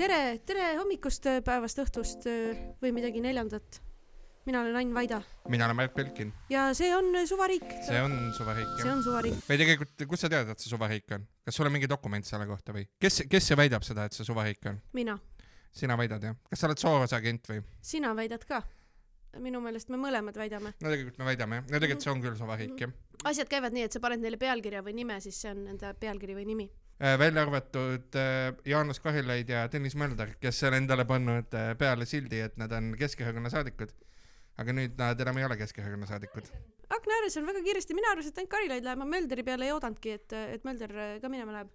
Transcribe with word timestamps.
tere, 0.00 0.40
tere 0.48 0.66
hommikust, 0.78 1.26
päevast, 1.44 1.80
õhtust 1.82 2.24
öö, 2.30 2.52
või 2.80 2.92
midagi 2.96 3.20
neljandat. 3.20 3.80
mina 4.48 4.62
olen 4.62 4.76
Ain 4.80 4.94
Vaida 4.96 5.18
mina 5.52 5.66
olen 5.66 5.76
Märt 5.76 5.94
Belkin, 5.94 6.32
ja 6.48 6.70
see 6.74 6.88
on 6.96 7.12
Suvariik. 7.28 7.66
see 7.84 8.00
on 8.00 8.32
suvariik 8.32 8.70
see 8.78 8.86
jah. 8.86 8.94
on 8.94 9.02
Suvariik. 9.04 9.42
või 9.48 9.58
tegelikult, 9.60 10.06
kust 10.08 10.24
sa 10.24 10.30
tead, 10.32 10.48
et 10.48 10.64
see 10.64 10.72
suvariik 10.72 11.12
on? 11.12 11.26
kas 11.44 11.58
sul 11.58 11.68
on 11.68 11.74
mingi 11.76 11.90
dokument 11.90 12.24
selle 12.24 12.48
kohta 12.48 12.72
või? 12.72 12.86
kes, 13.00 13.26
kes 13.28 13.50
see 13.50 13.60
väidab 13.60 13.84
seda, 13.84 14.08
et 14.08 14.16
see 14.16 14.24
suvariik 14.24 14.64
on? 14.72 14.80
mina, 14.96 15.18
sina 15.82 15.98
väidad 16.00 16.24
jah? 16.30 16.38
kas 16.48 16.64
sa 16.64 16.70
oled 16.70 16.80
Soorose 16.80 17.20
agent 17.20 17.52
või? 17.52 17.60
sina 17.92 18.14
väidad 18.16 18.48
ka. 18.48 18.62
minu 19.36 19.60
meelest 19.60 19.92
me 19.92 20.00
mõlemad 20.00 20.40
väidame. 20.40 20.72
no 20.80 20.94
tegelikult 20.94 21.20
me 21.20 21.28
väidame 21.34 21.60
jah, 21.60 21.68
no 21.68 21.76
tegelikult 21.76 22.08
see 22.08 22.14
on 22.14 22.24
küll 22.24 22.40
suvariik 22.40 22.86
jah. 22.86 22.96
asjad 23.28 23.52
käivad 23.52 23.76
nii, 23.76 23.90
et 23.90 23.92
sa 23.92 24.00
paned 24.00 24.24
neile 24.24 24.40
pealkirja 24.40 24.80
või 24.80 24.96
nime, 24.96 25.20
siis 25.20 25.44
see 25.44 25.52
on 25.52 25.66
nende 25.68 25.92
pealkiri 26.00 26.40
või 26.40 26.48
nimi. 26.54 26.70
Äh, 27.00 27.18
välja 27.18 27.42
arvatud 27.42 28.14
äh, 28.14 28.54
Jaanus 28.68 28.98
Karilaid 29.00 29.48
ja 29.48 29.62
Tõnis 29.72 29.94
Mölder, 29.96 30.34
kes 30.36 30.58
on 30.68 30.74
endale 30.76 31.06
pannud 31.08 31.54
äh, 31.56 31.70
peale 31.80 32.04
sildi, 32.04 32.42
et 32.44 32.58
nad 32.60 32.72
on 32.76 32.90
Keskerakonna 33.00 33.48
saadikud. 33.48 33.94
aga 34.60 34.72
nüüd 34.76 34.98
nad 35.00 35.20
enam 35.24 35.38
ei 35.40 35.46
ole 35.46 35.56
Keskerakonna 35.56 36.04
saadikud. 36.10 36.50
akna 36.92 37.14
ääres 37.16 37.38
on 37.40 37.46
väga 37.48 37.62
kiiresti, 37.64 37.96
mina 37.96 38.10
arvasin, 38.12 38.34
et 38.34 38.40
ainult 38.42 38.52
Karilaid 38.52 38.84
läheb, 38.84 39.00
ma 39.00 39.06
Mölderi 39.08 39.44
peale 39.46 39.64
ei 39.64 39.72
oodanudki, 39.72 40.12
et, 40.18 40.34
et 40.58 40.66
Mölder 40.68 40.92
ka 41.22 41.30
minema 41.32 41.54
läheb. 41.54 41.70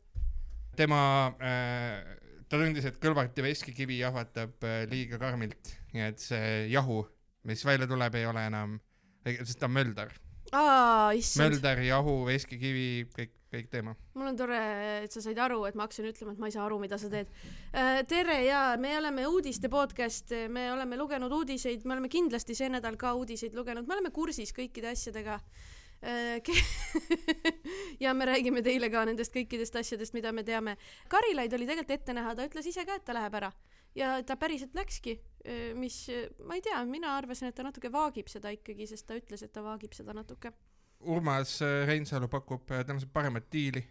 tema 0.78 1.00
äh,, 1.42 2.05
ta 2.46 2.60
tundis, 2.62 2.86
et 2.86 3.02
Kõlvarti 3.02 3.42
veskikivi 3.48 3.98
jahvatab 4.04 4.68
liiga 4.92 5.18
karmilt, 5.18 5.74
nii 5.96 6.05
et 6.05 6.22
see 6.22 6.68
jahu, 6.70 7.00
mis 7.50 7.66
välja 7.66 7.90
tuleb, 7.90 8.22
ei 8.22 8.30
ole 8.30 8.46
enam, 8.52 8.78
sest 9.26 9.58
ta 9.58 9.66
on 9.66 9.74
Mölder. 9.80 10.14
Mölder, 10.54 11.82
jahu, 11.90 12.20
veskikivi, 12.30 13.08
kõik, 13.18 13.34
kõik 13.55 13.70
teema. 13.72 13.95
mul 14.16 14.30
on 14.32 14.40
tore, 14.40 14.59
et 15.04 15.16
sa 15.16 15.23
said 15.23 15.40
aru, 15.41 15.62
et 15.70 15.77
ma 15.77 15.86
hakkasin 15.88 16.09
ütlema, 16.09 16.36
et 16.36 16.41
ma 16.41 16.50
ei 16.50 16.55
saa 16.55 16.66
aru, 16.66 16.80
mida 16.82 17.00
sa 17.02 17.09
teed. 17.12 17.32
tere 18.12 18.40
ja 18.46 18.63
me 18.80 18.96
oleme 18.98 19.27
uudiste 19.27 19.70
podcast, 19.72 20.34
me 20.50 20.68
oleme 20.73 21.00
lugenud 21.00 21.32
uudiseid, 21.40 21.86
me 21.86 21.98
oleme 21.98 22.12
kindlasti 22.12 22.55
see 22.57 22.70
nädal 22.71 22.99
ka 23.02 23.15
uudiseid 23.15 23.55
lugenud, 23.57 23.88
me 23.88 23.98
oleme 23.98 24.13
kursis 24.15 24.54
kõikide 24.55 24.91
asjadega. 24.93 25.40
ja 28.04 28.12
me 28.13 28.26
räägime 28.30 28.62
teile 28.62 28.91
ka 28.93 29.05
nendest 29.07 29.34
kõikidest 29.34 29.80
asjadest, 29.80 30.13
mida 30.13 30.30
me 30.35 30.43
teame. 30.46 30.76
Karilaid 31.10 31.54
oli 31.58 31.65
tegelikult 31.65 31.96
ette 31.96 32.13
näha, 32.13 32.35
ta 32.35 32.46
ütles 32.46 32.68
ise 32.70 32.84
ka, 32.85 32.99
et 32.99 33.08
ta 33.08 33.15
läheb 33.15 33.40
ära 33.40 33.49
ja 33.96 34.20
ta 34.27 34.35
päriselt 34.40 34.76
läkski, 34.76 35.15
mis 35.80 36.04
ma 36.46 36.58
ei 36.58 36.63
tea, 36.65 36.82
mina 36.90 37.15
arvasin, 37.18 37.49
et 37.49 37.58
ta 37.58 37.65
natuke 37.65 37.91
vaagib 37.91 38.30
seda 38.32 38.52
ikkagi, 38.54 38.87
sest 38.90 39.08
ta 39.08 39.18
ütles, 39.18 39.43
et 39.46 39.54
ta 39.55 39.63
vaagib 39.65 39.96
seda 39.96 40.15
natuke. 40.15 40.52
Urmas 41.01 41.60
äh, 41.62 41.84
Reinsalu 41.88 42.29
pakub 42.32 42.71
äh, 42.71 42.84
tõenäoliselt 42.84 43.13
paremat 43.13 43.48
diili. 43.51 43.84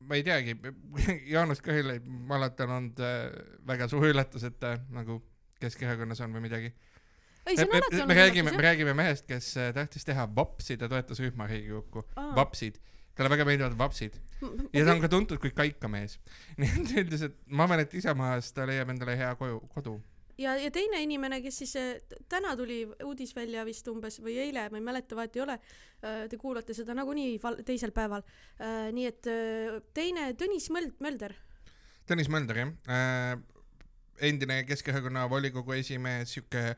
ma 0.00 0.14
ei 0.14 0.22
teagi, 0.22 0.54
Jaanus 1.32 1.60
Karilaid, 1.62 2.04
ma 2.06 2.36
alati 2.38 2.62
on 2.66 2.74
olnud 2.76 3.00
äh, 3.02 3.24
väga 3.66 3.88
suur 3.90 4.06
üllatus, 4.10 4.44
et 4.46 4.58
ta 4.60 4.76
nagu 4.94 5.20
Keskerakonnas 5.58 6.20
on 6.22 6.36
või 6.36 6.44
midagi. 6.46 6.72
ei, 7.46 7.56
me, 7.56 7.66
me, 7.66 7.80
olnud 7.82 8.06
me 8.06 8.14
räägime, 8.14 8.54
me 8.54 8.62
räägime 8.62 8.94
mehest, 8.94 9.26
kes 9.26 9.54
tahtis 9.74 10.06
teha 10.06 10.28
vapside 10.36 10.88
toetusrühma 10.88 11.48
Riigikokku. 11.50 12.04
jah. 12.06 12.24
Aa. 12.28 12.36
vapsid, 12.38 12.78
talle 13.18 13.34
väga 13.34 13.46
meeldivad 13.48 13.78
vapsid 13.78 14.20
ja 14.72 14.84
ta 14.84 14.94
on 14.94 15.02
ka 15.02 15.10
tuntud 15.10 15.40
kui 15.42 15.50
kaikamees. 15.54 16.18
nii 16.60 17.02
et 17.02 17.10
ta 17.10 17.24
et 17.26 17.36
ma 17.46 17.66
arvan, 17.66 17.82
et 17.82 17.94
Isamaast 17.98 18.54
ta 18.56 18.66
leiab 18.68 18.92
endale 18.94 19.16
hea 19.18 19.30
koju, 19.38 19.60
kodu. 19.74 19.98
ja, 20.38 20.54
ja 20.58 20.70
teine 20.74 21.02
inimene, 21.04 21.40
kes 21.44 21.60
siis 21.64 21.74
äh, 21.80 22.16
täna 22.30 22.54
tuli 22.56 22.82
uudis 23.04 23.34
välja 23.36 23.64
vist 23.66 23.88
umbes 23.90 24.20
või 24.24 24.38
eile, 24.46 24.68
ma 24.70 24.80
ei 24.80 24.86
mäleta, 24.90 25.18
vahet 25.18 25.36
ei 25.36 25.44
ole. 25.44 25.58
Te 25.98 26.38
kuulate 26.38 26.76
seda 26.78 26.94
nagunii 26.94 27.40
teisel 27.66 27.90
päeval. 27.90 28.22
nii 28.94 29.06
et 29.08 29.26
äh, 29.26 29.78
teine 29.94 30.30
Tõnis 30.38 30.68
Möld-, 30.70 30.94
Mölder. 31.02 31.34
Tõnis 32.06 32.30
Mölder 32.30 32.62
jah 32.62 32.70
äh,, 32.86 33.32
endine 34.28 34.62
Keskerakonna 34.66 35.26
volikogu 35.30 35.74
esimees, 35.74 36.32
sihuke 36.34 36.76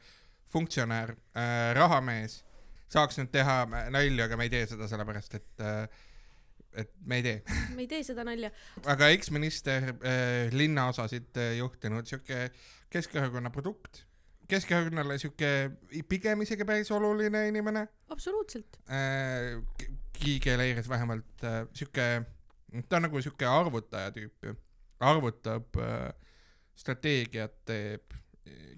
funktsionär 0.51 1.13
äh,, 1.37 1.73
rahamees, 1.77 2.41
saaks 2.91 3.21
nüüd 3.21 3.31
teha 3.35 3.63
nalja, 3.93 4.27
aga 4.27 4.39
me 4.39 4.49
ei 4.49 4.55
tee 4.55 4.65
seda 4.73 4.89
sellepärast, 4.91 5.37
et 5.39 5.65
äh, 5.65 5.85
et 6.81 6.91
me 7.05 7.19
ei 7.19 7.23
tee. 7.23 7.39
me 7.77 7.85
ei 7.85 7.89
tee 7.91 8.03
seda 8.07 8.25
nalja. 8.27 8.51
aga 8.91 9.11
eksminister 9.15 9.91
äh, 9.93 10.53
linnaosasid 10.55 11.41
äh, 11.41 11.57
juhtinud, 11.59 12.07
sihuke 12.07 12.49
Keskerakonna 12.91 13.51
produkt. 13.55 14.05
Keskerakonnale 14.51 15.19
sihuke 15.23 15.71
pigem 16.11 16.41
isegi 16.43 16.65
päris 16.67 16.91
oluline 16.91 17.47
inimene 17.49 17.87
absoluutselt. 18.09 18.81
äh,. 18.91 19.61
Kiigel 20.21 20.61
Eiris 20.61 20.89
vähemalt 20.89 21.45
äh, 21.45 21.63
sihuke, 21.73 22.07
ta 22.89 22.97
on 22.99 23.07
nagu 23.07 23.23
sihuke 23.23 23.47
arvutaja 23.47 24.11
tüüp 24.13 24.45
ju, 24.45 24.57
arvutab 25.01 25.79
äh,, 25.81 26.11
strateegiat 26.77 27.55
teeb, 27.65 28.17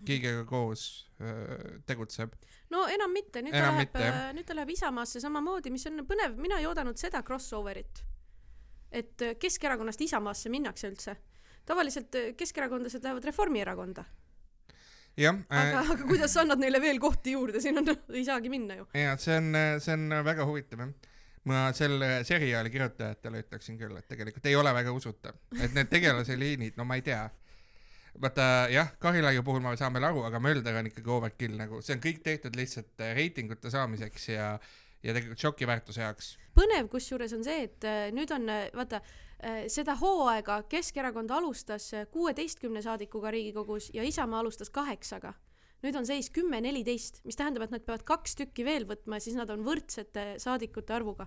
Kiigega 0.07 0.45
koos 0.45 1.11
äh, 1.23 1.81
tegutseb. 1.87 2.35
no 2.71 2.85
enam 2.91 3.13
mitte, 3.15 3.43
nüüd 3.43 3.55
Enam 3.55 3.79
ta 3.79 3.81
läheb 3.81 3.99
jah., 4.05 4.33
nüüd 4.37 4.47
ta 4.47 4.57
läheb 4.59 4.71
Isamaasse 4.75 5.23
samamoodi, 5.23 5.71
mis 5.73 5.87
on 5.89 6.05
põnev, 6.07 6.37
mina 6.43 6.59
ei 6.61 6.67
oodanud 6.69 6.99
seda 7.01 7.23
crossover'it. 7.27 8.05
et 8.91 9.23
äh, 9.23 9.37
Keskerakonnast 9.39 10.01
Isamaasse 10.01 10.53
minnakse 10.53 10.91
üldse. 10.93 11.17
Tavaliselt 11.69 12.19
äh, 12.19 12.33
keskerakondlased 12.37 13.05
lähevad 13.05 13.31
Reformierakonda, 13.31 14.05
jah 15.17 15.39
aga 15.49 15.81
äh,, 15.83 15.95
aga 15.97 16.09
kuidas 16.09 16.35
sa 16.35 16.43
annad 16.47 16.63
neile 16.63 16.81
veel 16.81 17.01
kohti 17.01 17.37
juurde, 17.37 17.61
siin 17.61 17.79
on, 17.83 17.91
ei 18.19 18.25
saagi 18.27 18.53
minna 18.53 18.81
ju. 18.81 18.91
ja 18.97 19.17
see 19.21 19.39
on, 19.39 19.57
see 19.83 19.97
on 19.99 20.23
väga 20.25 20.49
huvitav 20.49 20.87
jah 20.87 20.95
ma 21.45 21.71
selle 21.75 22.23
seriaali 22.25 22.71
kirjutajatele 22.71 23.43
ütleksin 23.43 23.79
küll, 23.79 23.97
et 23.99 24.07
tegelikult 24.11 24.47
ei 24.47 24.57
ole 24.57 24.73
väga 24.75 24.93
usutav, 24.95 25.39
et 25.59 25.75
need 25.75 25.91
tegelase 25.91 26.37
liinid, 26.39 26.77
no 26.79 26.87
ma 26.87 26.99
ei 26.99 27.07
tea. 27.07 27.25
vaata 28.23 28.69
jah, 28.69 28.93
Karilaiu 29.01 29.43
puhul 29.43 29.63
me 29.65 29.73
saame 29.81 30.03
aru, 30.05 30.23
aga 30.29 30.39
Mölder 30.41 30.77
on 30.79 30.91
ikkagi 30.91 31.11
overkill 31.11 31.57
nagu, 31.57 31.81
see 31.83 31.97
on 31.97 32.03
kõik 32.05 32.21
tehtud 32.23 32.57
lihtsalt 32.57 33.01
äh, 33.01 33.15
reitingute 33.17 33.71
saamiseks 33.73 34.29
ja, 34.29 34.49
ja 35.03 35.15
tegelikult 35.17 35.41
šokiväärtuse 35.41 36.05
jaoks. 36.05 36.35
põnev 36.55 36.91
kusjuures 36.93 37.33
on 37.33 37.45
see, 37.47 37.65
et 37.71 37.89
äh, 37.89 38.11
nüüd 38.15 38.31
on 38.37 38.45
äh, 38.53 38.67
vaata 38.77 39.01
äh, 39.01 39.17
seda 39.69 39.97
hooaega 39.99 40.63
Keskerakond 40.71 41.31
alustas 41.31 41.95
äh, 41.95 42.07
kuueteistkümne 42.11 42.83
saadikuga 42.83 43.31
Riigikogus 43.31 43.91
ja 43.95 44.03
Isamaa 44.03 44.41
alustas 44.41 44.71
kaheksaga. 44.71 45.35
nüüd 45.83 45.97
on 45.99 46.07
seis 46.07 46.29
kümme, 46.31 46.61
neliteist, 46.63 47.25
mis 47.27 47.35
tähendab, 47.35 47.65
et 47.65 47.73
nad 47.75 47.83
peavad 47.83 48.05
kaks 48.07 48.37
tükki 48.39 48.63
veel 48.63 48.85
võtma 48.87 49.19
ja 49.19 49.25
siis 49.25 49.35
nad 49.35 49.51
on 49.51 49.65
võrdsete 49.67 50.37
saadikute 50.39 50.95
arvuga. 50.95 51.27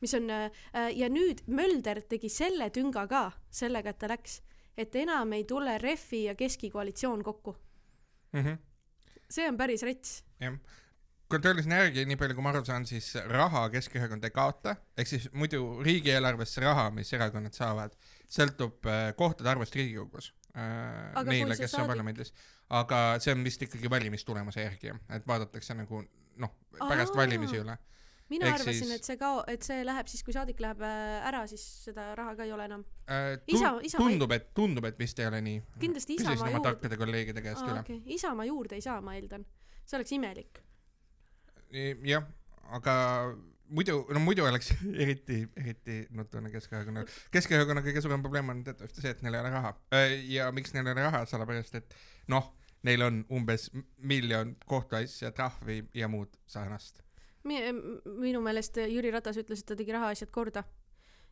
mis 0.00 0.14
on 0.14 0.30
äh, 0.30 0.50
äh, 0.74 0.96
ja 0.96 1.08
nüüd 1.08 1.42
Mölder 1.46 2.02
tegi 2.02 2.28
selle 2.28 2.70
tünga 2.70 3.06
ka 3.06 3.32
sellega, 3.50 3.90
et 3.90 3.98
ta 3.98 4.08
läks, 4.08 4.40
et 4.76 4.96
enam 4.96 5.32
ei 5.32 5.44
tule 5.44 5.78
Refi 5.78 6.24
ja 6.24 6.34
Keski 6.34 6.70
koalitsioon 6.70 7.22
kokku. 7.22 7.56
Mhm. 8.32 8.56
see 9.30 9.48
on 9.48 9.56
päris 9.56 9.82
rets. 9.82 10.24
jah, 10.40 10.56
kontrollisin 11.30 11.72
järgi, 11.76 12.04
nii 12.10 12.16
palju 12.20 12.34
kui 12.36 12.42
ma 12.44 12.50
aru 12.54 12.64
saan, 12.66 12.84
siis 12.88 13.12
raha 13.30 13.64
Keskerakond 13.72 14.24
ei 14.26 14.32
kaota, 14.34 14.76
ehk 14.98 15.08
siis 15.10 15.28
muidu 15.32 15.60
riigieelarvesse 15.86 16.62
raha, 16.64 16.88
mis 16.94 17.12
erakonnad 17.16 17.54
saavad, 17.56 17.94
sõltub 18.30 18.86
äh, 18.90 19.10
kohtade 19.18 19.50
arvust 19.52 19.74
Riigikogus 19.78 20.32
äh, 20.54 21.12
Aga 21.14 21.28
neile, 21.30 21.54
see 21.56 21.64
kes 21.66 21.74
on 21.74 21.80
saadik- 21.84 21.92
parlamendis. 21.94 22.32
aga 22.80 22.98
see 23.22 23.32
on 23.34 23.44
vist 23.46 23.62
ikkagi 23.66 23.90
valimistulemuse 23.90 24.64
järgi, 24.66 24.92
et 25.16 25.26
vaadatakse 25.26 25.74
nagu 25.78 26.02
noh, 26.40 26.52
pärast 26.78 27.14
Aa. 27.14 27.22
valimisi 27.24 27.58
üle. 27.62 27.76
mina 28.30 28.46
Ehk 28.46 28.60
arvasin 28.60 28.74
siis- 28.84 28.94
et 28.94 29.04
see 29.04 29.16
kao-, 29.18 29.42
et 29.50 29.62
see 29.66 29.84
läheb 29.84 30.06
siis, 30.10 30.22
kui 30.22 30.32
saadik 30.34 30.60
läheb 30.62 30.82
äh, 30.86 31.26
ära, 31.30 31.44
siis 31.50 31.64
seda 31.84 32.12
raha 32.14 32.36
ka 32.38 32.44
ei 32.46 32.52
ole 32.54 32.64
enam. 32.70 32.84
Äh, 33.10 33.38
Isa- 33.50 33.72
Isamaa- 33.82 33.98
tundub, 34.04 34.30
et, 34.32 34.50
tundub, 34.54 34.84
et 34.86 34.98
vist 34.98 35.18
ei 35.18 35.26
ole 35.26 35.40
nii. 35.42 35.62
kindlasti 35.82 36.14
küsisin 36.18 36.34
Isamaa 36.38 36.48
oma 36.48 36.56
juurde, 36.58 36.68
tarkade 36.70 36.96
kolleegide 37.00 37.42
käest 37.42 37.62
üle. 37.66 37.80
okay. 37.80 38.02
Isamaa 38.06 38.46
juurde 38.46 38.74
ei 38.78 38.80
saa, 38.86 39.00
ma 39.00 39.14
eeldan. 39.18 39.46
see 39.84 39.98
oleks 39.98 40.12
imelik. 40.14 40.60
jah, 42.04 42.26
aga 42.76 42.94
muidu, 43.70 44.04
no 44.14 44.20
muidu 44.20 44.44
oleks 44.44 44.72
eriti, 45.02 45.42
eriti 45.56 46.00
nutune 46.16 46.50
Keskerakonnal. 46.52 47.08
Keskerakonna 47.32 47.82
kõige 47.84 48.02
suurem 48.04 48.22
probleem 48.24 48.52
on 48.52 48.64
teatavasti 48.66 49.04
see, 49.04 49.14
et 49.14 49.22
neil 49.24 49.36
ei 49.36 49.44
ole 49.44 49.52
raha. 49.54 49.74
ja 50.28 50.50
miks 50.54 50.74
neil 50.74 50.86
ei 50.86 50.96
ole 50.96 51.06
raha, 51.06 51.22
sellepärast 51.30 51.78
et 51.80 51.96
noh, 52.32 52.50
neil 52.86 53.04
on 53.06 53.22
umbes 53.36 53.68
miljon 53.98 54.54
kohtuasja, 54.66 55.32
trahvi 55.36 55.82
ja 55.94 56.08
muud 56.08 56.36
sarnast. 56.46 57.02
minu 57.44 58.40
meelest 58.44 58.76
Jüri 58.88 59.10
Ratas 59.10 59.38
ütles, 59.40 59.62
et 59.62 59.66
ta 59.66 59.76
tegi 59.76 59.92
rahaasjad 59.96 60.30
korda. 60.30 60.64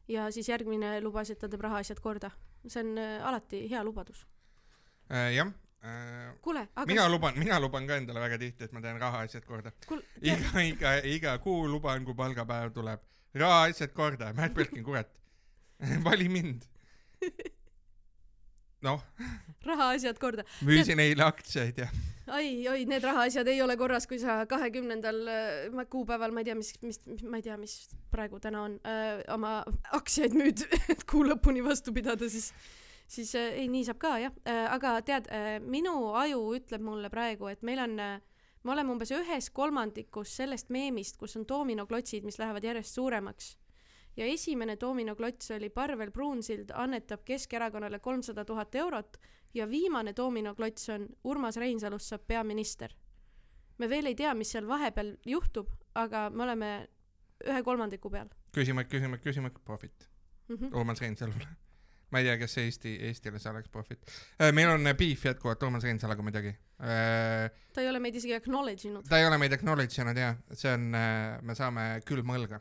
ja 0.08 0.30
siis 0.32 0.48
järgmine 0.48 1.00
lubas, 1.04 1.30
et 1.30 1.38
ta 1.38 1.48
teeb 1.48 1.60
rahaasjad 1.60 2.00
korda. 2.00 2.30
see 2.66 2.82
on 2.82 2.98
äh, 2.98 3.26
alati 3.26 3.66
hea 3.70 3.84
lubadus. 3.84 4.26
jah, 5.34 5.52
kuule, 6.42 6.64
aga 6.74 6.86
mina 6.90 7.08
luban, 7.08 7.38
mina 7.38 7.60
luban 7.60 7.86
ka 7.86 7.98
endale 8.00 8.20
väga 8.20 8.38
tihti, 8.40 8.66
et 8.66 8.72
ma 8.72 8.82
teen 8.82 8.98
rahaasjad 9.00 9.44
korda. 9.46 9.72
iga, 10.22 10.62
iga, 10.72 10.96
iga 11.06 11.36
kuu 11.42 11.68
luban, 11.70 12.04
kui 12.04 12.16
palgapäev 12.18 12.72
tuleb, 12.74 13.04
rahaasjad 13.34 13.94
korda, 13.94 14.32
Märt 14.34 14.56
Belkin, 14.58 14.84
kurat, 14.84 15.12
vali 16.08 16.28
mind. 16.28 16.66
noh, 18.86 19.02
rahaasjad 19.66 20.18
korda. 20.18 20.46
müüsin 20.66 21.02
eile 21.02 21.26
aktsiaid 21.26 21.82
ja 21.84 21.88
oi, 22.34 22.50
oi, 22.68 22.82
need 22.88 23.04
rahaasjad 23.04 23.48
ei 23.50 23.62
ole 23.62 23.76
korras, 23.80 24.06
kui 24.08 24.18
sa 24.20 24.42
kahekümnendal 24.50 25.20
äh, 25.32 25.86
kuupäeval, 25.90 26.34
ma 26.34 26.42
ei 26.42 26.50
tea, 26.50 26.58
mis, 26.58 26.74
mis, 26.84 27.00
ma 27.22 27.40
ei 27.40 27.46
tea, 27.46 27.56
mis 27.60 27.78
praegu 28.12 28.40
täna 28.42 28.64
on 28.66 28.76
äh,, 28.82 29.22
oma 29.34 29.60
aktsiaid 29.96 30.36
müüd, 30.36 30.64
et 30.92 31.06
kuu 31.08 31.24
lõpuni 31.26 31.64
vastu 31.64 31.94
pidada, 31.96 32.28
siis 32.30 32.52
siis 33.08 33.34
äh, 33.34 33.54
ei 33.62 33.68
nii 33.72 33.84
saab 33.88 34.00
ka 34.02 34.16
jah 34.22 34.34
äh,, 34.44 34.66
aga 34.74 34.98
tead 35.02 35.30
äh, 35.32 35.56
minu 35.60 36.12
aju 36.18 36.42
ütleb 36.58 36.84
mulle 36.84 37.10
praegu 37.10 37.48
et 37.50 37.62
meil 37.62 37.80
on 37.84 37.96
me 37.98 38.74
oleme 38.74 38.92
umbes 38.92 39.12
ühes 39.14 39.50
kolmandikus 39.54 40.36
sellest 40.40 40.70
meemist 40.74 41.16
kus 41.16 41.36
on 41.40 41.46
doominoklotsid 41.48 42.26
mis 42.28 42.38
lähevad 42.38 42.64
järjest 42.64 42.94
suuremaks 42.98 43.56
ja 44.18 44.26
esimene 44.26 44.76
doominoklots 44.80 45.50
oli 45.56 45.70
Parvel 45.70 46.10
Pruunsild 46.10 46.72
annetab 46.74 47.24
Keskerakonnale 47.24 47.98
kolmsada 47.98 48.44
tuhat 48.44 48.74
eurot 48.74 49.20
ja 49.54 49.68
viimane 49.70 50.12
doominoklots 50.16 50.88
on 50.90 51.08
Urmas 51.24 51.56
Reinsalust 51.56 52.14
saab 52.14 52.26
peaminister 52.26 52.92
me 53.78 53.88
veel 53.88 54.10
ei 54.10 54.18
tea 54.18 54.34
mis 54.34 54.52
seal 54.52 54.68
vahepeal 54.68 55.14
juhtub 55.26 55.70
aga 55.94 56.28
me 56.30 56.42
oleme 56.42 56.72
ühe 57.46 57.62
kolmandiku 57.62 58.10
peal 58.10 58.28
küsimärk, 58.52 58.88
küsimärk, 58.90 59.22
küsimärk, 59.22 59.58
profit. 59.64 60.10
mm 60.48 60.56
-hmm. 60.56 60.76
Urmas 60.76 61.00
Reinsalule. 61.00 61.48
Ma 62.10 62.22
ei 62.22 62.24
tea, 62.28 62.38
kas 62.40 62.56
Eesti, 62.62 62.94
Eestile 63.08 63.40
see 63.42 63.50
oleks 63.50 63.68
profit. 63.72 64.10
meil 64.54 64.70
on 64.72 64.90
beef 64.96 65.24
jätkuvalt 65.24 65.62
Urmas 65.62 65.84
Reinsaluga 65.84 66.24
muidugi. 66.24 66.54
ta 66.78 67.82
ei 67.82 67.88
ole 67.88 68.00
meid 68.00 68.16
isegi 68.16 68.34
acknowledge 68.34 68.88
inud 68.88 69.08
ta 69.08 69.18
ei 69.18 69.26
ole 69.26 69.38
meid 69.38 69.52
acknowledge 69.52 70.02
inud 70.02 70.16
ja 70.16 70.34
see 70.52 70.72
on, 70.72 70.90
me 71.42 71.56
saame 71.58 71.88
külma 72.06 72.38
õlga. 72.38 72.60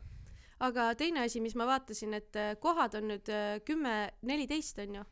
aga 0.67 0.89
teine 0.97 1.23
asi 1.25 1.41
mis 1.41 1.55
ma 1.55 1.67
vaatasin 1.69 2.17
et 2.17 2.35
äh, 2.35 2.55
kohad 2.59 2.97
on 2.97 3.11
nüüd 3.13 3.29
äh, 3.29 3.59
kümme 3.65 4.09
neliteist 4.21 4.79
onju 4.83 5.05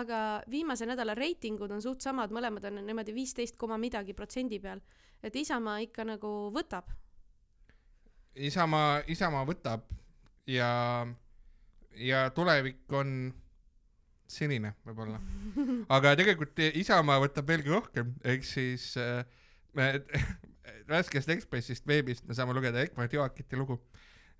aga 0.00 0.42
viimase 0.50 0.86
nädala 0.86 1.14
reitingud 1.18 1.70
on 1.70 1.82
suht 1.82 2.02
samad 2.02 2.30
mõlemad 2.30 2.64
on 2.70 2.80
niimoodi 2.86 3.14
viisteist 3.14 3.58
koma 3.58 3.78
midagi 3.78 4.14
protsendi 4.14 4.60
peal 4.62 4.80
et 5.22 5.36
Isamaa 5.36 5.78
ikka 5.84 6.06
nagu 6.08 6.32
võtab 6.54 6.90
Isamaa, 8.38 9.02
Isamaa 9.10 9.44
võtab 9.46 9.88
ja, 10.46 11.06
ja 11.98 12.30
tulevik 12.34 12.92
on 12.94 13.32
sinine 14.30 14.74
võib-olla. 14.86 15.20
aga 15.96 16.14
tegelikult 16.18 16.62
Isamaa 16.80 17.20
võtab 17.22 17.48
veelgi 17.50 17.72
rohkem, 17.72 18.14
ehk 18.24 18.46
siis 18.46 18.92
äh, 19.00 19.24
me 19.74 19.92
värskest 20.90 21.30
Ekspressist 21.36 21.86
veebist 21.86 22.26
me 22.28 22.36
saame 22.36 22.54
lugeda 22.56 22.82
Egmont 22.82 23.12
Joakiti 23.12 23.58
lugu 23.58 23.78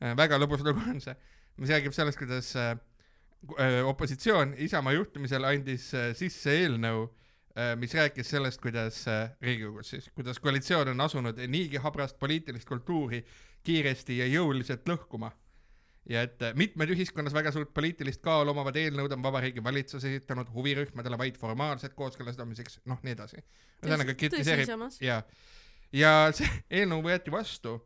äh,. 0.00 0.14
väga 0.18 0.38
lõbus 0.40 0.64
lugu 0.66 0.82
on 0.90 1.00
see, 1.02 1.16
mis 1.60 1.72
räägib 1.72 1.94
sellest, 1.96 2.18
kuidas 2.18 2.52
äh, 2.58 2.74
äh, 3.58 3.80
opositsioon 3.86 4.54
Isamaa 4.58 4.96
juhtimisel 4.96 5.46
andis 5.48 5.90
äh, 5.94 6.10
sisse 6.18 6.54
eelnõu 6.62 7.04
äh, 7.06 7.74
mis 7.80 7.94
rääkis 7.94 8.32
sellest, 8.34 8.60
kuidas 8.62 9.04
äh, 9.10 9.30
Riigikogus 9.42 9.94
siis, 9.94 10.10
kuidas 10.14 10.40
koalitsioon 10.42 10.94
on 10.94 11.06
asunud 11.06 11.38
niigi 11.48 11.82
habrast 11.82 12.18
poliitilist 12.18 12.68
kultuuri 12.68 13.24
kiiresti 13.64 14.18
ja 14.22 14.26
jõuliselt 14.30 14.88
lõhkuma. 14.88 15.30
Ja 16.08 16.22
et 16.26 16.42
äh, 16.42 16.54
mitmed 16.56 16.90
ühiskonnas 16.94 17.34
väga 17.36 17.52
suurt 17.54 17.72
poliitilist 17.76 18.22
kaalu 18.24 18.54
omavad 18.54 18.76
eelnõud 18.80 19.12
on 19.14 19.22
Vabariigi 19.22 19.62
Valitsus 19.64 20.04
esitanud 20.08 20.48
huvirühmadele 20.54 21.18
vaid 21.20 21.38
formaalselt 21.40 21.94
kooskõlastamiseks, 21.98 22.80
noh, 22.90 23.00
nii 23.04 23.16
edasi. 23.16 23.44
ühesõnaga 23.84 24.16
kritiseerib 24.16 24.86
ja, 25.04 25.20
ja 25.92 26.12
see 26.36 26.48
eelnõu 26.80 27.04
võeti 27.06 27.34
vastu 27.34 27.76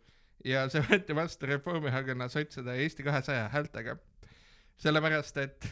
ja 0.47 0.67
see 0.71 0.85
võeti 0.87 1.17
vastu 1.17 1.51
Reformierakonna, 1.51 2.29
sotside 2.33 2.77
ja 2.77 2.87
Eesti 2.87 3.07
kahesaja 3.07 3.49
häältega. 3.53 3.97
sellepärast, 4.79 5.37
et, 5.39 5.67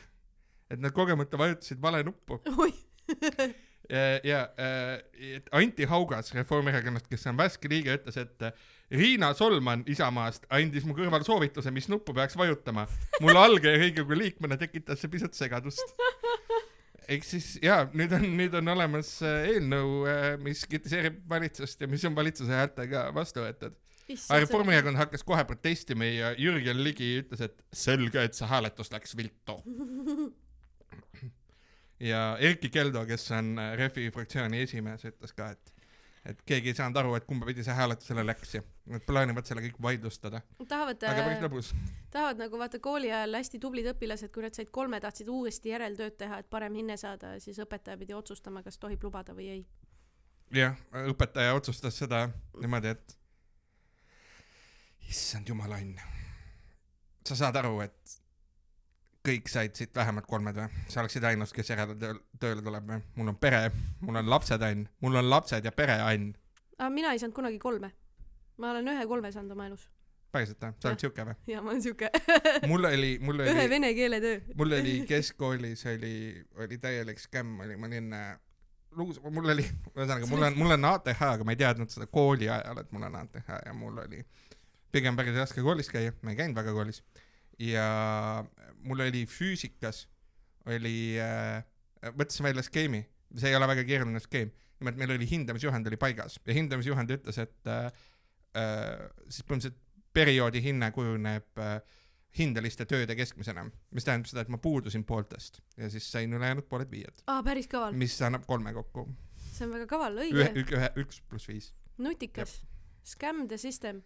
et 0.71 0.81
nad 0.81 0.95
kogemata 0.95 1.39
vajutasid 1.39 1.81
vale 1.83 2.03
nuppu 2.07 2.41
ja, 3.91 4.05
ja 4.25 4.43
äh, 4.59 4.99
et 5.39 5.49
Anti 5.53 5.85
Haugas 5.85 6.35
Reformierakonnast, 6.35 7.09
kes 7.11 7.27
on 7.31 7.39
värske 7.39 7.71
liige, 7.71 7.95
ütles, 8.01 8.19
et 8.19 8.51
Riina 8.93 9.33
Solman 9.35 9.85
Isamaast 9.89 10.45
andis 10.53 10.85
mu 10.85 10.95
kõrval 10.97 11.25
soovituse, 11.25 11.73
mis 11.73 11.89
nuppu 11.89 12.13
peaks 12.17 12.37
vajutama. 12.37 12.85
mul 13.25 13.39
alge 13.41 13.73
Riigikogu 13.73 14.19
liikmena 14.19 14.59
tekitas 14.61 15.01
see 15.01 15.13
pisut 15.13 15.37
segadust. 15.39 15.95
ehk 17.09 17.25
siis 17.27 17.55
jaa, 17.63 17.87
nüüd 17.97 18.13
on, 18.17 18.27
nüüd 18.37 18.59
on 18.61 18.75
olemas 18.75 19.15
äh, 19.25 19.49
eelnõu, 19.55 20.05
mis 20.45 20.67
kritiseerib 20.69 21.23
valitsust 21.29 21.81
ja 21.81 21.89
mis 21.89 22.05
on 22.09 22.17
valitsuse 22.17 22.53
häältega 22.53 23.09
vastu 23.17 23.45
võetud. 23.45 23.79
aga 24.13 24.43
Reformierakond 24.45 25.01
hakkas 25.01 25.25
kohe 25.25 25.45
protestima 25.49 26.09
ja 26.11 26.35
Jürgen 26.37 26.85
Ligi 26.85 27.15
ütles, 27.23 27.47
et 27.49 27.65
selge, 27.73 28.21
et 28.21 28.37
see 28.37 28.51
hääletus 28.51 28.93
läks 28.93 29.17
viltu. 29.17 29.57
ja 32.13 32.35
Erkki 32.41 32.69
Keldo, 32.69 33.07
kes 33.09 33.31
on 33.39 33.55
äh, 33.57 33.77
Refi 33.81 34.11
fraktsiooni 34.13 34.67
esimees, 34.67 35.09
ütles 35.09 35.33
ka, 35.37 35.55
et 35.57 35.72
et 36.27 36.43
keegi 36.47 36.71
ei 36.71 36.79
saanud 36.79 36.97
aru, 37.01 37.15
et 37.19 37.25
kumba 37.27 37.47
pidi 37.49 37.65
see 37.67 37.75
hääletusele 37.75 38.25
läks 38.27 38.55
ja 38.55 38.63
nad 38.93 39.05
plaanivad 39.07 39.49
selle 39.49 39.65
kõik 39.65 39.79
vaidlustada. 39.83 40.43
tahavad 40.69 41.03
äh, 41.03 41.73
tahavad 42.11 42.43
nagu 42.45 42.59
vaata 42.59 42.79
kooli 42.79 43.13
ajal 43.13 43.41
hästi 43.41 43.59
tublid 43.63 43.91
õpilased 43.95 44.31
kui 44.35 44.47
nad 44.47 44.55
said 44.55 44.71
kolme 44.71 45.01
tahtsid 45.01 45.29
uuesti 45.29 45.75
järeltööd 45.75 46.19
teha 46.19 46.43
et 46.43 46.51
parem 46.51 46.75
hinne 46.79 46.97
saada 46.97 47.39
siis 47.43 47.59
õpetaja 47.63 47.99
pidi 47.99 48.15
otsustama 48.15 48.63
kas 48.63 48.79
tohib 48.79 49.03
lubada 49.03 49.35
või 49.35 49.49
ei 49.57 49.65
jah, 50.53 50.77
õpetaja 51.09 51.55
otsustas 51.57 51.97
seda 51.99 52.27
niimoodi, 52.61 52.93
et 52.93 53.17
issand 55.09 55.49
jumal 55.49 55.73
õnn. 55.77 56.01
sa 57.27 57.37
saad 57.39 57.57
aru, 57.57 57.81
et 57.85 58.19
kõik 59.27 59.49
said 59.51 59.75
siit 59.79 59.95
vähemalt 59.95 60.27
kolmed 60.27 60.57
või? 60.59 60.85
sa 60.91 61.03
oleksid 61.03 61.25
ainus, 61.25 61.55
kes 61.55 61.71
järele 61.71 61.97
tööl, 61.99 62.21
tööle 62.43 62.63
tuleb 62.65 62.89
või? 62.91 63.01
mul 63.17 63.33
on 63.35 63.41
pere, 63.41 63.65
mul 64.01 64.19
on 64.21 64.31
lapsed, 64.31 64.63
Ann, 64.67 64.87
mul 65.01 65.19
on 65.21 65.31
lapsed 65.31 65.65
ja 65.65 65.73
pere, 65.73 65.99
Ann. 66.03 66.33
aga 66.79 66.91
mina 66.91 67.13
ei 67.15 67.23
saanud 67.23 67.37
kunagi 67.37 67.61
kolme 67.63 67.93
ma 68.59 68.73
olen 68.75 68.95
ühe 68.95 69.09
kolme 69.11 69.33
saanud 69.33 69.55
oma 69.55 69.67
elus 69.71 69.89
päriselt 70.33 70.63
või? 70.65 70.77
sa 70.81 70.91
oled 70.91 71.05
siuke 71.05 71.27
või? 71.29 71.37
ja 71.53 71.63
ma 71.63 71.73
olen 71.73 71.83
siuke 71.85 72.11
mul 72.71 72.89
oli, 72.91 73.13
mul 73.23 73.45
ühe 73.45 73.57
oli, 73.57 73.71
vene 73.71 73.93
keele 73.97 74.21
töö 74.25 74.41
mul 74.59 74.79
oli 74.79 74.97
keskkoolis 75.13 75.85
oli, 75.93 76.15
oli 76.63 76.79
täielik 76.83 77.23
skämm 77.23 77.63
oli, 77.67 77.77
ma 77.81 77.91
olin 77.91 78.15
äh, 78.17 78.33
lugus, 78.99 79.21
mul 79.25 79.53
oli, 79.55 79.67
ühesõnaga 79.95 80.29
mul 80.31 80.47
on, 80.49 80.57
mul 80.59 80.77
on 80.77 80.89
ATH, 80.93 81.27
aga 81.29 81.47
ma 81.47 81.55
ei 81.55 81.61
teadnud 81.63 81.93
seda 81.93 82.09
kooli 82.11 82.51
ajal, 82.53 82.83
et 82.83 82.95
mul 82.95 83.09
on 83.09 83.21
ATH 83.23 83.53
ja 83.67 83.77
mul 83.77 84.03
oli 84.05 84.25
pigem 84.93 85.17
päris 85.17 85.39
raske 85.39 85.65
koolis 85.65 85.89
käia, 85.89 86.13
ma 86.21 86.35
ei 86.35 86.37
käinud 86.37 86.59
väga 86.59 86.75
koolis. 86.77 87.01
Ja 87.63 87.87
mul 88.83 89.05
oli 89.07 89.25
füüsikas 89.31 90.07
oli 90.67 91.19
äh,, 91.21 91.63
mõtlesin 92.11 92.47
välja 92.47 92.65
skeemi, 92.67 93.03
see 93.37 93.51
ei 93.51 93.59
ole 93.59 93.69
väga 93.71 93.85
keeruline 93.87 94.21
skeem, 94.23 94.53
nimelt 94.81 94.99
meil 95.01 95.15
oli 95.17 95.27
hindamisjuhend 95.31 95.89
oli 95.91 95.99
paigas 96.01 96.39
ja 96.47 96.57
hindamisjuhend 96.57 97.11
ütles, 97.17 97.39
et 97.43 97.71
äh, 97.71 97.89
äh, 98.59 98.95
siis 99.29 99.47
põhimõtteliselt 99.47 99.81
perioodi 100.13 100.63
hinne 100.63 100.91
kujuneb 100.95 101.63
äh, 101.63 101.77
hindeliste 102.39 102.87
tööde 102.89 103.17
keskmisena, 103.17 103.67
mis 103.93 104.07
tähendab 104.07 104.31
seda, 104.31 104.45
et 104.45 104.53
ma 104.53 104.61
puudusin 104.63 105.05
pooltest 105.09 105.61
ja 105.77 105.91
siis 105.93 106.07
sain 106.13 106.33
ülejäänud 106.33 106.69
pooled 106.69 106.91
viied, 106.93 107.25
aa 107.29 107.43
päris 107.47 107.69
kaval. 107.71 107.95
Mis 107.99 108.17
annab 108.25 108.47
kolme 108.49 108.73
kokku. 108.77 109.07
see 109.53 109.67
on 109.69 109.77
väga 109.77 109.89
kaval 109.91 110.23
ühe 110.25 110.49
õige, 110.55 110.79
ühe, 110.79 110.93
üks 111.05 111.23
pluss 111.29 111.51
viis. 111.51 111.73
nutikas. 111.99 112.61
Scam 113.05 113.49
the 113.51 113.59
system. 113.59 114.05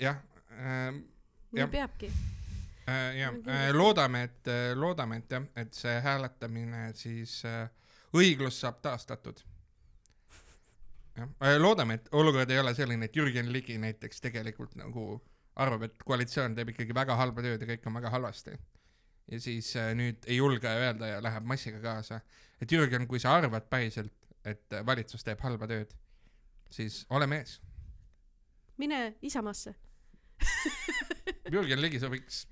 Jah 0.00 0.22
ähm,, 0.54 1.02
nii 1.50 1.64
Jah. 1.64 1.70
peabki 1.70 2.12
äh, 2.88 3.18
jah 3.18 3.34
äh, 3.46 3.70
loodame, 3.72 4.22
et 4.22 4.48
äh, 4.48 4.72
loodame, 4.76 5.16
et 5.16 5.30
jah, 5.30 5.46
et 5.56 5.72
see 5.74 6.00
hääletamine 6.04 6.90
siis 6.98 7.40
äh,, 7.48 7.68
õiglus 8.16 8.60
saab 8.60 8.80
taastatud. 8.82 9.42
jah 11.16 11.28
äh,, 11.42 11.56
loodame, 11.58 12.00
et 12.00 12.08
olukord 12.12 12.50
ei 12.50 12.58
ole 12.58 12.74
selline, 12.74 13.08
et 13.10 13.16
Jürgen 13.16 13.52
Ligi 13.52 13.78
näiteks 13.78 14.20
tegelikult 14.20 14.76
nagu 14.80 15.20
arvab, 15.60 15.88
et 15.88 16.04
koalitsioon 16.06 16.54
teeb 16.56 16.72
ikkagi 16.72 16.94
väga 16.96 17.16
halba 17.18 17.42
tööd 17.44 17.62
ja 17.62 17.72
kõik 17.72 17.88
on 17.90 17.98
väga 18.00 18.12
halvasti. 18.16 18.56
ja 19.30 19.40
siis 19.40 19.74
äh, 19.76 19.92
nüüd 19.94 20.26
ei 20.26 20.36
julge 20.36 20.68
öelda 20.68 21.06
ja 21.06 21.22
läheb 21.22 21.44
massiga 21.44 21.80
kaasa. 21.80 22.20
et 22.60 22.72
Jürgen, 22.72 23.06
kui 23.06 23.20
sa 23.20 23.36
arvad 23.36 23.68
päriselt, 23.70 24.14
et 24.44 24.80
valitsus 24.86 25.24
teeb 25.24 25.40
halba 25.40 25.66
tööd, 25.66 25.92
siis 26.70 27.04
ole 27.10 27.26
mees. 27.26 27.60
mine 28.78 29.14
Isamaasse 29.22 29.74
Jürgen 31.52 31.80
Ligi 31.80 32.00
sobiks 32.00 32.46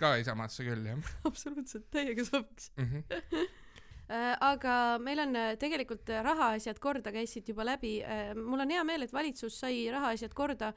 ka 0.00 0.16
Isamaasse 0.20 0.66
küll 0.66 0.88
jah 0.90 1.14
absoluutselt 1.28 1.88
täiega 1.90 2.24
sobiks 2.24 2.72
mm. 2.76 2.90
-hmm. 3.06 3.46
Äh, 4.06 4.36
aga 4.38 4.98
meil 5.02 5.18
on 5.18 5.34
äh, 5.34 5.56
tegelikult 5.58 6.06
äh, 6.14 6.20
rahaasjad 6.22 6.78
korda 6.78 7.10
käisid 7.10 7.48
juba 7.50 7.64
läbi 7.66 7.96
mul 8.38 8.60
on 8.62 8.70
hea 8.70 8.84
meel 8.86 9.02
et 9.02 9.12
valitsus 9.12 9.56
sai 9.64 9.88
rahaasjad 9.90 10.34
korda 10.34 10.68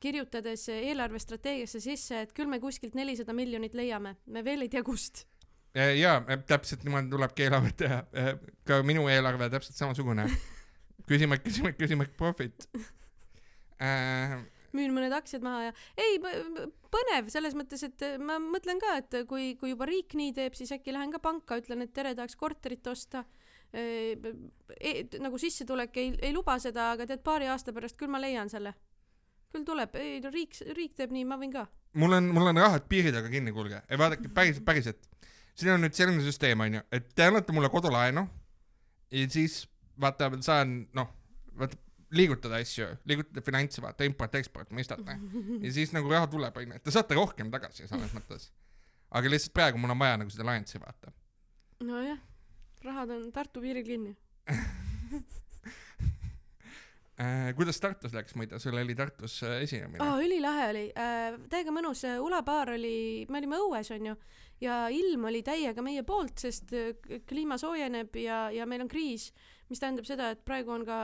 kirjutades 0.00 0.64
eelarvestrateegiasse 0.72 1.80
sisse 1.84 2.22
et 2.24 2.32
küll 2.32 2.48
me 2.48 2.56
kuskilt 2.60 2.96
nelisada 2.96 3.34
miljonit 3.36 3.76
leiame 3.76 4.14
me 4.26 4.44
veel 4.44 4.64
ei 4.64 4.72
tea 4.72 4.80
kust 4.82 5.26
ja 5.74 6.14
täpselt 6.48 6.86
niimoodi 6.86 7.12
tulebki 7.12 7.44
eelarvet 7.44 7.76
teha. 7.76 8.00
ka 8.64 8.80
minu 8.82 9.04
eelarve 9.12 9.50
täpselt 9.52 9.76
samasugune. 9.76 10.24
küsimärk, 11.10 11.44
küsimärk, 11.44 11.76
küsimärk, 11.78 12.16
profit 12.16 12.64
äh,. 13.76 14.40
Müün 14.76 14.94
mõned 14.94 15.14
aktsiad 15.14 15.44
maha 15.44 15.68
ja 15.68 15.72
ei 16.00 16.18
põnev 16.92 17.30
selles 17.32 17.56
mõttes 17.58 17.82
et 17.86 18.04
äh, 18.06 18.18
ma 18.18 18.38
mõtlen 18.42 18.80
ka 18.82 18.96
et 19.00 19.18
kui 19.30 19.54
kui 19.60 19.72
juba 19.74 19.88
riik 19.90 20.16
nii 20.18 20.34
teeb 20.36 20.56
siis 20.58 20.72
äkki 20.76 20.94
lähen 20.94 21.12
ka 21.14 21.22
panka 21.22 21.58
ütlen 21.60 21.84
et 21.84 21.94
tere 21.96 22.14
tahaks 22.18 22.38
korterit 22.38 22.86
osta. 22.90 23.24
E, 23.70 24.16
e, 24.74 24.92
nagu 25.22 25.38
sissetulek 25.38 25.98
ei 26.02 26.14
ei 26.26 26.32
luba 26.34 26.56
seda 26.58 26.90
aga 26.96 27.06
tead 27.06 27.22
paari 27.26 27.46
aasta 27.50 27.74
pärast 27.74 27.98
küll 27.98 28.10
ma 28.10 28.22
leian 28.22 28.50
selle. 28.50 28.74
Küll 29.50 29.66
tuleb 29.66 29.94
ei 29.98 30.18
no 30.22 30.32
riik 30.34 30.58
riik 30.74 30.96
teeb 30.98 31.14
nii 31.14 31.26
ma 31.26 31.38
võin 31.38 31.54
ka. 31.54 31.66
Mul 32.00 32.18
on, 32.18 32.30
mul 32.34 32.50
on 32.50 32.58
rahad 32.62 32.86
piiri 32.90 33.10
taga 33.14 33.30
kinni, 33.30 33.50
kuulge, 33.54 33.80
vaadake 33.98 34.30
päriselt, 34.34 34.64
päriselt. 34.66 35.08
siin 35.58 35.72
on 35.74 35.82
nüüd 35.82 35.94
selline 35.94 36.22
süsteem 36.22 36.60
onju, 36.62 36.82
et 36.94 37.08
te 37.14 37.26
annate 37.26 37.52
mulle 37.52 37.68
kodulaenu 37.68 38.22
ja 39.10 39.30
siis 39.30 39.64
vaata, 40.00 40.30
saan 40.44 40.76
noh, 40.94 41.10
vaata 41.58 41.76
liigutada 42.16 42.60
asju, 42.62 42.88
liigutada 43.08 43.42
finantse, 43.46 43.82
vaata 43.84 44.06
import-eksport, 44.08 44.72
mõistate. 44.76 45.16
ja 45.64 45.74
siis 45.74 45.94
nagu 45.96 46.10
raha 46.12 46.30
tuleb 46.30 46.56
onju, 46.62 46.78
et 46.78 46.86
te 46.86 46.94
saate 46.94 47.18
rohkem 47.18 47.52
tagasi 47.52 47.88
selles 47.90 48.14
mõttes. 48.16 48.50
aga 49.10 49.30
lihtsalt 49.32 49.54
praegu 49.54 49.78
mul 49.78 49.94
on 49.94 49.98
vaja 49.98 50.20
nagu 50.20 50.30
seda 50.30 50.48
laensi 50.48 50.80
vaata. 50.82 51.12
nojah, 51.84 52.18
rahad 52.86 53.16
on 53.16 53.30
Tartu 53.32 53.62
piiril 53.64 53.86
kinni. 53.86 54.16
Äh, 57.20 57.50
kuidas 57.52 57.76
Tartus 57.76 58.14
läks 58.16 58.32
muide, 58.32 58.56
sul 58.62 58.78
oli 58.80 58.94
Tartus 58.96 59.42
äh, 59.44 59.58
esinemine 59.60 60.00
aa, 60.00 60.14
ülilahe 60.24 60.62
oli 60.70 60.84
äh,, 60.96 61.34
täiega 61.52 61.74
mõnus, 61.74 62.00
ulabaar 62.16 62.70
oli, 62.78 63.26
me 63.28 63.42
olime 63.42 63.58
õues 63.60 63.90
onju 63.92 64.14
ja 64.64 64.86
ilm 64.92 65.26
oli 65.28 65.42
täiega 65.44 65.84
meie 65.84 66.04
poolt, 66.06 66.38
sest 66.40 66.72
äh, 66.72 66.94
kliima 67.28 67.58
soojeneb 67.60 68.16
ja, 68.22 68.46
ja 68.54 68.64
meil 68.68 68.86
on 68.86 68.88
kriis, 68.88 69.30
mis 69.70 69.80
tähendab 69.82 70.06
seda, 70.08 70.30
et 70.34 70.42
praegu 70.46 70.72
on 70.74 70.84
ka, 70.86 70.98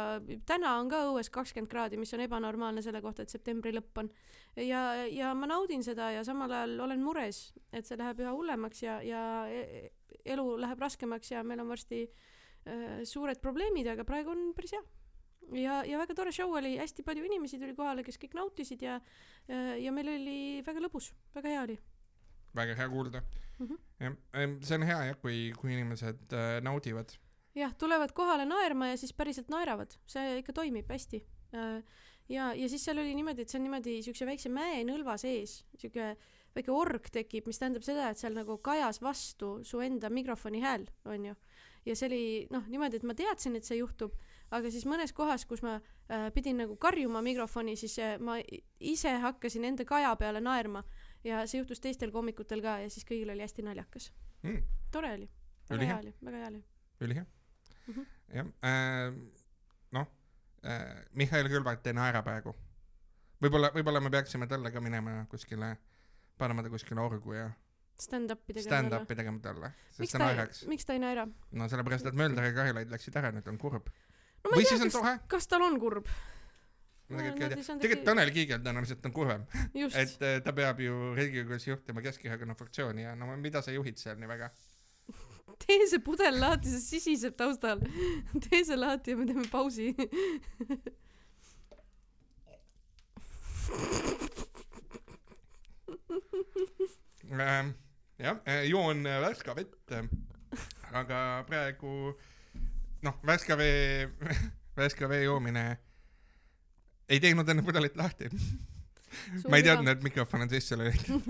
täna 0.48 0.74
on 0.80 0.90
ka 0.90 1.04
õues 1.10 1.30
kakskümmend 1.32 1.70
kraadi, 1.70 1.98
mis 2.00 2.12
on 2.16 2.24
ebanormaalne 2.24 2.82
selle 2.84 3.02
kohta, 3.04 3.22
et 3.22 3.32
septembri 3.32 3.72
lõpp 3.76 4.02
on. 4.02 4.10
ja, 4.58 4.82
ja 5.06 5.32
ma 5.38 5.48
naudin 5.50 5.84
seda 5.86 6.10
ja 6.14 6.24
samal 6.26 6.52
ajal 6.52 6.80
olen 6.88 7.02
mures, 7.04 7.40
et 7.72 7.86
see 7.86 7.98
läheb 8.00 8.22
üha 8.24 8.34
hullemaks 8.34 8.82
ja, 8.82 9.00
ja 9.06 9.22
e- 9.48 9.90
elu 10.26 10.46
läheb 10.60 10.82
raskemaks 10.82 11.32
ja 11.32 11.42
meil 11.46 11.62
on 11.62 11.70
varsti 11.70 12.04
äh, 12.06 13.02
suured 13.06 13.40
probleemid, 13.42 13.88
aga 13.94 14.06
praegu 14.08 14.34
on 14.34 14.48
päris 14.56 14.74
hea 14.76 14.84
ja, 15.62 15.82
ja 15.86 15.98
väga 16.02 16.14
tore 16.18 16.34
show 16.34 16.54
oli, 16.58 16.76
hästi 16.80 17.06
palju 17.06 17.26
inimesi 17.28 17.60
tuli 17.62 17.76
kohale, 17.78 18.02
kes 18.06 18.18
kõik 18.18 18.34
nautisid 18.38 18.82
ja 18.82 19.00
ja 19.46 19.92
meil 19.94 20.08
oli 20.10 20.38
väga 20.66 20.80
lõbus, 20.82 21.12
väga 21.36 21.52
hea 21.52 21.66
oli 21.68 21.76
väga 22.56 22.74
hea 22.78 22.88
kuulda 22.88 23.22
mm. 23.58 23.68
-hmm. 24.00 24.58
see 24.64 24.74
on 24.78 24.82
hea 24.82 24.98
jah, 25.10 25.20
kui, 25.20 25.52
kui 25.60 25.72
inimesed 25.72 26.32
äh, 26.32 26.60
naudivad. 26.62 27.16
jah, 27.56 27.74
tulevad 27.78 28.12
kohale 28.16 28.46
naerma 28.48 28.92
ja 28.92 29.00
siis 29.00 29.14
päriselt 29.16 29.50
naeravad, 29.52 29.96
see 30.10 30.40
ikka 30.40 30.54
toimib 30.56 30.88
hästi. 30.92 31.22
ja, 32.28 32.52
ja 32.54 32.68
siis 32.68 32.84
seal 32.84 32.98
oli 33.00 33.14
niimoodi, 33.16 33.42
et 33.42 33.52
see 33.52 33.60
on 33.60 33.66
niimoodi 33.68 34.00
siukse 34.04 34.26
väikse 34.28 34.52
mäenõlva 34.52 35.16
sees, 35.20 35.62
siuke 35.80 36.14
väike 36.56 36.72
org 36.72 37.10
tekib, 37.12 37.48
mis 37.48 37.60
tähendab 37.60 37.84
seda, 37.84 38.10
et 38.10 38.20
seal 38.20 38.36
nagu 38.36 38.58
kajas 38.64 39.00
vastu 39.04 39.58
su 39.64 39.80
enda 39.84 40.10
mikrofoni 40.12 40.62
hääl, 40.64 40.86
onju. 41.04 41.36
ja 41.86 41.96
see 41.96 42.08
oli 42.08 42.22
noh, 42.50 42.64
niimoodi, 42.72 43.00
et 43.00 43.06
ma 43.08 43.14
teadsin, 43.16 43.56
et 43.56 43.68
see 43.68 43.78
juhtub, 43.80 44.16
aga 44.56 44.70
siis 44.72 44.86
mõnes 44.88 45.12
kohas, 45.16 45.46
kus 45.48 45.62
ma 45.66 45.76
äh, 45.78 46.28
pidin 46.34 46.60
nagu 46.62 46.76
karjuma 46.80 47.22
mikrofoni, 47.24 47.76
siis 47.76 47.98
äh, 48.02 48.16
ma 48.18 48.38
ise 48.80 49.16
hakkasin 49.22 49.68
enda 49.68 49.86
kaja 49.88 50.14
peale 50.16 50.42
naerma. 50.42 50.84
Ja 51.26 51.40
see 51.50 51.58
juhtus 51.58 51.80
teistel 51.82 52.12
koomikutel 52.14 52.62
ka 52.62 52.76
ja 52.84 52.90
siis 52.92 53.06
kõigil 53.06 53.32
oli 53.32 53.42
hästi 53.42 53.64
naljakas. 53.66 54.12
Mm, 54.46 54.60
tore 54.94 55.16
oli, 55.16 55.30
väga 55.70 55.88
hea. 55.90 56.02
oli, 56.04 56.14
väga 56.22 56.44
hea 56.44 56.52
oli. 56.52 56.62
Ülihea 57.02 57.26
mm. 57.86 57.94
-hmm. 57.94 58.06
jah 58.34 58.46
äh,, 58.70 59.12
noh 59.92 60.06
äh,, 60.64 61.04
Mihhail 61.12 61.50
Kõlvart 61.52 61.86
ei 61.86 61.96
naera 61.96 62.22
praegu. 62.22 62.54
võib-olla, 63.42 63.70
võib-olla 63.74 64.00
me 64.00 64.10
peaksime 64.10 64.46
talle 64.46 64.72
ka 64.72 64.80
minema 64.80 65.24
kuskile, 65.30 65.76
panema 66.38 66.62
ta 66.62 66.72
kuskile 66.72 67.00
orgu 67.00 67.32
ja 67.36 67.50
stand-up'i 68.00 68.54
tegema. 68.54 68.68
stand-up'i 68.68 69.16
tegema 69.16 69.42
talle, 69.42 69.72
sest 69.96 70.12
ta 70.12 70.22
naeraks., 70.22 70.64
miks 70.70 70.88
ta 70.88 70.96
ei 70.96 71.02
naera? 71.02 71.26
no 71.26 71.68
sellepärast, 71.72 72.08
et 72.10 72.18
Mölder 72.18 72.48
ja 72.50 72.54
Karilaid 72.56 72.92
läksid 72.92 73.16
ära, 73.20 73.32
nüüd 73.34 73.48
on 73.52 73.58
kurb. 73.60 73.90
no 74.44 74.52
või 74.52 74.64
tea, 74.64 74.76
siis 74.76 74.86
on 74.88 74.94
tore, 74.98 75.14
kas 75.32 75.48
tal 75.50 75.64
on 75.66 75.78
kurb, 75.80 76.10
ma 77.08 77.22
tegelikult 77.22 77.46
ei 77.46 77.54
tea, 77.54 77.78
tegelikult 77.84 78.08
Tanel 78.10 78.32
Kiigel 78.36 78.62
tõenäoliselt 78.64 79.08
on 79.08 79.16
kurvem, 79.16 79.46
et 79.88 80.26
äh, 80.28 80.38
ta 80.44 80.54
peab 80.56 80.82
ju 80.84 81.14
Riigikogus 81.16 81.68
juhtima 81.70 82.04
Keskerakonna 82.04 82.58
fraktsiooni 82.58 83.06
ja 83.06 83.14
no 83.18 83.30
mida 83.40 83.64
sa 83.64 83.74
juhid 83.74 84.00
seal 84.02 84.20
nii 84.20 84.32
väga. 84.34 84.50
tee 85.64 85.86
see 85.90 86.02
pudel 86.02 86.38
lahti, 86.42 86.72
see 86.72 87.00
sisiseb 87.00 87.36
taustal. 87.38 87.82
tee 88.48 88.62
see 88.64 88.78
lahti 88.78 89.14
ja 89.14 89.20
me 89.20 89.26
teeme 89.30 89.48
pausi. 89.52 89.92
Ähm, 97.26 97.72
jah, 98.22 98.38
joon 98.70 99.06
äh, 99.06 99.16
värska 99.20 99.56
vett, 99.56 99.90
aga 100.94 101.42
praegu 101.48 102.12
noh, 103.02 103.16
värska 103.26 103.56
vee, 103.58 104.06
värska 104.78 105.08
vee 105.10 105.24
joomine 105.24 105.64
ei 107.08 107.20
teinud 107.22 107.48
enne 107.48 107.64
pudelit 107.66 107.96
lahti. 107.98 108.30
ma 109.48 109.58
ei 109.58 109.64
teadnud, 109.66 109.90
et 109.92 110.04
mikrofon 110.04 110.44
on 110.44 110.50
sisse 110.50 110.78
lülitatud. 110.78 111.22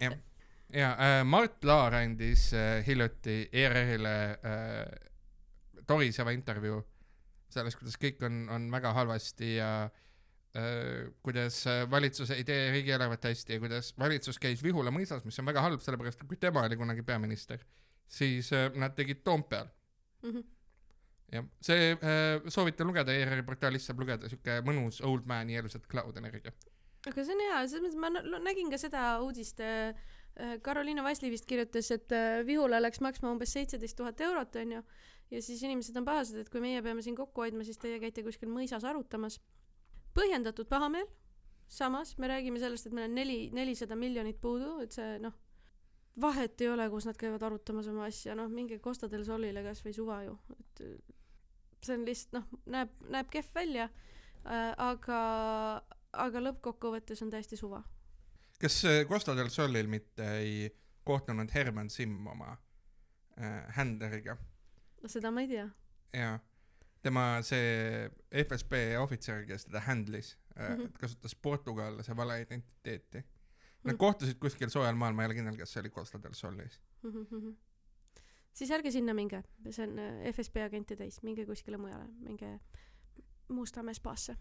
jah, 0.00 0.14
ja 0.72 0.90
äh, 0.92 1.24
Mart 1.24 1.64
Laar 1.64 1.94
andis 1.94 2.50
äh, 2.52 2.82
hiljuti 2.86 3.48
ERR-ile 3.52 4.14
äh, 4.30 5.08
toriseva 5.88 6.30
intervjuu 6.36 6.82
sellest, 7.48 7.78
kuidas 7.80 7.96
kõik 8.00 8.20
on, 8.28 8.42
on 8.52 8.66
väga 8.72 8.92
halvasti 8.92 9.54
ja 9.56 9.70
äh, 9.86 11.08
kuidas 11.24 11.62
äh, 11.70 11.86
valitsus 11.90 12.30
ei 12.36 12.44
tee 12.44 12.68
riigieelarvet 12.74 13.24
hästi 13.30 13.56
ja 13.56 13.62
kuidas 13.62 13.94
valitsus 13.98 14.38
käis 14.42 14.62
Vihula 14.64 14.92
mõisas, 14.92 15.24
mis 15.24 15.38
on 15.40 15.48
väga 15.48 15.64
halb, 15.64 15.80
sellepärast 15.84 16.20
et 16.22 16.28
kui 16.28 16.36
tema 16.40 16.66
oli 16.68 16.76
kunagi 16.76 17.04
peaminister, 17.08 17.64
siis 18.08 18.52
äh, 18.52 18.68
nad 18.76 18.96
tegid 18.98 19.24
Toompeal. 19.24 19.70
Mhm. 20.26 20.44
jah, 21.32 21.44
see 21.62 21.92
äh, 21.94 22.44
soovitan 22.50 22.88
lugeda, 22.88 23.12
ERR-i 23.14 23.44
portaalist 23.46 23.88
saab 23.88 24.00
lugeda 24.02 24.28
siuke 24.28 24.60
mõnus 24.66 25.00
old 25.04 25.28
man 25.30 25.48
yellowset 25.52 25.84
cloud 25.88 26.16
energia. 26.20 26.52
aga 27.06 27.24
see 27.24 27.32
on 27.36 27.42
hea, 27.46 27.58
selles 27.68 27.94
mõttes 27.94 28.00
ma 28.04 28.12
nä- 28.12 28.40
nägin 28.50 28.72
ka 28.72 28.80
seda 28.80 29.08
uudist. 29.24 29.60
Karoliina 30.62 31.02
Vasli 31.02 31.30
vist 31.32 31.46
kirjutas, 31.50 31.90
et 31.90 32.12
äh, 32.14 32.46
Vihula 32.46 32.78
läks 32.82 33.00
maksma 33.02 33.32
umbes 33.32 33.52
seitseteist 33.56 33.96
tuhat 33.98 34.20
eurot, 34.22 34.56
onju. 34.60 34.82
ja 35.30 35.42
siis 35.42 35.62
inimesed 35.62 35.96
on 35.98 36.06
pahased, 36.06 36.38
et 36.38 36.50
kui 36.52 36.62
meie 36.62 36.82
peame 36.82 37.02
siin 37.02 37.16
kokku 37.18 37.42
hoidma, 37.42 37.64
siis 37.66 37.80
teie 37.82 37.98
käite 38.00 38.22
kuskil 38.22 38.50
mõisas 38.52 38.86
arutamas. 38.86 39.40
põhjendatud 40.14 40.68
pahameel. 40.68 41.08
samas 41.68 42.16
me 42.18 42.28
räägime 42.28 42.58
sellest, 42.58 42.86
et 42.86 42.92
meil 42.92 43.10
on 43.10 43.14
neli, 43.14 43.50
nelisada 43.52 43.96
miljonit 43.96 44.40
puudu, 44.40 44.78
et 44.80 44.92
see 44.92 45.18
noh, 45.18 45.34
vahet 46.20 46.60
ei 46.60 46.68
ole, 46.68 46.88
kus 46.90 47.06
nad 47.06 47.16
käivad 47.16 47.42
arutamas 47.42 47.88
oma 47.88 48.06
asja, 48.06 48.34
noh, 48.34 48.48
minge 48.48 48.78
Costa 48.78 49.08
del 49.10 49.24
Solile 49.24 49.62
kasvõi 49.62 49.92
suva 49.92 50.22
ju, 50.22 50.38
et 50.54 50.82
äh, 50.86 50.96
see 51.82 51.98
on 51.98 52.06
lihtsalt 52.06 52.38
noh, 52.38 52.48
näeb, 52.66 52.94
näeb 53.10 53.30
kehv 53.30 53.52
välja 53.54 53.90
äh,, 54.46 54.72
aga, 54.78 55.20
aga 56.12 56.46
lõppkokkuvõttes 56.46 57.26
on 57.26 57.34
täiesti 57.34 57.58
suva. 57.58 57.82
Kas 58.60 58.82
Costa 59.08 59.34
del 59.36 59.48
Solil 59.54 59.86
mitte 59.86 60.26
ei 60.38 60.70
kohtunud 61.04 61.48
Herman 61.54 61.90
Simm 61.90 62.26
oma 62.26 62.56
äh, 63.38 63.64
händleriga 63.76 64.36
seda 65.06 65.30
ma 65.30 65.40
ei 65.40 65.48
tea. 65.48 65.68
ja 66.12 66.38
tema 67.02 67.38
see 67.46 68.10
FSB 68.44 68.72
ohvitser, 69.00 69.44
kes 69.46 69.64
teda 69.68 69.80
handle'is 69.86 70.32
äh, 70.58 70.68
Mhm. 70.74 70.84
et 70.86 70.98
kasutas 70.98 71.34
portugallase 71.34 72.16
valeidentiteeti. 72.16 73.18
Nad 73.84 73.94
Mhm. 73.94 73.98
kohtusid 73.98 74.38
kuskil 74.42 74.68
soojal 74.70 74.94
maal, 74.98 75.12
ma 75.14 75.22
ei 75.22 75.26
ole 75.30 75.34
kindel, 75.38 75.56
kas 75.56 75.70
see 75.72 75.80
oli 75.80 75.90
Costa 75.90 76.18
del 76.22 76.34
Solis. 76.34 76.80
siis 78.52 78.70
ärge 78.74 78.90
sinna 78.90 79.14
minge, 79.14 79.42
see 79.70 79.86
on 79.86 79.98
äh, 79.98 80.32
FSB 80.32 80.56
agente 80.64 80.96
täis, 80.96 81.20
minge 81.22 81.46
kuskile 81.46 81.78
mujale, 81.78 82.08
minge 82.20 82.58
Mustamäe 83.48 83.94
spaasse. 83.94 84.34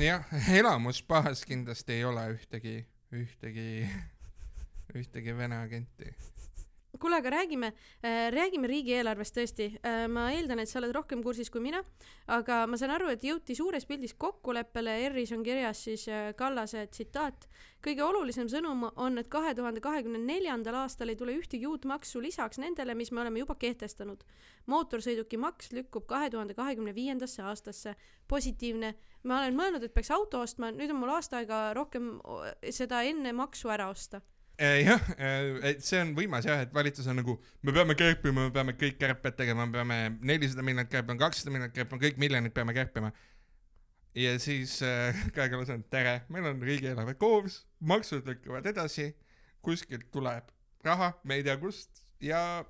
jah, 0.00 0.24
elamusbaas 0.58 1.44
kindlasti 1.44 1.92
ei 1.92 2.04
ole 2.04 2.24
ühtegi, 2.34 2.86
ühtegi, 3.14 3.88
ühtegi 5.00 5.36
Vene 5.38 5.60
agenti. 5.64 6.14
kuule, 7.00 7.18
aga 7.18 7.30
räägime 7.30 7.72
äh,, 8.04 8.30
räägime 8.34 8.68
riigieelarvest 8.70 9.36
tõesti 9.36 9.68
äh,. 9.82 10.04
ma 10.10 10.28
eeldan, 10.34 10.60
et 10.62 10.70
sa 10.70 10.78
oled 10.80 10.94
rohkem 10.94 11.22
kursis 11.24 11.50
kui 11.50 11.62
mina, 11.64 11.82
aga 12.30 12.64
ma 12.70 12.78
saan 12.80 12.94
aru, 12.94 13.10
et 13.12 13.24
jõuti 13.24 13.56
suures 13.58 13.86
pildis 13.88 14.14
kokkuleppele, 14.18 14.96
ERR-is 15.06 15.34
on 15.36 15.44
kirjas 15.46 15.84
siis 15.88 16.06
äh, 16.08 16.32
Kallase 16.38 16.86
tsitaat. 16.90 17.48
kõige 17.84 18.04
olulisem 18.04 18.48
sõnum 18.48 18.86
on, 18.96 19.18
et 19.18 19.28
kahe 19.28 19.54
tuhande 19.54 19.80
kahekümne 19.84 20.18
neljandal 20.18 20.78
aastal 20.84 21.08
ei 21.12 21.16
tule 21.16 21.34
ühtegi 21.36 21.66
uut 21.68 21.84
maksu 21.84 22.22
lisaks 22.22 22.58
nendele, 22.58 22.94
mis 22.94 23.12
me 23.12 23.20
oleme 23.20 23.42
juba 23.42 23.54
kehtestanud. 23.54 24.24
mootorsõidukimaks 24.66 25.72
lükkub 25.72 26.06
kahe 26.06 26.30
tuhande 26.30 26.54
kahekümne 26.54 26.94
viiendasse 26.94 27.42
aastasse. 27.42 27.96
positiivne, 28.28 28.94
ma 29.22 29.38
olen 29.38 29.56
mõelnud, 29.56 29.82
et 29.84 29.94
peaks 29.94 30.10
auto 30.10 30.40
ostma, 30.40 30.70
nüüd 30.70 30.90
on 30.90 30.96
mul 30.96 31.16
aasta 31.16 31.36
aega 31.36 31.74
rohkem 31.74 32.20
seda 32.70 33.02
enne 33.02 33.32
maksu 33.32 33.68
ära 33.68 33.88
osta 33.88 34.20
jah, 34.58 35.06
et 35.66 35.82
see 35.82 36.00
on 36.02 36.14
võimas 36.14 36.46
jah, 36.46 36.62
et 36.62 36.74
valitsus 36.74 37.06
on 37.10 37.18
nagu, 37.18 37.36
me 37.62 37.74
peame 37.74 37.96
kärpima, 37.98 38.46
me 38.46 38.54
peame 38.54 38.76
kõik 38.78 38.98
kärped 39.00 39.36
tegema, 39.38 39.66
me 39.66 39.78
peame 39.78 39.98
nelisada 40.22 40.62
miljonit 40.62 40.92
kärpima, 40.92 41.18
kakssada 41.18 41.54
miljonit 41.54 41.74
kärpima, 41.74 42.02
kõik 42.06 42.20
miljonid 42.22 42.54
peame 42.54 42.74
kärpima. 42.76 43.12
ja 44.14 44.38
siis 44.38 44.80
äh, 44.82 45.16
Kaja 45.34 45.50
Kallas 45.50 45.70
on, 45.74 45.82
tere, 45.90 46.22
meil 46.28 46.46
on 46.46 46.62
riigieelarve 46.62 47.16
koos, 47.18 47.64
maksud 47.80 48.26
lükkuvad 48.26 48.66
edasi, 48.66 49.10
kuskilt 49.62 50.10
tuleb 50.12 50.52
raha, 50.84 51.12
me 51.24 51.40
ei 51.40 51.44
tea 51.44 51.56
kust 51.58 52.04
ja 52.20 52.64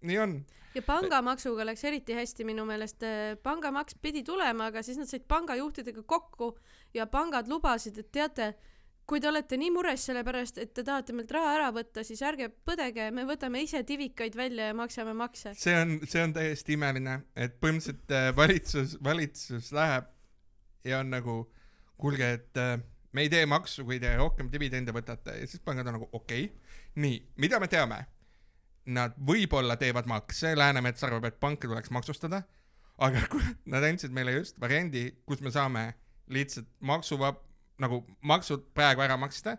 nii 0.00 0.18
on. 0.18 0.34
ja 0.74 0.82
pangamaksuga 0.86 1.66
läks 1.66 1.84
eriti 1.84 2.14
hästi 2.14 2.44
minu 2.44 2.64
meelest. 2.64 3.04
pangamaks 3.42 3.94
pidi 4.02 4.22
tulema, 4.24 4.70
aga 4.70 4.82
siis 4.82 4.98
nad 4.98 5.10
said 5.10 5.26
pangajuhtidega 5.28 6.02
kokku 6.02 6.54
ja 6.94 7.06
pangad 7.06 7.48
lubasid, 7.48 7.98
et 7.98 8.12
teate, 8.12 8.54
kui 9.10 9.18
te 9.18 9.26
olete 9.26 9.58
nii 9.58 9.72
mures 9.74 10.04
selle 10.06 10.22
pärast, 10.26 10.60
et 10.62 10.70
te 10.74 10.84
tahate 10.86 11.14
meilt 11.16 11.32
raha 11.34 11.54
ära 11.56 11.70
võtta, 11.74 12.04
siis 12.06 12.20
ärge 12.22 12.46
põdege, 12.66 13.08
me 13.14 13.24
võtame 13.26 13.64
ise 13.64 13.82
tivikaid 13.86 14.36
välja 14.38 14.68
ja 14.70 14.76
maksame 14.78 15.14
makse. 15.18 15.54
see 15.58 15.74
on, 15.74 15.96
see 16.06 16.22
on 16.22 16.34
täiesti 16.36 16.76
imeline, 16.76 17.16
et 17.34 17.56
põhimõtteliselt 17.62 18.14
äh, 18.14 18.28
valitsus, 18.36 18.94
valitsus 19.02 19.72
läheb 19.74 20.06
ja 20.86 21.02
on 21.02 21.10
nagu, 21.10 21.36
kuulge, 21.98 22.30
et 22.38 22.62
äh, 22.62 22.76
me 23.12 23.26
ei 23.26 23.32
tee 23.32 23.42
maksu, 23.50 23.84
kui 23.88 23.98
te 24.02 24.14
rohkem 24.20 24.52
dividende 24.52 24.94
võtate 24.94 25.40
ja 25.40 25.50
siis 25.50 25.64
pangad 25.64 25.90
on 25.90 25.98
nagu 25.98 26.08
okei 26.12 26.46
okay.. 26.46 26.78
nii, 27.02 27.18
mida 27.42 27.60
me 27.62 27.70
teame? 27.72 28.04
Nad 28.90 29.18
võib-olla 29.26 29.74
teevad 29.78 30.06
makse, 30.08 30.54
Läänemets 30.56 31.04
arvab, 31.04 31.26
et 31.28 31.42
panke 31.42 31.68
tuleks 31.68 31.90
maksustada, 31.94 32.44
aga 33.02 33.26
nad 33.74 33.90
andsid 33.90 34.14
meile 34.14 34.38
just 34.38 34.62
variandi, 34.62 35.08
kus 35.26 35.42
me 35.42 35.50
saame 35.54 35.88
lihtsalt 36.30 36.70
maksuvab-, 36.86 37.49
nagu 37.80 38.02
maksud 38.26 38.70
praegu 38.76 39.02
ära 39.04 39.16
maksta, 39.20 39.56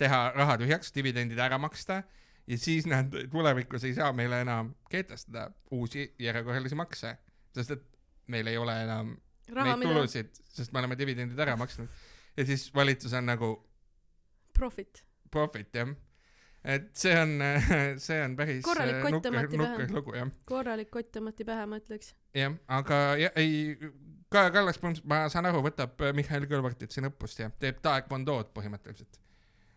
teha 0.00 0.24
raha 0.36 0.58
tühjaks, 0.60 0.92
dividendid 0.94 1.40
ära 1.40 1.58
maksta 1.60 2.02
ja 2.46 2.58
siis 2.58 2.86
nad 2.86 3.12
tulevikus 3.30 3.84
ei 3.84 3.94
saa 3.94 4.12
meile 4.12 4.40
enam 4.42 4.74
kehtestada 4.90 5.50
uusi 5.70 6.14
järjekorralisi 6.18 6.78
makse, 6.78 7.16
sest 7.54 7.76
et 7.76 7.84
meil 8.32 8.46
ei 8.50 8.58
ole 8.58 8.74
enam 8.82 9.12
raha, 9.52 9.76
neid 9.76 9.86
tulusid, 9.88 10.32
sest 10.56 10.72
me 10.72 10.82
oleme 10.82 10.98
dividendid 10.98 11.38
ära 11.38 11.56
maksnud. 11.56 11.88
ja 12.36 12.46
siis 12.46 12.70
valitsus 12.74 13.12
on 13.12 13.26
nagu 13.26 13.52
profit. 14.58 15.04
profit 15.30 15.74
jah. 15.74 15.94
et 16.64 16.90
see 16.96 17.14
on, 17.20 17.38
see 18.06 18.22
on 18.24 18.36
päris 18.36 18.64
korralik 18.64 19.02
kott 19.02 19.12
nukker, 19.18 19.48
tõmmati 19.54 20.02
pähe. 20.10 20.30
korralik 20.44 20.90
kott 20.90 21.12
tõmmati 21.16 21.46
pähe, 21.46 21.66
ma 21.66 21.78
ütleks. 21.82 22.14
jah, 22.34 22.58
aga 22.68 23.02
ja, 23.20 23.30
ei, 23.36 23.76
Kaja 24.32 24.54
Kallas 24.54 24.80
põhimõtteliselt, 24.80 25.10
ma 25.12 25.26
saan 25.32 25.48
aru, 25.50 25.62
võtab 25.66 26.00
äh, 26.02 26.14
Mihhail 26.16 26.48
Kõlvartit 26.50 26.94
siin 26.94 27.08
õppust 27.10 27.42
ja 27.42 27.50
teeb 27.62 27.82
taekwondo'd 27.84 28.52
põhimõtteliselt. 28.56 29.20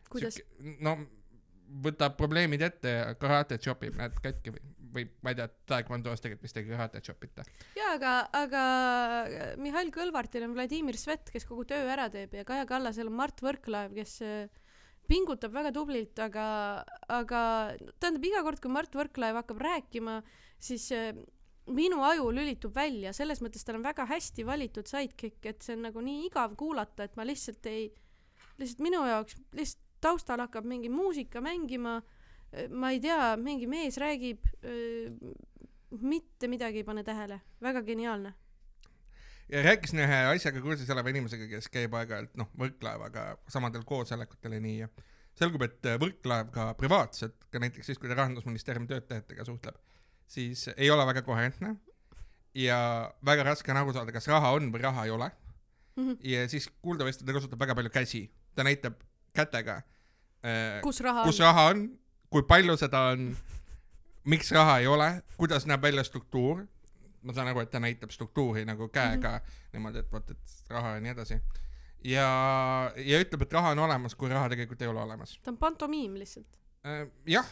kuidas? 0.10 0.40
no 0.86 0.98
võtab 1.86 2.16
probleemid 2.20 2.62
ette 2.66 2.92
ja 2.92 3.06
karate 3.20 3.58
chopib 3.62 3.96
nad 4.00 4.16
katki 4.24 4.54
või, 4.54 4.62
või 4.96 5.06
ma 5.26 5.34
ei 5.34 5.40
tea, 5.40 5.48
taekwondo's 5.72 6.22
tegelikult 6.24 6.48
vist 6.48 6.60
ei 6.60 6.68
karate 6.70 7.02
chopita. 7.06 7.46
jaa, 7.78 7.96
aga, 7.96 8.14
aga 8.38 8.66
Mihhail 9.62 9.92
Kõlvartil 9.96 10.46
on 10.48 10.54
Vladimir 10.58 10.98
Svet, 11.00 11.32
kes 11.34 11.48
kogu 11.50 11.66
töö 11.70 11.88
ära 11.92 12.08
teeb 12.14 12.36
ja 12.38 12.46
Kaja 12.48 12.68
Kallasel 12.70 13.10
on 13.12 13.18
Mart 13.18 13.42
Võrklaev, 13.44 13.96
kes 13.98 14.20
äh, 14.26 14.64
pingutab 15.10 15.54
väga 15.56 15.74
tublilt, 15.76 16.18
aga, 16.22 16.48
aga 17.12 17.42
tähendab, 18.00 18.30
iga 18.30 18.44
kord, 18.46 18.62
kui 18.62 18.74
Mart 18.74 18.96
Võrklaev 18.96 19.42
hakkab 19.42 19.62
rääkima, 19.66 20.20
siis 20.62 20.88
äh, 20.96 21.14
minu 21.74 22.04
aju 22.06 22.30
lülitub 22.34 22.76
välja, 22.76 23.14
selles 23.14 23.42
mõttes 23.42 23.66
tal 23.66 23.80
on 23.80 23.86
väga 23.86 24.06
hästi 24.10 24.46
valitud 24.46 24.88
sidekick, 24.90 25.42
et 25.50 25.66
see 25.66 25.78
on 25.78 25.88
nagu 25.88 26.04
nii 26.04 26.28
igav 26.28 26.54
kuulata, 26.60 27.08
et 27.08 27.16
ma 27.18 27.26
lihtsalt 27.26 27.66
ei, 27.72 27.88
lihtsalt 28.60 28.84
minu 28.86 29.02
jaoks 29.08 29.40
lihtsalt 29.58 29.84
taustal 30.06 30.44
hakkab 30.44 30.68
mingi 30.70 30.90
muusika 30.94 31.42
mängima, 31.42 32.00
ma 32.70 32.92
ei 32.94 33.02
tea, 33.02 33.36
mingi 33.42 33.68
mees 33.70 33.98
räägib, 34.02 34.46
mitte 36.02 36.50
midagi 36.52 36.84
ei 36.84 36.88
pane 36.88 37.04
tähele, 37.04 37.40
väga 37.62 37.82
geniaalne. 37.88 38.34
ja 39.50 39.62
rääkisin 39.62 40.02
ühe 40.02 40.22
asjaga 40.30 40.62
kursis 40.62 40.90
oleva 40.94 41.10
inimesega, 41.10 41.48
kes 41.50 41.70
käib 41.74 41.94
aeg-ajalt 41.98 42.38
noh, 42.38 42.50
Võrklaevaga 42.60 43.26
samadel 43.50 43.84
koosolekutel 43.86 44.58
ja 44.58 44.62
nii 44.62 44.78
ja 44.80 44.88
selgub, 45.38 45.66
et 45.66 45.90
Võrklaev 46.02 46.50
ka 46.54 46.72
privaatselt, 46.78 47.50
ka 47.52 47.62
näiteks 47.62 47.92
siis, 47.92 48.02
kui 48.02 48.10
ta 48.10 48.18
rahandusministeeriumi 48.18 48.90
töötajatega 48.90 49.46
suhtleb, 49.46 49.78
siis 50.28 50.70
ei 50.78 50.90
ole 50.92 51.06
väga 51.06 51.22
koherentne 51.22 51.76
ja 52.56 52.78
väga 53.26 53.44
raske 53.44 53.72
on 53.72 53.78
aru 53.78 53.94
saada, 53.94 54.12
kas 54.12 54.28
raha 54.28 54.52
on 54.58 54.72
või 54.74 54.82
raha 54.82 55.06
ei 55.06 55.12
ole 55.12 55.32
Mhm. 55.96 56.18
ja 56.24 56.48
siis 56.50 56.70
kuuldavasti 56.82 57.26
ta 57.26 57.34
kasutab 57.34 57.60
väga 57.60 57.76
palju 57.76 57.90
käsi, 57.90 58.26
ta 58.56 58.64
näitab 58.68 59.00
kätega, 59.36 59.82
kus 60.84 61.00
raha 61.00 61.24
kus 61.24 61.40
on? 61.40 61.46
raha 61.46 61.68
on, 61.72 61.84
kui 62.30 62.44
palju 62.44 62.76
seda 62.78 63.06
on, 63.14 63.30
miks 64.28 64.52
raha 64.52 64.80
ei 64.84 64.88
ole, 64.92 65.10
kuidas 65.40 65.66
näeb 65.66 65.82
välja 65.82 66.04
struktuur. 66.04 66.66
ma 67.26 67.34
saan 67.34 67.48
aru, 67.50 67.64
et 67.64 67.72
ta 67.74 67.80
näitab 67.82 68.12
struktuuri 68.14 68.66
nagu 68.66 68.88
käega 68.94 69.30
mm 69.32 69.38
-hmm. 69.38 69.70
niimoodi, 69.74 70.00
et 70.00 70.12
vot, 70.12 70.32
et 70.32 70.70
raha 70.70 70.90
ja 70.96 71.00
nii 71.00 71.12
edasi. 71.12 71.40
ja, 72.04 72.28
ja 72.96 73.22
ütleb, 73.22 73.42
et 73.42 73.54
raha 73.54 73.72
on 73.72 73.80
olemas, 73.80 74.16
kui 74.16 74.30
raha 74.30 74.50
tegelikult 74.50 74.82
ei 74.82 74.88
ole 74.88 75.02
olemas. 75.02 75.40
ta 75.44 75.52
on 75.52 75.58
pantomiim 75.58 76.14
lihtsalt. 76.14 76.60
jah 77.26 77.48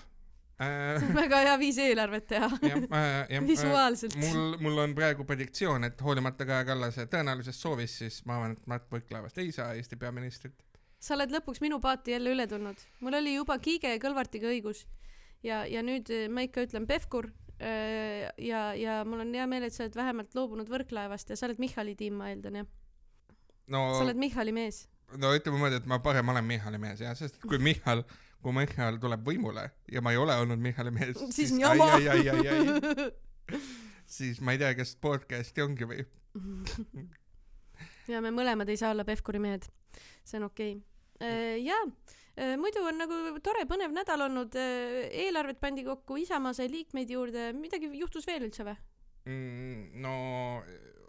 äh, 0.61 1.07
väga 1.21 1.39
hea 1.47 1.55
viis 1.61 1.79
eelarvet 1.81 2.27
teha. 2.29 2.49
jah 2.71 2.83
äh,, 2.83 3.07
jah. 3.35 3.47
visuaalselt. 3.47 4.17
mul, 4.21 4.57
mul 4.63 4.83
on 4.85 4.95
praegu 4.97 5.25
prediktsioon, 5.29 5.87
et 5.89 6.01
hoolimata 6.01 6.47
Kaja 6.49 6.67
Kallase 6.69 7.07
tõenäolisest 7.11 7.65
soovist, 7.65 8.01
siis 8.03 8.21
ma 8.29 8.39
arvan, 8.39 8.57
et 8.57 8.67
Mart 8.71 8.89
Võrklaevast 8.91 9.39
ei 9.43 9.51
saa 9.55 9.73
Eesti 9.77 9.99
peaministrit. 10.01 10.65
sa 11.03 11.17
oled 11.17 11.33
lõpuks 11.35 11.63
minu 11.63 11.79
paati 11.83 12.15
jälle 12.15 12.35
üle 12.35 12.47
tulnud. 12.47 12.85
mul 12.99 13.19
oli 13.21 13.37
juba 13.37 13.57
Kiige 13.59 13.95
ja 13.95 14.01
Kõlvartiga 14.03 14.51
õigus. 14.51 14.85
ja, 15.43 15.65
ja 15.65 15.83
nüüd 15.83 16.09
eh, 16.13 16.27
ma 16.29 16.45
ikka 16.45 16.67
ütlen 16.67 16.87
Pevkur. 16.87 17.31
ja, 17.63 18.61
ja 18.75 19.03
mul 19.07 19.21
on 19.23 19.33
hea 19.33 19.45
meel, 19.47 19.63
et 19.63 19.73
sa 19.73 19.85
oled 19.85 19.95
vähemalt 19.95 20.33
loobunud 20.35 20.69
Võrklaevast 20.69 21.29
ja 21.29 21.37
sa 21.39 21.47
oled 21.47 21.61
Michali 21.63 21.95
tiim, 21.95 22.17
ma 22.19 22.33
eeldan 22.33 22.63
jah? 22.63 22.71
no 23.67 23.85
sa 23.95 24.03
oled 24.03 24.19
Michali 24.19 24.51
mees. 24.55 24.87
no 25.17 25.31
ütleme 25.35 25.57
niimoodi, 25.57 25.79
et 25.81 25.87
ma 25.89 25.99
parem 26.03 26.29
olen 26.33 26.45
Michali 26.47 26.79
mees 26.81 27.03
jah, 27.03 27.15
sest 27.17 27.39
kui 27.43 27.59
Michal, 27.61 28.03
kui 28.43 28.55
Michal 28.55 28.99
tuleb 29.01 29.25
võimule 29.27 29.65
ja 29.91 30.03
ma 30.03 30.13
ei 30.13 30.19
ole 30.21 30.35
olnud 30.43 30.61
Michali 30.61 30.93
mees, 30.95 31.19
siis 31.35 31.53
on 31.57 31.63
ai, 31.71 31.79
ai, 31.81 32.07
ai, 32.13 32.29
ai, 32.29 32.47
ai, 32.53 33.59
siis 34.17 34.41
ma 34.43 34.55
ei 34.55 34.61
tea, 34.61 34.73
kas 34.77 34.95
podcast'i 35.01 35.63
ongi 35.65 35.87
või. 35.89 36.05
ja 38.11 38.23
me 38.23 38.33
mõlemad 38.35 38.69
ei 38.69 38.79
saa 38.79 38.93
olla 38.93 39.05
Pevkuri 39.07 39.41
mehed. 39.43 39.67
see 40.23 40.39
on 40.39 40.47
okei 40.49 40.77
okay.. 40.77 41.59
jaa, 41.63 41.83
muidu 42.59 42.85
on 42.89 42.97
nagu 43.03 43.19
tore 43.45 43.67
põnev 43.69 43.93
nädal 43.95 44.27
olnud, 44.27 44.57
eelarvet 44.57 45.61
pandi 45.61 45.85
kokku, 45.87 46.17
Isamaa 46.23 46.55
sai 46.57 46.71
liikmeid 46.71 47.11
juurde, 47.13 47.51
midagi 47.57 47.91
juhtus 47.99 48.27
veel 48.27 48.49
üldse 48.49 48.65
või? 48.67 48.79
Mm, 49.23 50.01
no 50.03 50.15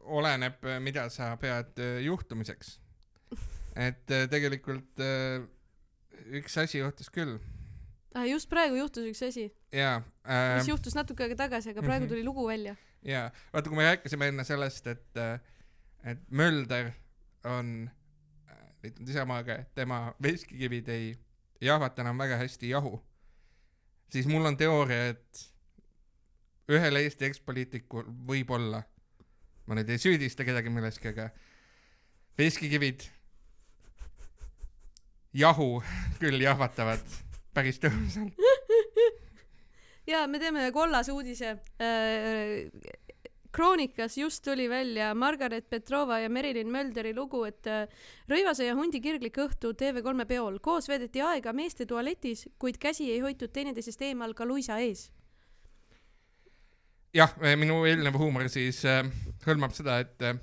oleneb, 0.04 0.64
mida 0.84 1.08
sa 1.12 1.32
pead 1.40 1.78
äh, 1.82 1.98
juhtumiseks. 2.04 2.78
et 3.86 4.10
äh, 4.10 4.26
tegelikult 4.30 5.00
äh, 5.02 5.42
üks 6.24 6.56
asi 6.58 6.78
juhtus 6.78 7.10
küll 7.12 7.38
ah,. 8.14 8.24
just 8.28 8.48
praegu 8.50 8.76
juhtus 8.78 9.04
üks 9.10 9.22
asi, 9.26 9.48
ja 9.72 9.96
äh, 10.24 10.56
mis 10.58 10.68
juhtus 10.70 10.94
natuke 10.96 11.24
aega 11.26 11.36
tagasi, 11.46 11.70
aga 11.74 11.82
praegu 11.82 12.04
Mhm. 12.06 12.12
tuli 12.12 12.24
lugu 12.24 12.46
välja. 12.48 12.76
ja 13.02 13.30
vaata, 13.52 13.68
kui 13.68 13.76
me 13.76 13.88
rääkisime 13.90 14.28
enne 14.32 14.44
sellest, 14.44 14.86
et, 14.86 15.16
et 16.04 16.18
Mölder 16.30 16.92
on 17.44 17.90
äh, 18.48 18.62
liitunud 18.82 19.08
Isamaaga, 19.10 19.58
et 19.64 19.74
tema 19.74 20.14
veskikivid 20.22 20.88
ei 20.88 21.14
jahvata 21.60 22.02
enam 22.02 22.18
väga 22.18 22.36
hästi 22.40 22.68
jahu, 22.68 22.98
siis 24.12 24.26
mul 24.26 24.44
on 24.46 24.56
teooria, 24.56 25.10
et 25.14 25.44
ühel 26.72 26.96
Eesti 26.96 27.26
ekspoliitikul 27.28 28.06
võib-olla, 28.28 28.82
ma 29.66 29.76
nüüd 29.76 29.90
ei 29.92 30.00
süüdista 30.00 30.44
kedagi 30.48 30.70
milleski, 30.72 31.10
aga 31.12 31.28
veskikivid 32.38 33.04
jahu 35.34 35.82
küll 36.20 36.40
jahvatavad 36.42 37.02
päris 37.54 37.80
tõhusalt. 37.82 38.34
ja 40.12 40.26
me 40.30 40.40
teeme 40.42 40.70
kollase 40.72 41.12
uudise. 41.12 41.56
kroonikas 43.54 44.18
just 44.18 44.44
tuli 44.44 44.68
välja 44.68 45.14
Margaret 45.14 45.70
Petrova 45.70 46.18
ja 46.18 46.28
Merilin 46.30 46.70
Mölderi 46.70 47.14
lugu, 47.14 47.44
et 47.44 47.66
äh, 47.66 47.88
Rõivase 48.28 48.66
ja 48.66 48.74
hundi 48.74 49.00
kirglik 49.00 49.38
õhtu 49.38 49.74
TV3 49.78 50.26
peol. 50.26 50.58
koos 50.58 50.88
veedeti 50.88 51.20
aega 51.20 51.52
meeste 51.52 51.86
tualetis, 51.86 52.48
kuid 52.58 52.78
käsi 52.78 53.10
ei 53.12 53.20
hoitud 53.20 53.52
teineteisest 53.52 54.02
eemal 54.02 54.34
ka 54.34 54.46
luisa 54.46 54.78
ees. 54.78 55.12
jah, 57.14 57.30
minu 57.56 57.84
eelnev 57.86 58.18
huumor 58.18 58.48
siis 58.48 58.84
äh, 58.84 59.06
hõlmab 59.46 59.74
seda, 59.74 60.00
et 60.02 60.22
äh, 60.22 60.34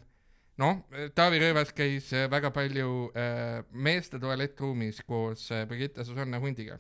noh, 0.62 0.82
Taavi 1.18 1.42
Rõivas 1.42 1.74
käis 1.76 2.12
äh, 2.16 2.28
väga 2.32 2.52
palju 2.56 3.10
äh, 3.18 3.62
meeste 3.72 4.20
tualettruumis 4.22 5.02
koos 5.08 5.48
äh, 5.54 5.66
Brigitte 5.70 6.06
Susanne 6.08 6.40
hundiga, 6.44 6.78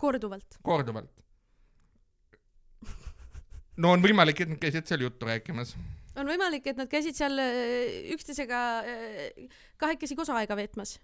korduvalt. 0.00 0.58
korduvalt. 0.66 1.24
no 3.80 3.94
on 3.96 4.04
võimalik, 4.04 4.44
et 4.44 4.52
nad 4.52 4.60
käisid 4.62 4.88
seal 4.88 5.06
juttu 5.06 5.28
rääkimas. 5.28 5.74
on 6.16 6.30
võimalik, 6.30 6.66
et 6.70 6.80
nad 6.80 6.90
käisid 6.90 7.18
seal 7.18 7.38
äh, 7.42 8.12
üksteisega 8.16 8.60
äh, 8.80 9.48
kahekesi 9.80 10.18
koos 10.18 10.32
aega 10.34 10.58
veetmas. 10.58 10.98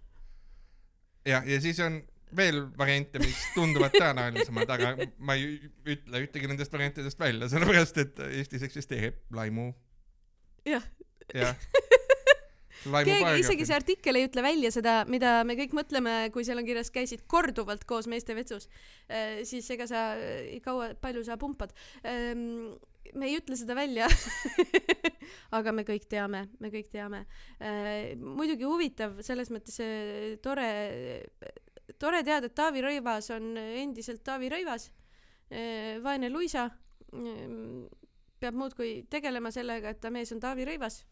ja, 1.26 1.42
ja 1.44 1.60
siis 1.60 1.80
on 1.84 2.02
veel 2.36 2.62
variante, 2.78 3.20
mis 3.22 3.38
tunduvad 3.54 3.94
tõenäolisemad, 3.94 4.70
aga 4.76 5.08
ma 5.18 5.36
ei 5.38 5.58
ütle 5.86 6.22
ühtegi 6.24 6.50
nendest 6.50 6.72
variantidest 6.74 7.20
välja, 7.20 7.50
sellepärast 7.52 8.02
et 8.02 8.24
Eestis 8.30 8.66
eksisteerib 8.66 9.20
laimu. 9.36 9.70
Jah. 10.66 10.82
jah. 11.34 11.54
keegi, 12.84 13.38
isegi 13.42 13.68
see 13.68 13.76
artikkel 13.76 14.18
ei 14.18 14.26
ütle 14.28 14.44
välja 14.44 14.72
seda, 14.74 14.98
mida 15.10 15.38
me 15.48 15.56
kõik 15.58 15.76
mõtleme, 15.76 16.16
kui 16.34 16.44
seal 16.46 16.60
on 16.60 16.68
kirjas 16.68 16.92
käisid 16.94 17.24
korduvalt 17.30 17.86
koos 17.88 18.08
meeste 18.10 18.36
vetsus, 18.36 18.68
siis 19.48 19.70
ega 19.74 19.88
sa 19.90 20.08
ei 20.18 20.60
kaua, 20.64 20.92
palju 21.00 21.24
sa 21.26 21.38
pumpad. 21.40 21.74
me 23.14 23.28
ei 23.28 23.38
ütle 23.38 23.56
seda 23.56 23.76
välja. 23.78 24.08
aga 25.56 25.72
me 25.74 25.84
kõik 25.86 26.06
teame, 26.10 26.46
me 26.60 26.70
kõik 26.72 26.90
teame. 26.92 27.24
muidugi 28.20 28.66
huvitav, 28.66 29.20
selles 29.26 29.50
mõttes 29.54 29.78
äh, 29.82 30.36
tore, 30.42 30.68
tore 32.00 32.22
teada, 32.26 32.48
et 32.48 32.56
Taavi 32.56 32.84
Rõivas 32.84 33.30
on 33.34 33.54
endiselt 33.56 34.24
Taavi 34.26 34.50
Rõivas, 34.52 34.90
vaene 36.02 36.30
Luisa, 36.30 36.66
peab 38.40 38.56
muudkui 38.58 39.06
tegelema 39.10 39.52
sellega, 39.54 39.92
et 39.94 40.00
ta 40.02 40.10
mees 40.10 40.32
on 40.34 40.42
Taavi 40.42 40.66
Rõivas. 40.68 41.04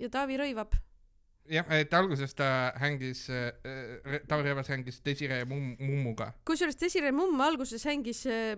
Ja 0.00 0.08
Taavi 0.12 0.38
rõivab. 0.40 0.76
jah, 1.48 1.68
et 1.72 1.94
alguses 1.94 2.34
ta 2.36 2.72
hängis, 2.76 3.26
Taavi 4.28 4.48
Rõivas 4.48 4.68
hängis 4.68 5.00
Desiree 5.04 5.44
mumm-, 5.48 5.76
mummuga. 5.80 6.32
kusjuures 6.44 6.76
Desiree 6.76 7.12
Mumm 7.12 7.40
alguses 7.40 7.84
hängis 7.88 8.26
äh, 8.26 8.56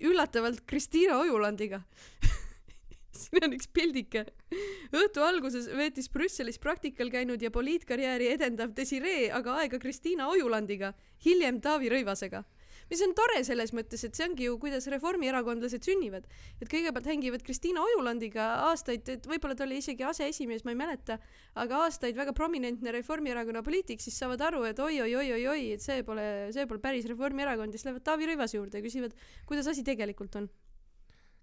üllatavalt 0.00 0.66
Kristiina 0.66 1.20
Ojulandiga. 1.22 1.82
siin 3.16 3.46
on 3.46 3.56
üks 3.56 3.68
pildike. 3.72 4.24
õhtu 4.94 5.24
alguses 5.24 5.68
veetis 5.72 6.10
Brüsselis 6.12 6.60
praktikal 6.62 7.10
käinud 7.12 7.42
ja 7.42 7.50
poliitkarjääri 7.54 8.30
edendav 8.34 8.74
Desiree 8.76 9.30
aga 9.34 9.60
aega 9.62 9.80
Kristiina 9.82 10.28
Ojulandiga, 10.32 10.92
hiljem 11.24 11.60
Taavi 11.64 11.90
Rõivasega. 11.92 12.44
Mis 12.90 13.02
on 13.04 13.14
tore 13.18 13.42
selles 13.46 13.72
mõttes, 13.76 14.04
et 14.06 14.16
see 14.16 14.26
ongi 14.26 14.46
ju, 14.48 14.56
kuidas 14.62 14.86
reformierakondlased 14.92 15.86
sünnivad. 15.86 16.26
et 16.60 16.68
kõigepealt 16.70 17.08
hängivad 17.10 17.42
Kristiina 17.46 17.82
Ojulandiga 17.82 18.46
aastaid, 18.68 19.08
et 19.08 19.26
võib-olla 19.26 19.56
ta 19.56 19.64
oli 19.64 19.80
isegi 19.82 20.06
aseesimees, 20.06 20.64
ma 20.64 20.74
ei 20.74 20.80
mäleta, 20.82 21.18
aga 21.54 21.82
aastaid 21.86 22.16
väga 22.16 22.32
prominentne 22.36 22.92
Reformierakonna 22.92 23.62
poliitik, 23.66 24.00
siis 24.00 24.18
saavad 24.18 24.40
aru, 24.40 24.64
et 24.68 24.78
oi-oi-oi-oi-oi, 24.78 25.72
et 25.76 25.82
see 25.82 26.02
pole, 26.06 26.28
see 26.54 26.66
pole 26.66 26.82
päris 26.82 27.08
Reformierakond 27.10 27.74
ja 27.74 27.78
siis 27.78 27.88
lähevad 27.88 28.06
Taavi 28.06 28.30
Rõivase 28.30 28.60
juurde 28.60 28.80
ja 28.80 28.86
küsivad, 28.86 29.18
kuidas 29.46 29.68
asi 29.72 29.84
tegelikult 29.86 30.38
on. 30.40 30.48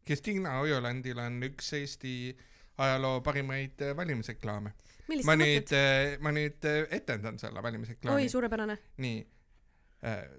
Kristiina 0.04 0.58
Ojulandil 0.60 1.20
on 1.24 1.40
üks 1.48 1.70
Eesti 1.78 2.34
ajaloo 2.78 3.22
parimaid 3.22 3.82
äh, 3.82 3.96
valimisreklaame. 3.98 4.74
ma 5.08 5.20
sa 5.22 5.36
nüüd 5.38 5.70
mõtled?, 5.70 6.20
ma 6.24 6.34
nüüd 6.34 6.68
äh, 6.68 6.82
etendan 6.98 7.40
selle 7.40 7.60
oi, 7.60 7.66
valimisreklaami. 7.68 8.30
suurepärane. 8.32 8.78
nii, 9.04 9.22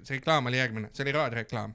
see 0.03 0.19
reklaam 0.19 0.47
oli 0.47 0.61
järgmine, 0.61 0.91
see 0.93 1.05
oli 1.07 1.13
raadioreklaam. 1.17 1.75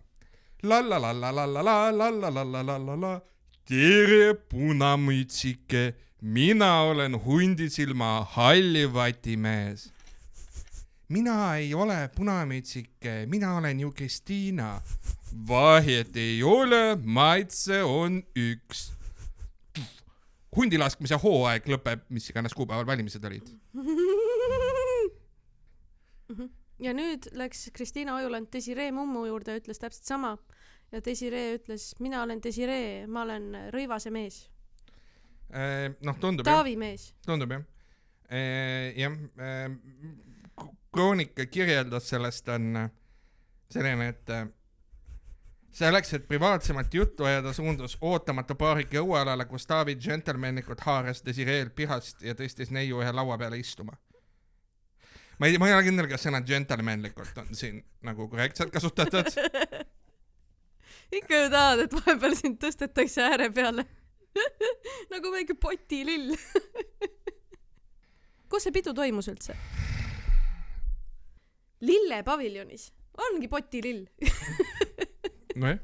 la 0.63 0.79
la 0.89 1.01
la 1.01 1.11
la 1.13 1.31
la 1.31 1.45
la 1.45 1.63
la 1.63 1.91
la 1.91 2.09
la 2.09 2.29
la 2.29 2.43
la 2.43 2.63
la 2.63 2.77
la 2.77 2.95
la 3.01 3.21
tere, 3.69 4.33
punamütsike, 4.49 5.93
mina 6.21 6.81
olen 6.81 7.25
hundisilma 7.25 8.27
hallivatimees. 8.29 9.93
mina 11.09 11.55
ei 11.55 11.73
ole 11.73 12.09
punamütsike, 12.15 13.25
mina 13.25 13.57
olen 13.57 13.79
ju 13.79 13.91
Kristiina. 13.91 14.81
vahet 15.47 16.17
ei 16.17 16.43
ole, 16.43 16.97
maitse 17.03 17.83
on 17.83 18.23
üks. 18.35 18.91
hundi 20.55 20.77
laskmise 20.77 21.15
hooaeg 21.15 21.67
lõpeb, 21.69 21.99
mis 22.09 22.29
iganes 22.29 22.53
kuupäeval 22.53 22.85
valimised 22.85 23.23
olid. 23.23 23.53
Ja 26.79 26.93
nüüd 26.95 27.29
läks 27.37 27.69
Kristiina 27.75 28.15
Ojuland 28.15 28.47
Desiree 28.53 28.91
Mummu 28.95 29.25
juurde 29.27 29.55
ja 29.55 29.61
ütles 29.61 29.81
täpselt 29.81 30.05
sama. 30.05 30.37
ja 30.91 31.01
Desiree 31.05 31.55
ütles, 31.57 31.93
mina 31.99 32.23
olen 32.23 32.43
Desiree, 32.43 33.07
ma 33.07 33.21
olen 33.21 33.51
Rõivase 33.73 34.11
mees, 34.11 34.47
noh, 36.01 36.17
tundub 36.21 36.47
jah, 36.47 36.59
Taavi 36.59 36.75
mees. 36.77 37.13
tundub 37.25 37.51
jah. 37.51 37.65
jah, 38.97 39.17
kroonika 40.91 41.45
kirjeldas 41.45 42.09
sellest 42.09 42.49
on 42.49 42.89
selline, 43.69 44.09
et 44.09 44.33
selleks, 45.71 46.13
et 46.13 46.27
privaatsemalt 46.27 46.93
juttu 46.93 47.23
ajada, 47.23 47.53
suundus 47.53 47.97
ootamatu 48.01 48.55
paarike 48.55 48.99
õuealale, 49.01 49.45
kus 49.49 49.67
Taavi 49.69 49.95
džentelmenlikult 49.95 50.81
haaras 50.85 51.23
Desireelt 51.25 51.75
pihast 51.75 52.23
ja 52.25 52.35
tõstis 52.37 52.73
neiu 52.73 53.01
ühe 53.03 53.11
laua 53.13 53.37
peale 53.37 53.59
istuma. 53.59 53.97
Ma 55.39 55.47
ei, 55.47 55.57
ma 55.57 55.69
ei 55.69 55.75
ole 55.77 55.87
kindel, 55.87 56.09
kas 56.11 56.25
sõna 56.27 56.41
džentelmenlikult 56.45 57.37
on 57.41 57.53
siin 57.57 57.81
nagu 58.05 58.27
korrektselt 58.31 58.73
kasutatud. 58.73 59.31
ikka 61.19 61.43
ju 61.43 61.49
tahad, 61.53 61.85
et 61.85 61.95
vahepeal 61.95 62.35
sind 62.37 62.59
tõstetakse 62.61 63.25
ääre 63.25 63.49
peale. 63.55 63.85
nagu 65.13 65.31
väike 65.33 65.55
potilill. 65.57 66.35
kus 68.51 68.65
see 68.65 68.75
pidu 68.75 68.93
toimus 68.97 69.31
üldse? 69.31 69.57
lillepaviljonis, 71.79 72.89
ongi 73.23 73.47
potilill. 73.47 74.03
nojah. 75.55 75.79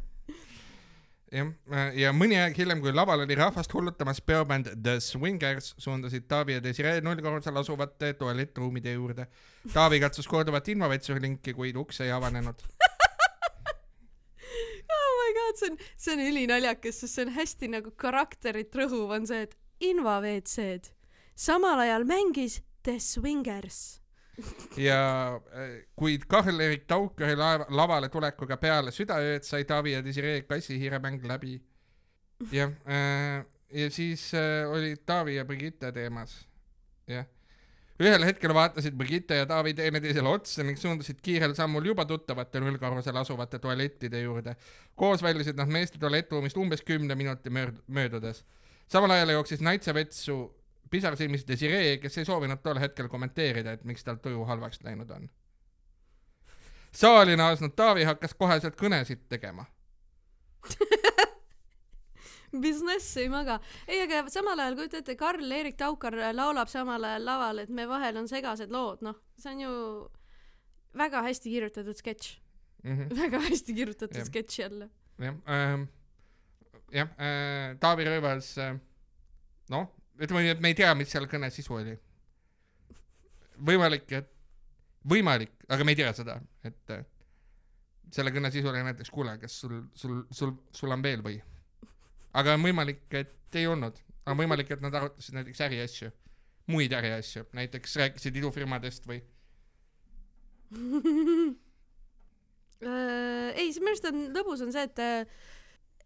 jah, 1.35 1.49
ja 1.97 2.11
mõni 2.15 2.37
aeg 2.39 2.55
hiljem, 2.57 2.81
kui 2.83 2.93
laval 2.95 3.23
oli 3.25 3.35
rahvast 3.37 3.73
hullutamas 3.75 4.21
peobänd 4.25 4.71
The 4.83 4.99
Swingers, 5.03 5.73
suundasid 5.81 6.27
Taavi 6.31 6.57
ja 6.57 6.63
Desiree 6.63 7.01
nullkorrusel 7.03 7.57
asuvate 7.61 8.13
tualettruumide 8.19 8.95
juurde. 8.95 9.27
Taavi 9.73 9.99
katsus 10.03 10.27
korduvalt 10.31 10.67
invavetsulinki, 10.73 11.53
kuid 11.57 11.75
uks 11.81 12.01
ei 12.05 12.11
avanenud. 12.15 12.63
oh 14.95 15.11
my 15.19 15.33
god, 15.39 15.59
see 15.59 15.71
on, 15.71 15.77
see 15.97 16.15
on 16.15 16.23
ülinaljakas, 16.29 17.01
sest 17.03 17.19
see 17.19 17.27
on 17.27 17.35
hästi 17.35 17.71
nagu 17.75 17.93
karakterit 18.05 18.75
rõhuv 18.75 19.13
on 19.19 19.27
see, 19.29 19.43
et 19.49 19.57
inva-WC-d. 19.83 20.93
samal 21.35 21.83
ajal 21.83 22.07
mängis 22.07 22.61
The 22.85 22.99
Swingers. 22.99 24.04
Ja 24.77 24.99
äh, 25.35 25.85
kuid 25.95 26.25
Karl-Erik 26.27 26.87
Taukari 26.87 27.35
laeva, 27.35 27.65
lavale 27.69 28.09
tulekuga 28.09 28.57
peale 28.57 28.91
südaööd 28.91 29.43
sai 29.47 29.63
Taavi 29.65 29.93
ja 29.95 30.01
Desiree 30.05 30.41
kassihiiremäng 30.49 31.23
läbi. 31.27 31.61
jah, 32.51 32.71
ja 33.71 33.89
siis 33.91 34.33
äh, 34.33 34.65
olid 34.71 35.05
Taavi 35.05 35.35
ja 35.35 35.45
Brigitte 35.45 35.91
teemas. 35.91 36.47
jah. 37.07 37.25
ühel 37.99 38.25
hetkel 38.27 38.51
vaatasid 38.53 38.97
Brigitte 38.99 39.35
ja 39.39 39.45
Taavi 39.45 39.73
teineteisele 39.73 40.27
otsa 40.27 40.63
ning 40.63 40.77
suundusid 40.77 41.21
kiirel 41.23 41.53
sammul 41.55 41.85
juba 41.85 42.05
tuttavate 42.05 42.59
nullkorrusel 42.59 43.15
asuvate 43.15 43.59
tualettide 43.59 44.21
juurde. 44.21 44.55
koos 44.95 45.23
väljusid 45.23 45.55
nad 45.55 45.71
meeste 45.71 45.97
tualettruumist 45.99 46.57
umbes 46.57 46.81
kümne 46.83 47.15
minuti 47.15 47.49
mööd- 47.49 47.81
möödudes. 47.87 48.43
samal 48.87 49.11
ajal 49.11 49.29
jooksis 49.29 49.61
naitsevetsu 49.61 50.55
pisarsilmis 50.89 51.47
Desiree, 51.47 51.97
kes 51.97 52.17
ei 52.17 52.25
soovinud 52.25 52.61
tol 52.63 52.79
hetkel 52.79 53.09
kommenteerida, 53.11 53.75
et 53.75 53.83
miks 53.83 54.03
tal 54.03 54.19
tuju 54.21 54.45
halvaks 54.45 54.83
läinud 54.83 55.09
on. 55.11 55.29
saali 56.95 57.35
naasnud 57.35 57.75
Taavi 57.75 58.03
hakkas 58.03 58.33
koheselt 58.33 58.75
kõnesid 58.79 59.25
tegema. 59.29 59.65
Business 62.61 63.17
ei 63.17 63.29
maga. 63.29 63.59
ei, 63.87 64.01
aga 64.05 64.29
samal 64.31 64.59
ajal 64.59 64.77
kujuta 64.79 65.01
ette, 65.01 65.15
Karl-Erik 65.19 65.77
Taukar 65.77 66.15
laulab 66.33 66.71
samal 66.71 67.03
ajal 67.03 67.25
laval, 67.25 67.59
et 67.65 67.69
me 67.69 67.87
vahel 67.89 68.21
on 68.21 68.29
segased 68.31 68.71
lood, 68.71 69.03
noh, 69.05 69.17
see 69.39 69.51
on 69.51 69.63
ju 69.65 69.73
väga 70.95 71.21
hästi 71.25 71.51
kirjutatud 71.51 71.99
sketš, 71.99 72.31
väga 73.21 73.41
hästi 73.49 73.75
kirjutatud 73.75 74.21
Jah. 74.21 74.29
sketš 74.29 74.59
jälle. 74.59 74.89
jah 75.19 75.35
ähm,, 75.51 75.87
jah 76.91 77.11
äh,, 77.19 77.75
Taavi 77.79 78.07
Rõivas 78.07 78.53
äh,, 78.61 78.77
noh, 79.69 79.91
ütleme 80.19 80.43
nii, 80.43 80.53
et 80.55 80.61
me 80.63 80.71
ei 80.71 80.77
tea, 80.77 80.93
mis 80.97 81.11
seal 81.11 81.27
kõne 81.31 81.49
sisu 81.53 81.75
oli. 81.77 81.95
võimalik, 83.67 84.11
et, 84.11 84.31
võimalik, 85.07 85.53
aga 85.69 85.83
me 85.83 85.95
ei 85.95 85.99
tea 86.01 86.13
seda, 86.13 86.39
et 86.67 86.95
selle 88.15 88.31
kõne 88.35 88.51
sisu 88.51 88.69
oli 88.71 88.83
näiteks, 88.83 89.11
kuule, 89.11 89.37
kas 89.41 89.59
sul, 89.61 89.81
sul, 89.95 90.23
sul, 90.31 90.55
sul 90.75 90.91
on 90.91 91.03
veel 91.03 91.23
või? 91.25 91.39
aga 92.35 92.55
on 92.57 92.63
võimalik, 92.67 93.05
et 93.15 93.55
ei 93.55 93.67
olnud, 93.71 93.99
on 94.27 94.37
võimalik, 94.37 94.71
et 94.71 94.81
nad 94.83 94.95
arutasid 94.99 95.37
näiteks 95.37 95.61
äriasju, 95.69 96.11
muid 96.73 96.91
äriasju, 96.93 97.45
näiteks 97.55 97.95
rääkisid 98.01 98.41
idufirmadest 98.41 99.07
või 99.07 99.21
Äh, 102.83 103.55
ei, 103.55 103.71
see 103.71 103.79
minu 103.79 103.93
arust 103.93 104.07
on 104.09 104.17
lõbus 104.35 104.61
on 104.65 104.73
see, 104.75 104.83
et 104.83 104.99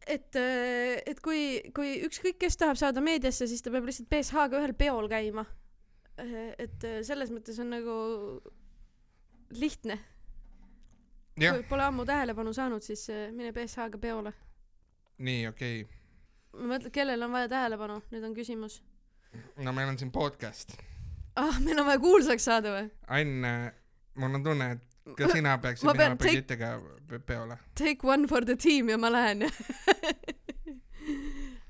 et, 0.08 0.36
et 0.40 1.20
kui, 1.24 1.60
kui 1.76 1.98
ükskõik 2.08 2.40
kes 2.42 2.58
tahab 2.58 2.80
saada 2.80 3.02
meediasse, 3.04 3.48
siis 3.50 3.64
ta 3.66 3.74
peab 3.74 3.88
lihtsalt 3.90 4.10
BSH-ga 4.12 4.62
ühel 4.62 4.76
peol 4.78 5.10
käima. 5.12 5.46
et 6.60 6.84
selles 7.08 7.30
mõttes 7.32 7.60
on 7.64 7.70
nagu 7.72 7.94
lihtne. 9.56 10.00
kui 11.40 11.64
pole 11.70 11.84
ammu 11.84 12.06
tähelepanu 12.06 12.54
saanud, 12.54 12.84
siis 12.84 13.06
äh, 13.10 13.30
mine 13.32 13.54
BSH-ga 13.56 13.98
peole. 13.98 14.34
nii 15.18 15.48
okei 15.48 15.82
okay., 15.84 15.96
ma 16.60 16.76
mõtlen, 16.76 16.92
kellel 16.92 17.24
on 17.24 17.32
vaja 17.32 17.50
tähelepanu, 17.50 18.02
nüüd 18.12 18.24
on 18.28 18.36
küsimus. 18.36 18.82
no 19.58 19.74
meil 19.74 19.92
on 19.92 19.98
siin 19.98 20.12
podcast 20.12 20.76
ah, 21.40 21.60
meil 21.64 21.80
on 21.80 21.88
vaja 21.88 22.02
kuulsaks 22.04 22.46
saada 22.50 22.74
või? 22.74 22.90
Ain, 23.16 23.34
mul 24.20 24.40
on 24.40 24.46
tunne, 24.46 24.72
et 24.76 24.89
ka 25.18 25.30
sina 25.34 25.58
peaksid 25.58 25.86
ma 25.88 25.94
minema 25.94 26.16
Brigittega 26.16 26.72
pe- 27.08 27.20
peole. 27.20 27.58
Take 27.76 28.08
one 28.08 28.28
for 28.28 28.46
the 28.46 28.56
team 28.56 28.90
ja 28.90 28.98
ma 28.98 29.12
lähen. 29.12 29.46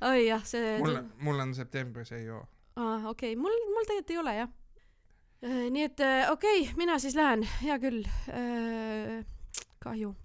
oi 0.01 0.27
jah, 0.27 0.45
see. 0.45 0.77
mul, 0.79 1.01
mul 1.19 1.39
on 1.39 1.53
septembris 1.55 2.11
ei 2.11 2.25
joo. 2.25 2.45
aa, 2.75 3.09
okei 3.09 3.33
okay., 3.33 3.35
mul, 3.35 3.59
mul 3.73 3.85
tegelikult 3.89 4.15
ei 4.15 4.17
ole 4.23 4.35
jah. 4.39 4.49
nii 5.75 5.83
et 5.83 5.99
äh, 5.99 6.31
okei 6.31 6.61
okay,, 6.61 6.73
mina 6.77 6.99
siis 6.99 7.15
lähen, 7.15 7.45
hea 7.63 7.79
küll. 7.79 8.03
kahju 9.79 10.15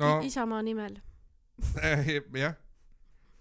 no 0.00 0.20
Isamaa 0.24 0.62
nimel. 0.62 0.98
jah, 2.44 2.54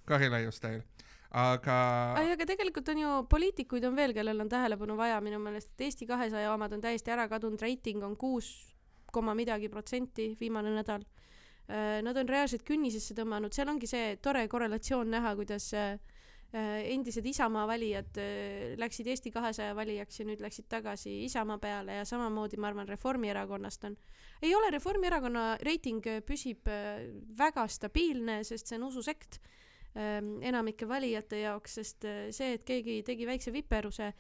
Karilaiu 0.05 0.51
stail. 0.51 0.82
aga 1.29 1.75
ei, 2.23 2.34
aga 2.34 2.45
tegelikult 2.49 2.89
on 2.89 3.03
ju 3.03 3.12
poliitikuid 3.29 3.86
on 3.86 3.95
veel, 3.95 4.13
kellel 4.17 4.41
on 4.41 4.49
tähelepanu 4.49 4.97
vaja 4.97 5.21
minu 5.21 5.39
meelest, 5.43 5.71
et 5.75 5.88
Eesti 5.88 6.08
kahesaja 6.10 6.53
omad 6.53 6.73
on 6.73 6.82
täiesti 6.82 7.13
ära 7.13 7.27
kadunud, 7.29 7.62
reiting 7.62 8.03
on 8.03 8.17
kuus 8.17 8.68
koma 9.12 9.36
midagi 9.38 9.69
protsenti 9.69 10.34
viimane 10.39 10.74
nädal. 10.76 11.06
Nad 11.69 12.17
on 12.17 12.26
reaalselt 12.26 12.63
künnisesse 12.65 13.13
tõmmanud, 13.13 13.54
seal 13.54 13.69
ongi 13.69 13.86
see 13.86 14.15
tore 14.26 14.48
korrelatsioon 14.50 15.12
näha, 15.13 15.36
kuidas 15.38 15.67
äh, 15.78 16.00
äh, 16.54 16.82
endised 16.93 17.26
Isamaa 17.26 17.67
valijad 17.67 18.17
äh, 18.17 18.78
läksid 18.78 19.08
Eesti 19.08 19.32
kahesaja 19.32 19.76
valijaks 19.76 20.19
ja 20.19 20.26
nüüd 20.26 20.41
läksid 20.41 20.65
tagasi 20.69 21.24
Isamaa 21.28 21.60
peale 21.62 22.00
ja 22.00 22.06
samamoodi 22.06 22.58
ma 22.58 22.72
arvan 22.72 22.89
Reformierakonnast 22.89 23.86
on. 23.86 23.98
ei 24.41 24.56
ole, 24.56 24.72
Reformierakonna 24.72 25.58
reiting 25.62 26.06
äh, 26.08 26.22
püsib 26.26 26.67
äh, 26.67 27.06
väga 27.38 27.67
stabiilne, 27.67 28.43
sest 28.43 28.67
see 28.67 28.80
on 28.80 28.88
ususekt 28.89 29.39
ähm, 29.95 30.39
enamike 30.41 30.88
valijate 30.89 31.43
jaoks, 31.43 31.80
sest 31.82 32.06
äh, 32.06 32.30
see, 32.36 32.56
et 32.58 32.65
keegi 32.65 33.02
tegi 33.06 33.28
väikse 33.30 33.54
viperuse, 33.54 34.13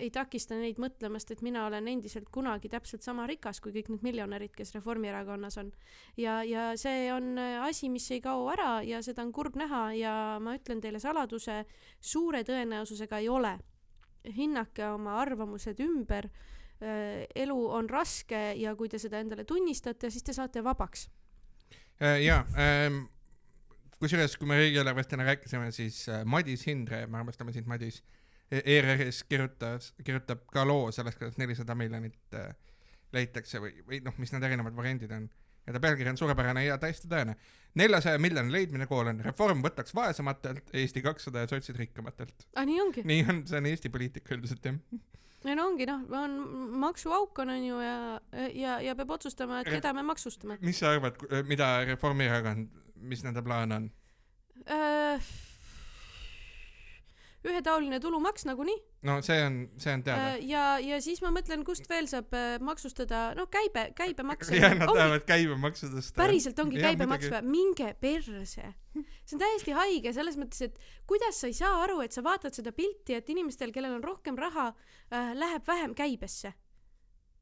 ei 0.00 0.10
takista 0.10 0.56
neid 0.56 0.78
mõtlemast, 0.80 1.30
et 1.32 1.42
mina 1.44 1.66
olen 1.66 1.88
endiselt 1.90 2.28
kunagi 2.32 2.70
täpselt 2.72 3.04
sama 3.04 3.26
rikas 3.28 3.60
kui 3.60 3.74
kõik 3.74 3.90
need 3.92 4.04
miljonärid, 4.06 4.54
kes 4.56 4.74
Reformierakonnas 4.76 5.58
on. 5.62 5.72
ja, 6.16 6.42
ja 6.44 6.70
see 6.80 7.10
on 7.12 7.36
äh, 7.38 7.60
asi, 7.66 7.90
mis 7.92 8.10
ei 8.10 8.22
kao 8.24 8.48
ära 8.52 8.80
ja 8.86 9.02
seda 9.02 9.24
on 9.26 9.32
kurb 9.36 9.56
näha 9.56 9.82
ja 9.98 10.14
ma 10.40 10.56
ütlen 10.56 10.80
teile 10.80 11.00
saladuse, 11.02 11.64
suure 12.00 12.44
tõenäosusega 12.44 13.20
ei 13.20 13.28
ole. 13.28 13.58
hinnake 14.36 14.82
oma 14.90 15.20
arvamused 15.20 15.78
ümber, 15.80 16.26
elu 16.80 17.58
on 17.70 17.86
raske 17.88 18.40
ja 18.58 18.74
kui 18.76 18.88
te 18.88 18.98
seda 18.98 19.20
endale 19.22 19.44
tunnistate, 19.44 20.10
siis 20.10 20.22
te 20.22 20.32
saate 20.32 20.64
vabaks. 20.64 21.08
äh, 22.02 22.20
jaa 22.24 22.44
ähm,, 22.58 23.06
kusjuures, 24.00 24.36
kui 24.36 24.48
me 24.48 24.58
riigieelarvest 24.60 25.14
enne 25.16 25.24
rääkisime, 25.30 25.70
siis 25.72 26.02
äh, 26.08 26.24
Madis 26.24 26.66
Hindre, 26.66 27.06
me 27.06 27.18
armastame 27.18 27.52
sind, 27.54 27.68
Madis, 27.70 28.02
ERR-is 28.50 29.24
kirjutas, 29.26 29.90
kirjutab 30.04 30.44
ka 30.52 30.62
loo 30.66 30.90
sellest, 30.94 31.18
kuidas 31.18 31.38
nelisada 31.40 31.74
miljonit 31.74 32.36
äh, 32.38 32.52
leitakse 33.14 33.60
või, 33.62 33.72
või 33.86 34.00
noh, 34.04 34.14
mis 34.22 34.32
need 34.34 34.46
erinevad 34.46 34.76
variandid 34.76 35.12
on. 35.16 35.26
ja 35.66 35.74
ta 35.74 35.82
pealkiri 35.82 36.12
on 36.12 36.18
suurepärane 36.20 36.62
ja 36.64 36.76
täiesti 36.78 37.10
tõene. 37.10 37.34
neljasaja 37.74 38.18
miljoni 38.22 38.52
leidmine 38.52 38.86
kool 38.86 39.10
on, 39.10 39.20
reform 39.24 39.64
võtaks 39.64 39.94
vaesematelt, 39.94 40.70
Eesti 40.72 41.02
kakssada 41.02 41.42
ja 41.42 41.50
sotsid 41.50 41.76
rikkamatelt. 41.76 42.46
aa, 42.54 42.64
nii 42.64 42.80
ongi. 42.80 43.04
nii 43.04 43.26
on, 43.28 43.42
see 43.50 43.58
on 43.58 43.70
Eesti 43.72 43.90
poliitika 43.90 44.34
üldiselt 44.36 44.70
jah. 44.70 44.78
ja 45.44 45.58
no 45.58 45.66
ongi 45.72 45.90
noh, 45.90 46.06
on 46.22 46.38
maksuauk 46.86 47.42
on 47.42 47.54
onju 47.56 47.82
ja, 47.82 47.98
ja, 48.54 48.78
ja 48.90 48.94
peab 48.98 49.16
otsustama, 49.18 49.64
et 49.64 49.74
keda 49.74 49.94
me 49.96 50.06
maksustame. 50.06 50.60
mis 50.62 50.78
sa 50.82 50.94
arvad, 50.94 51.18
mida 51.50 51.72
Reformierakond, 51.90 52.70
mis 53.10 53.26
nende 53.26 53.42
plaan 53.42 53.74
on? 53.80 53.90
Äh, 54.70 55.34
ühetaoline 57.46 58.00
tulumaks 58.02 58.46
nagunii 58.48 58.78
no 59.06 59.20
see 59.24 59.38
on, 59.44 59.58
see 59.80 59.92
on 59.94 60.02
teada. 60.06 60.32
Äh, 60.34 60.42
ja, 60.48 60.64
ja 60.82 60.98
siis 61.04 61.20
ma 61.24 61.30
mõtlen, 61.34 61.62
kust 61.66 61.86
veel 61.90 62.08
saab 62.10 62.34
äh, 62.36 62.56
maksustada, 62.64 63.28
noh 63.38 63.48
käibe, 63.52 63.88
käibemaks. 63.98 64.50
jah, 64.56 64.74
nad 64.78 64.90
tahavad 64.90 65.24
käibemaksu 65.28 65.90
tõsta. 65.94 66.18
päriselt 66.18 66.60
ongi 66.62 66.82
käibemaks 66.82 67.30
või? 67.30 67.42
minge 67.56 67.92
perse. 68.00 68.72
see 68.96 69.36
on 69.36 69.42
täiesti 69.42 69.74
haige 69.76 70.12
selles 70.16 70.38
mõttes, 70.40 70.62
et 70.68 70.78
kuidas 71.08 71.40
sa 71.42 71.50
ei 71.50 71.56
saa 71.56 71.82
aru, 71.84 72.00
et 72.04 72.16
sa 72.16 72.24
vaatad 72.26 72.56
seda 72.56 72.74
pilti, 72.76 73.16
et 73.16 73.28
inimestel, 73.32 73.74
kellel 73.74 73.98
on 73.98 74.04
rohkem 74.04 74.38
raha 74.40 74.70
äh,, 74.72 75.34
läheb 75.36 75.66
vähem 75.68 75.94
käibesse. 75.96 76.54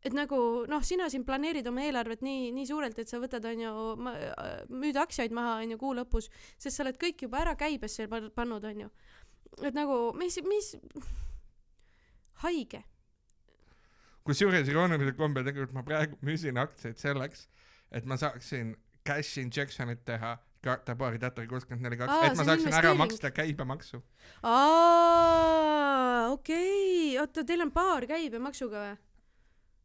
et 0.04 0.12
nagu 0.12 0.36
noh, 0.68 0.82
sina 0.84 1.08
siin 1.08 1.24
planeerid 1.24 1.66
oma 1.70 1.86
eelarvet 1.86 2.20
nii, 2.20 2.50
nii 2.52 2.66
suurelt, 2.68 2.98
et 3.00 3.08
sa 3.08 3.16
võtad, 3.22 3.46
onju, 3.48 3.70
müüd 4.68 4.98
aktsiaid 5.00 5.32
maha, 5.32 5.62
onju, 5.64 5.78
kuu 5.80 5.94
lõpus, 5.96 6.28
sest 6.60 6.76
sa 6.76 6.84
oled 6.84 6.98
kõik 7.00 7.24
juba 7.24 7.40
ära 7.40 7.54
käibesse 7.56 8.04
pan- 8.10 8.28
pannud, 8.36 8.66
onju. 8.68 8.90
Et 9.62 9.76
nagu, 9.76 10.00
mis, 10.18 10.40
mis, 10.48 10.74
haige 12.42 12.82
kusjuures 14.24 14.68
iroonilisel 14.72 15.14
kombel 15.18 15.44
tegelikult 15.46 15.76
ma 15.76 15.84
praegu 15.86 16.18
müüsin 16.24 16.58
aktsiaid 16.60 17.00
selleks, 17.00 17.46
et 17.92 18.08
ma 18.08 18.16
saaksin 18.20 18.74
cash 19.04 19.38
injection'it 19.42 20.04
teha 20.08 20.36
kaartapaari 20.64 21.20
Tatari 21.20 21.48
kuuskümmend 21.48 21.84
neli 21.84 21.98
kaks, 22.00 22.14
et 22.28 22.38
ma 22.38 22.46
saaksin 22.48 22.76
ära 22.78 22.94
maksta 22.96 23.30
käibemaksu. 23.36 24.00
aa, 24.42 26.30
okei 26.32 26.70
okay., 27.10 27.18
oota, 27.20 27.44
teil 27.44 27.66
on 27.66 27.72
baar 27.74 28.08
käibemaksuga 28.08 28.86
või? 28.86 28.94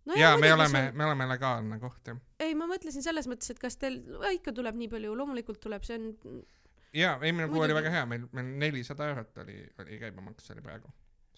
no 0.10 0.20
jaa, 0.20 0.38
me 0.40 0.54
oleme 0.56 0.86
see-, 0.86 0.96
me 0.96 1.10
oleme 1.10 1.28
legaalne 1.34 1.82
koht 1.84 2.14
jah. 2.14 2.22
ei, 2.40 2.56
ma 2.56 2.70
mõtlesin 2.72 3.04
selles 3.06 3.28
mõttes, 3.28 3.52
et 3.52 3.60
kas 3.60 3.76
teil 3.82 4.00
ikka 4.32 4.56
tuleb 4.56 4.80
nii 4.80 4.92
palju, 4.96 5.18
loomulikult 5.20 5.60
tuleb, 5.68 5.84
see 5.88 6.00
on, 6.00 6.40
jaa, 6.94 7.18
eelmine 7.22 7.48
kuu 7.52 7.62
oli 7.66 7.74
väga 7.78 7.90
hea, 7.94 8.06
meil, 8.10 8.28
meil 8.32 8.46
nelisada 8.64 9.08
eurot 9.12 9.38
oli, 9.44 9.58
oli 9.84 10.00
käibemaks 10.02 10.52
oli 10.56 10.62
praegu 10.66 10.90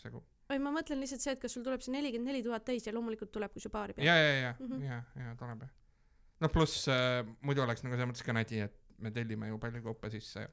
see 0.01 0.11
kuu. 0.11 0.23
ei 0.49 0.59
ma 0.59 0.71
mõtlen 0.75 0.99
lihtsalt 0.99 1.21
see, 1.23 1.33
et 1.35 1.41
kas 1.41 1.53
sul 1.55 1.63
tuleb 1.63 1.81
see 1.83 1.93
nelikümmend 1.95 2.31
neli 2.33 2.43
tuhat 2.43 2.65
täis 2.67 2.87
ja 2.87 2.93
loomulikult 2.95 3.31
tuleb, 3.31 3.51
kui 3.53 3.61
sa 3.63 3.69
baari 3.73 3.93
pead. 3.93 4.05
ja, 4.05 4.15
ja, 4.15 4.33
ja, 4.41 4.53
Mhm. 4.59 4.83
ja, 4.83 5.03
ja 5.15 5.35
tuleb 5.39 5.61
jah. 5.65 5.69
noh, 6.41 6.49
pluss 6.51 6.87
äh, 6.87 7.21
muidu 7.41 7.61
oleks 7.63 7.83
nagu 7.83 7.95
selles 7.95 8.09
mõttes 8.11 8.25
ka 8.25 8.33
nadi, 8.33 8.59
et 8.67 8.75
me 8.97 9.11
tellime 9.11 9.47
ju 9.47 9.57
palju 9.57 9.81
kaupa 9.83 10.09
sisse 10.13 10.39
ja 10.45 10.49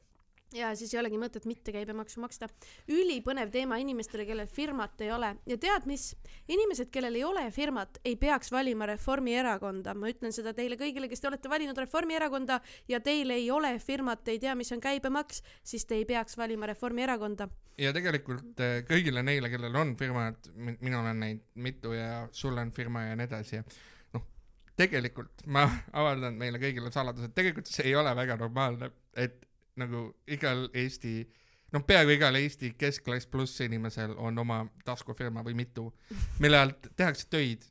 ja 0.55 0.71
siis 0.77 0.93
ei 0.95 1.01
olegi 1.01 1.19
mõtet 1.21 1.45
mitte 1.49 1.73
käibemaksu 1.75 2.21
maksta. 2.23 2.49
ülipõnev 2.89 3.51
teema 3.53 3.77
inimestele, 3.83 4.25
kellel 4.27 4.49
firmat 4.49 5.01
ei 5.05 5.11
ole 5.13 5.35
ja 5.47 5.59
tead 5.61 5.87
mis, 5.87 6.11
inimesed, 6.49 6.91
kellel 6.93 7.19
ei 7.19 7.25
ole 7.25 7.45
firmat, 7.53 8.01
ei 8.05 8.17
peaks 8.17 8.53
valima 8.53 8.87
Reformierakonda, 8.89 9.95
ma 9.95 10.09
ütlen 10.09 10.33
seda 10.33 10.55
teile 10.57 10.79
kõigile, 10.81 11.09
kes 11.09 11.21
te 11.21 11.29
olete 11.29 11.51
valinud 11.53 11.79
Reformierakonda 11.79 12.61
ja 12.89 13.01
teil 13.01 13.31
ei 13.35 13.51
ole 13.51 13.75
firmat, 13.79 14.29
ei 14.29 14.41
tea, 14.41 14.55
mis 14.59 14.73
on 14.73 14.81
käibemaks, 14.81 15.43
siis 15.63 15.85
te 15.85 15.99
ei 15.99 16.07
peaks 16.09 16.39
valima 16.39 16.67
Reformierakonda. 16.71 17.49
ja 17.79 17.93
tegelikult 17.93 18.61
äh, 18.65 18.81
kõigile 18.89 19.23
neile, 19.23 19.51
kellel 19.53 19.77
on 19.77 19.97
firmad, 19.97 20.51
minul 20.57 21.05
on 21.05 21.21
neid 21.21 21.45
mitu 21.55 21.93
ja 21.93 22.27
sul 22.33 22.57
on 22.59 22.73
firma 22.73 23.05
ja 23.11 23.17
nii 23.17 23.29
edasi 23.29 23.57
ja 23.61 23.67
noh, 24.17 24.25
tegelikult 24.77 25.45
ma 25.47 25.69
avaldan 26.01 26.41
meile 26.41 26.63
kõigile 26.63 26.93
saladuse, 26.95 27.29
tegelikult 27.37 27.69
see 27.69 27.91
ei 27.91 27.95
ole 28.01 28.17
väga 28.17 28.41
normaalne, 28.41 28.91
et 29.13 29.45
nagu 29.79 30.09
igal 30.27 30.67
Eesti 30.75 31.23
noh, 31.75 31.85
peaaegu 31.87 32.15
igal 32.17 32.39
Eesti 32.41 32.73
keskklass 32.79 33.29
pluss 33.31 33.61
inimesel 33.65 34.15
on 34.17 34.39
oma 34.45 34.63
taskufirma 34.85 35.45
või 35.47 35.57
mitu, 35.59 35.89
mille 36.43 36.61
alt 36.61 36.91
tehakse 36.97 37.29
töid, 37.31 37.67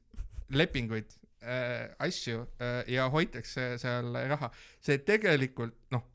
lepinguid 0.54 1.18
äh,, 1.42 1.90
asju 2.04 2.44
äh, 2.62 2.82
ja 2.94 3.10
hoitakse 3.14 3.76
seal 3.82 4.14
raha. 4.34 4.52
see 4.82 5.02
tegelikult 5.06 5.78
noh, 5.92 6.06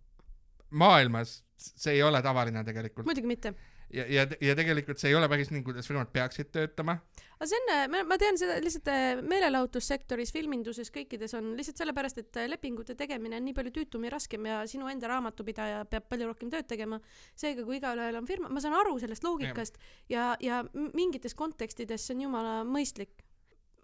maailmas 0.70 1.42
see 1.62 1.98
ei 1.98 2.02
ole 2.02 2.22
tavaline 2.22 2.64
tegelikult 2.66 3.06
muidugi 3.06 3.30
mitte. 3.30 3.54
ja, 3.92 4.04
ja, 4.08 4.26
ja 4.40 4.54
tegelikult 4.58 5.00
see 5.00 5.10
ei 5.12 5.16
ole 5.18 5.28
päris 5.30 5.50
nii, 5.52 5.62
kuidas 5.66 5.88
firmad 5.88 6.10
peaksid 6.12 6.50
töötama. 6.54 6.96
aga 7.36 7.48
see 7.50 7.58
on, 7.60 7.72
ma, 7.92 8.02
ma 8.08 8.18
tean 8.20 8.38
seda 8.40 8.56
lihtsalt 8.62 8.88
äh, 8.92 9.22
meelelahutussektoris, 9.28 10.32
filminduses, 10.34 10.90
kõikides 10.94 11.34
on 11.38 11.52
lihtsalt 11.58 11.82
sellepärast, 11.82 12.22
et 12.22 12.40
äh, 12.40 12.48
lepingute 12.50 12.96
tegemine 12.98 13.38
on 13.38 13.46
nii 13.48 13.56
palju 13.56 13.74
tüütum 13.78 14.06
ja 14.08 14.14
raskem 14.14 14.48
ja 14.48 14.60
sinu 14.70 14.88
enda 14.92 15.10
raamatupidaja 15.12 15.84
peab 15.90 16.08
palju 16.10 16.30
rohkem 16.30 16.52
tööd 16.52 16.68
tegema. 16.70 17.00
seega, 17.34 17.64
kui 17.68 17.78
igaühel 17.80 18.20
on 18.20 18.28
firma, 18.28 18.48
ma 18.52 18.62
saan 18.64 18.78
aru 18.78 18.98
sellest 19.02 19.24
loogikast 19.26 19.78
ja, 20.12 20.32
ja 20.40 20.62
m- 20.72 20.90
mingites 20.96 21.34
kontekstides 21.38 22.06
see 22.06 22.16
on 22.16 22.26
jumala 22.28 22.60
mõistlik. 22.64 23.24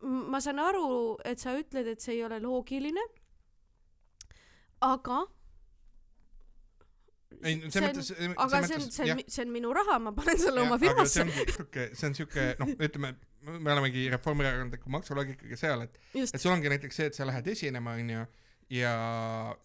ma 0.03 0.41
saan 0.41 0.61
aru, 0.63 1.19
et 1.25 1.41
sa 1.43 1.57
ütled, 1.59 1.87
et 1.91 2.01
see 2.01 2.15
ei 2.15 2.25
ole 2.25 2.39
loogiline, 2.41 3.03
aga 4.81 5.25
ei, 7.43 7.61
See 7.71 7.83
on- 7.85 8.35
aga 8.37 8.61
see 8.67 8.77
on, 8.79 8.91
see 8.91 9.13
on, 9.13 9.21
see 9.29 9.45
on 9.45 9.53
minu 9.55 9.73
raha, 9.77 9.99
ma 10.03 10.13
panen 10.17 10.39
selle 10.41 10.63
oma 10.65 10.79
firmasse 10.81 11.21
see. 11.21 11.27
ongi 11.27 11.55
siuke, 11.55 11.87
see 11.99 12.09
on 12.09 12.17
siuke 12.19 12.47
noh, 12.59 12.73
ütleme, 12.89 13.13
me 13.49 13.73
olemegi 13.75 14.09
reformierakondliku 14.15 14.91
maksuloogikaga 14.97 15.59
seal, 15.61 15.85
et, 15.87 15.99
et, 16.19 16.35
sul 16.41 16.53
ongi 16.55 16.73
näiteks 16.73 17.01
see, 17.01 17.09
et 17.13 17.19
sa 17.19 17.27
lähed 17.29 17.51
esinema, 17.55 17.95
onju, 18.01 18.25
ja 18.75 18.93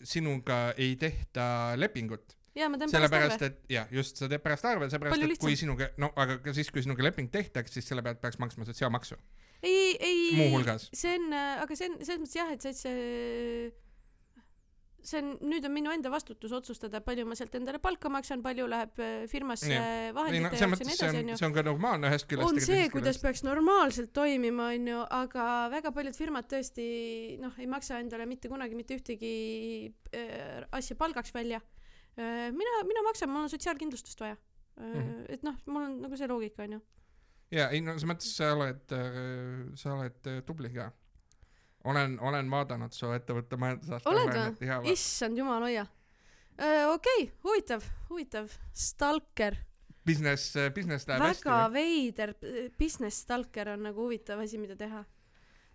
sinuga 0.05 0.61
ei 0.77 0.95
tehta 1.01 1.45
lepingut. 1.79 2.35
ja 2.55 2.67
ma 2.69 2.77
teen 2.77 2.91
pärast 2.93 3.41
arve. 3.41 3.47
et 3.49 3.73
jah, 3.73 3.87
just, 3.91 4.19
sa 4.21 4.29
teed 4.29 4.43
pärast 4.43 4.67
arve, 4.69 4.89
seepärast 4.93 5.25
et 5.25 5.41
kui 5.41 5.55
sinuga, 5.59 5.89
no 5.97 6.11
aga 6.19 6.37
ka 6.43 6.53
siis, 6.53 6.69
kui 6.71 6.83
sinuga 6.85 7.07
leping 7.07 7.31
tehtaks, 7.33 7.73
siis 7.73 7.87
selle 7.89 8.05
pealt 8.05 8.21
peaks 8.21 8.37
maksma 8.43 8.67
sotsiaalmaksu, 8.69 9.17
ei, 9.63 9.95
ei, 9.97 10.19
see 10.91 11.15
on, 11.17 11.31
aga 11.33 11.79
see 11.79 11.89
on 11.89 11.97
selles 12.03 12.21
mõttes 12.21 12.37
jah, 12.37 12.53
et 12.53 12.67
see, 12.67 12.75
see 12.83 13.71
see 15.07 15.19
on, 15.19 15.33
nüüd 15.43 15.65
on 15.67 15.73
minu 15.73 15.91
enda 15.93 16.11
vastutus 16.13 16.53
otsustada, 16.55 17.01
palju 17.03 17.25
ma 17.27 17.35
sealt 17.37 17.55
endale 17.57 17.79
palka 17.83 18.09
maksan, 18.11 18.43
palju 18.45 18.67
läheb 18.71 19.01
äh, 19.03 19.25
firmasse 19.31 19.79
vahendite 20.15 20.61
jaoks 20.61 20.63
ja 20.63 20.69
nii 20.69 20.79
see 20.79 20.95
edasi, 20.95 21.09
on, 21.09 21.19
onju. 21.23 21.37
see 21.39 21.47
on 21.49 21.55
ka 21.57 21.65
normaalne 21.67 22.09
ühest 22.11 22.27
küljest. 22.29 22.47
on 22.47 22.63
see, 22.63 22.87
kuidas 22.93 23.19
peaks 23.23 23.43
normaalselt 23.45 24.13
toimima, 24.15 24.69
onju, 24.77 25.03
aga 25.19 25.47
väga 25.73 25.93
paljud 25.95 26.17
firmad 26.17 26.47
tõesti 26.51 26.87
noh, 27.43 27.59
ei 27.59 27.69
maksa 27.71 27.99
endale 28.03 28.27
mitte 28.29 28.51
kunagi 28.51 28.79
mitte 28.79 28.97
ühtegi 28.99 29.35
äh, 30.15 30.63
asja 30.71 30.97
palgaks 30.99 31.35
välja 31.35 31.59
äh,. 31.59 32.49
mina, 32.55 32.79
mina 32.87 33.05
maksan, 33.09 33.31
mul 33.33 33.47
on 33.47 33.53
sotsiaalkindlustust 33.53 34.23
vaja 34.23 34.37
äh, 34.37 34.87
mm. 34.87 34.97
-hmm. 34.97 35.29
et 35.35 35.47
noh, 35.47 35.59
mul 35.67 35.87
on 35.89 36.01
nagu 36.07 36.19
see 36.19 36.31
loogika 36.31 36.63
onju. 36.63 36.81
ja 37.51 37.69
ei 37.69 37.83
no 37.83 37.97
selles 37.97 38.09
mõttes 38.13 38.35
sa 38.39 38.53
oled, 38.55 38.99
sa 39.75 39.97
oled 39.97 40.31
äh, 40.31 40.43
tubli 40.47 40.71
ka. 40.73 40.91
olen, 41.83 42.19
olen 42.19 42.51
vaadanud 42.51 42.95
su 42.95 43.11
ettevõtte 43.15 43.57
majandusaasta 43.59 44.09
Oled 44.09 44.63
ja 44.63 44.79
issand 44.91 45.37
jumal 45.37 45.65
hoia. 45.65 45.85
okei 46.93 47.31
huvitav, 47.43 47.83
huvitav, 48.09 48.51
stalker. 48.73 49.57
business, 50.05 50.53
business 50.75 51.07
läheb 51.07 51.23
hästi 51.23 51.49
väga 51.49 51.67
või? 51.67 51.73
veider 51.73 52.33
business 52.79 53.25
stalker 53.25 53.73
on 53.75 53.83
nagu 53.89 54.07
huvitav 54.07 54.43
asi, 54.43 54.61
mida 54.61 54.77
teha. 54.79 55.03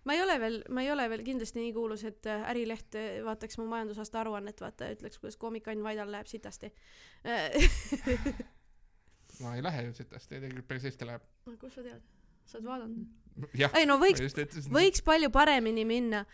ma 0.05 0.15
ei 0.15 0.23
ole 0.23 0.39
veel, 0.39 0.61
ma 0.69 0.85
ei 0.85 0.91
ole 0.91 1.09
veel 1.09 1.25
kindlasti 1.27 1.61
nii 1.61 1.73
kuulus, 1.73 2.03
et 2.07 2.25
äh, 2.25 2.49
Ärileht 2.51 2.95
äh, 2.95 3.19
vaataks 3.25 3.59
mu 3.61 3.67
majandusaasta 3.69 4.23
aruannet, 4.23 4.61
vaata 4.61 4.89
ja 4.89 4.97
ütleks, 4.97 5.19
kuidas 5.19 5.37
koomik 5.37 5.67
Ain 5.67 5.83
Vaidal 5.83 6.11
läheb 6.11 6.27
sitasti. 6.27 6.73
no 9.43 9.53
ei 9.53 9.63
lähe 9.63 9.89
ju 9.89 9.93
sitasti, 9.93 10.35
tegelikult 10.35 10.67
päris 10.67 10.89
hästi 10.89 11.11
läheb. 11.11 11.27
kust 11.59 11.75
sa 11.75 11.83
tead? 11.83 12.18
Sa 12.49 12.57
oled 12.57 12.69
vaadanud? 12.69 13.07
ei 13.77 13.85
no 13.87 13.97
võiks, 14.01 14.23
võiks 14.71 15.03
palju 15.05 15.29
paremini 15.31 15.85
minna. 15.87 16.25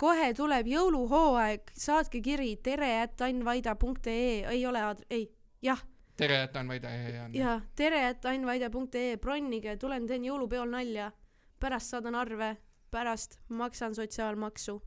kohe 0.00 0.32
tuleb 0.36 0.66
jõuluhooaeg, 0.72 1.70
saatke 1.78 2.22
kiri 2.24 2.56
tere 2.64 2.90
at 3.04 3.22
ainvaida.ee, 3.28 4.42
ei 4.50 4.66
ole 4.66 4.82
aad-, 4.82 5.04
ei, 5.14 5.28
jah, 5.62 5.82
tere, 6.18 6.42
et 6.48 6.56
on 6.58 6.70
Vaide 6.70 6.90
ja, 6.90 7.10
ja. 7.14 7.26
ja 7.32 7.56
tere 7.78 8.04
at 8.10 8.26
ainvaida.ee, 8.26 9.16
bronnige, 9.22 9.76
tulen 9.80 10.08
teen 10.10 10.26
jõulupeol 10.26 10.70
nalja, 10.72 11.10
pärast 11.60 11.94
saadan 11.94 12.18
arve, 12.18 12.56
pärast 12.90 13.38
maksan 13.48 13.94
sotsiaalmaksu. 13.94 14.80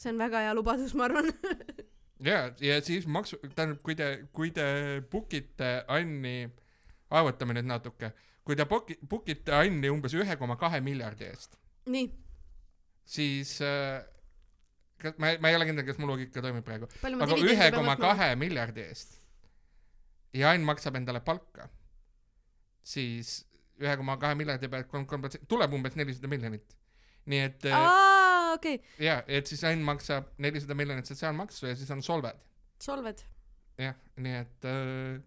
see 0.00 0.12
on 0.14 0.18
väga 0.18 0.46
hea 0.46 0.54
lubadus, 0.56 0.94
ma 0.96 1.04
arvan. 1.10 1.30
ja, 2.30 2.48
ja 2.60 2.80
siis 2.82 3.06
maksu, 3.06 3.38
tähendab, 3.54 3.82
kui 3.82 3.94
te, 3.94 4.10
kui 4.32 4.50
te 4.50 4.64
book 5.12 5.34
ite 5.36 5.84
Anni, 5.88 6.48
arvutame 7.10 7.54
nüüd 7.58 7.68
natuke, 7.68 8.12
kui 8.46 8.56
te 8.58 8.66
book, 8.68 8.92
book 9.06 9.28
ite 9.30 9.54
Anni 9.54 9.90
umbes 9.92 10.14
ühe 10.16 10.36
koma 10.40 10.56
kahe 10.60 10.80
miljardi 10.84 11.28
eest, 11.28 11.58
nii, 11.92 12.10
siis 13.08 13.56
äh, 13.64 14.00
kas 15.00 15.16
ma, 15.18 15.32
ma 15.40 15.52
ei 15.52 15.58
ole 15.58 15.68
kindel, 15.68 15.86
kas 15.88 16.00
mu 16.00 16.10
loogika 16.10 16.42
toimib 16.44 16.66
praegu, 16.66 16.90
aga 17.06 17.40
ühe 17.40 17.70
koma 17.76 17.96
kahe 18.00 18.34
miljardi 18.40 18.86
eest 18.88 19.20
ja 20.36 20.52
Ann 20.54 20.66
maksab 20.66 20.98
endale 20.98 21.22
palka, 21.24 21.68
siis 22.86 23.40
ühe 23.80 23.96
koma 23.98 24.16
kahe 24.20 24.36
miljardi 24.38 24.70
pealt 24.70 24.90
kolm, 24.90 25.06
kolm 25.08 25.24
protsenti, 25.24 25.48
tuleb 25.50 25.74
umbes 25.76 25.96
nelisada 25.98 26.30
miljonit. 26.30 26.76
nii 27.30 27.40
et 27.46 27.66
äh, 27.68 27.76
aa, 27.76 28.54
okei 28.54 28.78
okay., 28.78 29.04
ja, 29.04 29.18
et 29.28 29.50
siis 29.50 29.62
Ann 29.68 29.84
maksab 29.86 30.30
nelisada 30.38 30.76
miljonit 30.78 31.08
sotsiaalmaksu 31.10 31.66
ja 31.68 31.76
siis 31.76 31.90
on 31.90 32.02
solved. 32.02 32.40
solved. 32.80 33.24
jah, 33.78 33.98
nii 34.16 34.38
et 34.40 34.68
äh, 34.68 35.20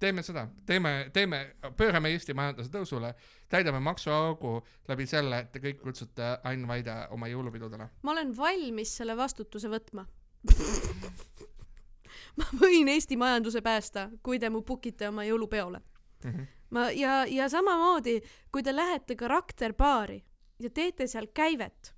teeme 0.00 0.22
seda, 0.22 0.46
teeme, 0.66 1.10
teeme, 1.12 1.40
pöörame 1.76 2.10
Eesti 2.14 2.34
majanduse 2.34 2.72
tõusule, 2.72 3.12
täidame 3.52 3.80
maksuaugu 3.84 4.54
läbi 4.88 5.06
selle, 5.06 5.42
et 5.44 5.52
te 5.52 5.60
kõik 5.62 5.82
kutsute 5.82 6.30
Ain 6.48 6.66
Vaide 6.68 6.94
oma 7.14 7.28
jõulupidudele. 7.28 7.88
ma 8.02 8.12
olen 8.14 8.32
valmis 8.36 8.96
selle 8.96 9.16
vastutuse 9.16 9.68
võtma. 9.68 10.06
ma 12.38 12.48
võin 12.62 12.88
Eesti 12.88 13.16
majanduse 13.20 13.62
päästa, 13.62 14.08
kui 14.22 14.38
te 14.38 14.50
mu 14.50 14.62
book 14.62 14.86
ite 14.86 15.08
oma 15.08 15.24
jõulupeole. 15.28 15.80
Mhm. 16.24 16.42
ma 16.70 16.90
ja, 16.92 17.24
ja 17.26 17.48
samamoodi, 17.48 18.20
kui 18.52 18.62
te 18.62 18.76
lähete 18.76 19.16
karakterbaari 19.16 20.24
ja 20.58 20.70
teete 20.70 21.06
seal 21.06 21.26
käivet 21.34 21.94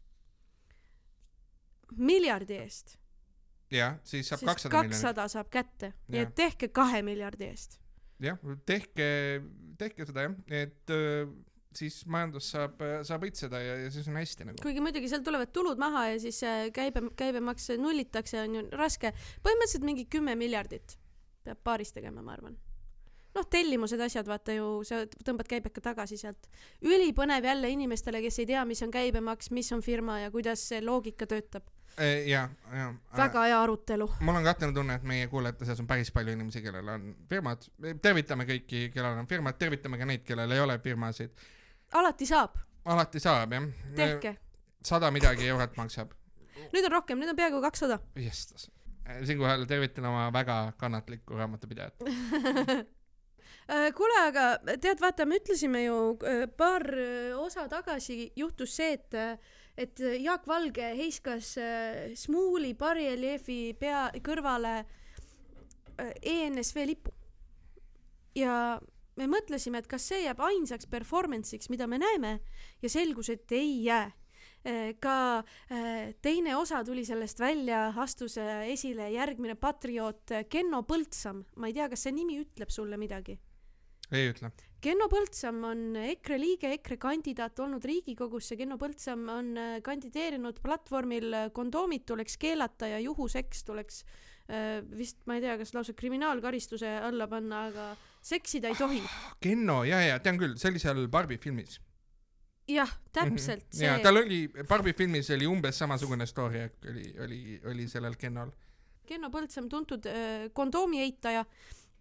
miljardi 1.97 2.55
eest, 2.63 2.97
jah, 3.71 3.99
siis 4.05 4.29
saab 4.29 4.45
kakssada 4.47 4.77
miljonit. 4.77 4.95
kakssada 4.95 5.29
saab 5.29 5.51
kätte, 5.51 5.93
nii 6.09 6.23
et 6.23 6.35
tehke 6.35 6.69
kahe 6.69 7.03
miljardi 7.03 7.51
eest. 7.51 7.82
jah, 8.23 8.39
tehke, 8.69 9.09
tehke 9.81 10.07
seda 10.09 10.29
jah, 10.29 10.37
et 10.63 10.95
siis 11.77 12.03
majandus 12.11 12.51
saab, 12.53 12.83
saab 13.07 13.23
õitseda 13.27 13.61
ja, 13.63 13.77
ja 13.85 13.93
siis 13.93 14.09
on 14.11 14.19
hästi 14.21 14.49
nagu. 14.49 14.63
kuigi 14.63 14.83
muidugi 14.85 15.09
seal 15.11 15.23
tulevad 15.25 15.53
tulud 15.57 15.81
maha 15.81 16.09
ja 16.13 16.19
siis 16.21 16.43
äh, 16.45 16.67
käibe, 16.75 17.07
käibemaks 17.19 17.71
nullitakse, 17.81 18.43
on 18.45 18.59
ju 18.59 18.65
raske. 18.77 19.15
põhimõtteliselt 19.45 19.87
mingi 19.89 20.05
kümme 20.13 20.37
miljardit 20.39 20.99
peab 21.45 21.63
baaris 21.65 21.93
tegema, 21.95 22.23
ma 22.23 22.37
arvan. 22.37 22.57
noh, 23.33 23.47
tellimused, 23.49 24.01
asjad, 24.05 24.29
vaata 24.29 24.55
ju, 24.57 24.67
sa 24.87 25.03
tõmbad 25.25 25.49
käibeka 25.51 25.83
tagasi 25.85 26.19
sealt. 26.21 26.49
ülipõnev 26.85 27.47
jälle 27.49 27.73
inimestele, 27.73 28.23
kes 28.25 28.43
ei 28.43 28.51
tea, 28.53 28.65
mis 28.69 28.83
on 28.85 28.93
käibemaks, 28.95 29.51
mis 29.51 29.73
on 29.73 29.83
firma 29.83 30.21
ja 30.21 30.31
kuidas 30.35 30.69
see 30.69 30.83
loogika 30.85 31.27
töötab. 31.27 31.71
ja, 32.27 32.49
ja. 32.73 32.95
väga 33.17 33.45
hea 33.47 33.63
arutelu. 33.63 34.09
mul 34.21 34.37
on 34.37 34.45
kahtlane 34.45 34.75
tunne, 34.75 34.95
et 34.95 35.03
meie 35.03 35.27
kuulajate 35.29 35.69
seas 35.69 35.81
on 35.81 35.87
päris 35.87 36.13
palju 36.13 36.33
inimesi, 36.33 36.63
kellel 36.63 36.89
on 36.89 37.09
firmad. 37.29 37.67
tervitame 38.03 38.47
kõiki, 38.49 38.87
kellel 38.95 39.19
on 39.21 39.29
firmad, 39.31 39.59
tervitame 39.61 39.99
ka 40.01 40.09
neid, 40.09 40.25
kellel 40.27 40.53
ei 40.53 40.61
ole 40.61 40.79
firmasid. 40.79 41.35
alati 42.01 42.27
saab, 42.27 42.57
alati 42.85 43.21
saab 43.21 43.53
jah. 43.53 43.69
tehke. 43.97 44.37
sada 44.85 45.11
midagi 45.11 45.49
eurot 45.49 45.77
maksab. 45.77 46.15
nüüd 46.73 46.89
on 46.89 46.97
rohkem, 46.99 47.21
nüüd 47.21 47.35
on 47.35 47.37
peaaegu 47.37 47.61
kakssada. 47.65 48.01
jestas. 48.17 48.71
siinkohal 49.25 49.67
tervitan 49.67 50.09
oma 50.09 50.31
väga 50.33 50.65
kannatlikku 50.79 51.37
raamatupidajat. 51.37 51.95
Äh, 53.71 53.93
kuule, 53.95 54.17
aga 54.27 54.77
tead, 54.83 54.99
vaata, 54.99 55.25
me 55.29 55.39
ütlesime 55.39 55.85
ju 55.85 55.99
äh, 56.27 56.49
paar 56.59 56.83
äh, 56.99 57.31
osa 57.39 57.69
tagasi 57.71 58.33
juhtus 58.37 58.75
see, 58.75 58.97
et, 58.97 59.15
et 59.77 60.01
Jaak 60.21 60.47
Valge 60.47 60.93
heiskas 60.99 61.57
äh, 61.59 62.13
Smuuli 62.19 62.75
bareljeefi 62.79 63.75
pea 63.81 64.09
kõrvale 64.25 64.79
äh, 64.83 66.13
ENSV 66.23 66.87
lipu. 66.87 67.13
ja 68.37 68.81
me 69.17 69.29
mõtlesime, 69.29 69.83
et 69.83 69.89
kas 69.91 70.07
see 70.09 70.25
jääb 70.25 70.41
ainsaks 70.43 70.89
performance'iks, 70.93 71.71
mida 71.73 71.89
me 71.91 72.01
näeme 72.01 72.39
ja 72.83 72.91
selgus, 72.93 73.31
et 73.33 73.53
ei 73.53 73.85
jää. 73.85 74.11
ka 75.03 75.39
äh, 75.43 76.15
teine 76.23 76.55
osa 76.57 76.85
tuli 76.85 77.03
sellest 77.05 77.41
välja, 77.41 77.89
astus 77.99 78.37
äh, 78.39 78.69
esile 78.71 79.09
järgmine 79.11 79.57
patrioot 79.59 80.31
äh, 80.31 80.45
Kenno 80.49 80.85
Põldsam, 80.87 81.43
ma 81.57 81.67
ei 81.67 81.75
tea, 81.75 81.89
kas 81.91 82.07
see 82.07 82.15
nimi 82.15 82.39
ütleb 82.45 82.71
sulle 82.71 82.97
midagi? 82.97 83.39
ei 84.13 84.31
ütle. 84.31 84.53
Kenno 84.83 85.07
Põldsam 85.07 85.61
on 85.63 85.95
EKRE 85.95 86.37
liige, 86.43 86.73
EKRE 86.75 86.97
kandidaat 86.99 87.61
olnud 87.63 87.85
Riigikogusse, 87.87 88.57
Kenno 88.59 88.75
Põldsam 88.81 89.29
on 89.31 89.53
äh, 89.55 89.77
kandideerinud 89.87 90.59
platvormil 90.65 91.29
äh, 91.39 91.49
kondoomid 91.55 92.03
tuleks 92.09 92.35
keelata 92.43 92.91
ja 92.91 92.99
juhuseks 93.03 93.65
tuleks 93.69 94.03
vist 94.99 95.21
ma 95.31 95.37
ei 95.39 95.41
tea, 95.41 95.53
kas 95.57 95.71
lausa 95.73 95.95
kriminaalkaristuse 95.97 96.89
alla 97.07 97.29
panna, 97.31 97.61
aga 97.71 97.85
seksida 98.27 98.69
ei 98.69 98.75
tohi. 98.77 98.99
Kenno, 99.41 99.79
ja, 99.87 100.01
ja 100.03 100.19
tean 100.21 100.37
küll, 100.37 100.57
see 100.61 100.73
oli 100.73 100.83
seal 100.83 101.07
Barbi 101.09 101.39
filmis. 101.41 101.79
jah, 102.69 102.91
täpselt 103.15 103.71
see 103.73 103.87
ja. 103.87 103.95
tal 104.03 104.19
oli, 104.19 104.43
Barbi 104.69 104.93
filmis 104.99 105.31
oli 105.33 105.47
umbes 105.49 105.79
samasugune 105.79 106.27
story, 106.27 106.67
oli, 106.91 107.07
oli, 107.23 107.41
oli 107.71 107.87
sellel 107.89 108.19
Kennol. 108.19 108.51
Kenno 109.07 109.31
Põldsam, 109.31 109.71
tuntud 109.71 110.11
kondoomi 110.53 111.01
eitaja 111.07 111.47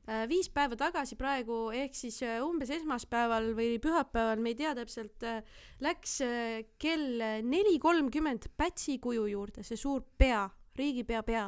viis 0.08 0.50
päeva 0.50 0.76
tagasi 0.76 1.16
praegu 1.16 1.70
ehk 1.78 1.94
siis 1.96 2.22
äh, 2.26 2.40
umbes 2.44 2.72
esmaspäeval 2.74 3.52
või 3.58 3.78
pühapäeval, 3.82 4.42
me 4.42 4.50
ei 4.54 4.58
tea 4.58 4.74
täpselt 4.76 5.24
äh,, 5.24 5.44
läks 5.80 6.22
äh, 6.26 6.64
kell 6.82 7.22
neli 7.46 7.78
kolmkümmend 7.80 8.50
Pätsi 8.58 8.98
kuju 9.00 9.28
juurde, 9.30 9.64
see 9.64 9.78
suur 9.78 10.02
pea, 10.18 10.50
riigipea 10.78 11.22
pea, 11.24 11.46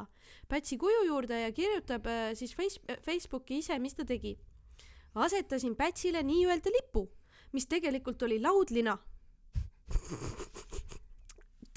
Pätsi 0.47 0.77
kuju 0.77 1.05
juurde 1.07 1.41
ja 1.41 1.51
kirjutab 1.51 2.07
äh, 2.07 2.31
siis 2.37 2.53
face-, 2.55 2.99
Facebooki 3.01 3.57
ise, 3.63 3.79
mis 3.79 3.97
ta 3.97 4.05
tegi. 4.05 4.37
asetasin 5.15 5.75
Pätsile 5.75 6.23
nii-öelda 6.23 6.69
lipu, 6.77 7.07
mis 7.53 7.67
tegelikult 7.67 8.21
oli 8.23 8.39
laudlina 8.41 8.97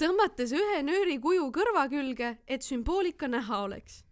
tõmmates 0.01 0.53
ühe 0.53 0.81
nööri 0.85 1.17
kuju 1.21 1.49
kõrva 1.53 1.87
külge, 1.89 2.37
et 2.47 2.61
sümboolika 2.61 3.27
näha 3.27 3.63
oleks. 3.65 4.06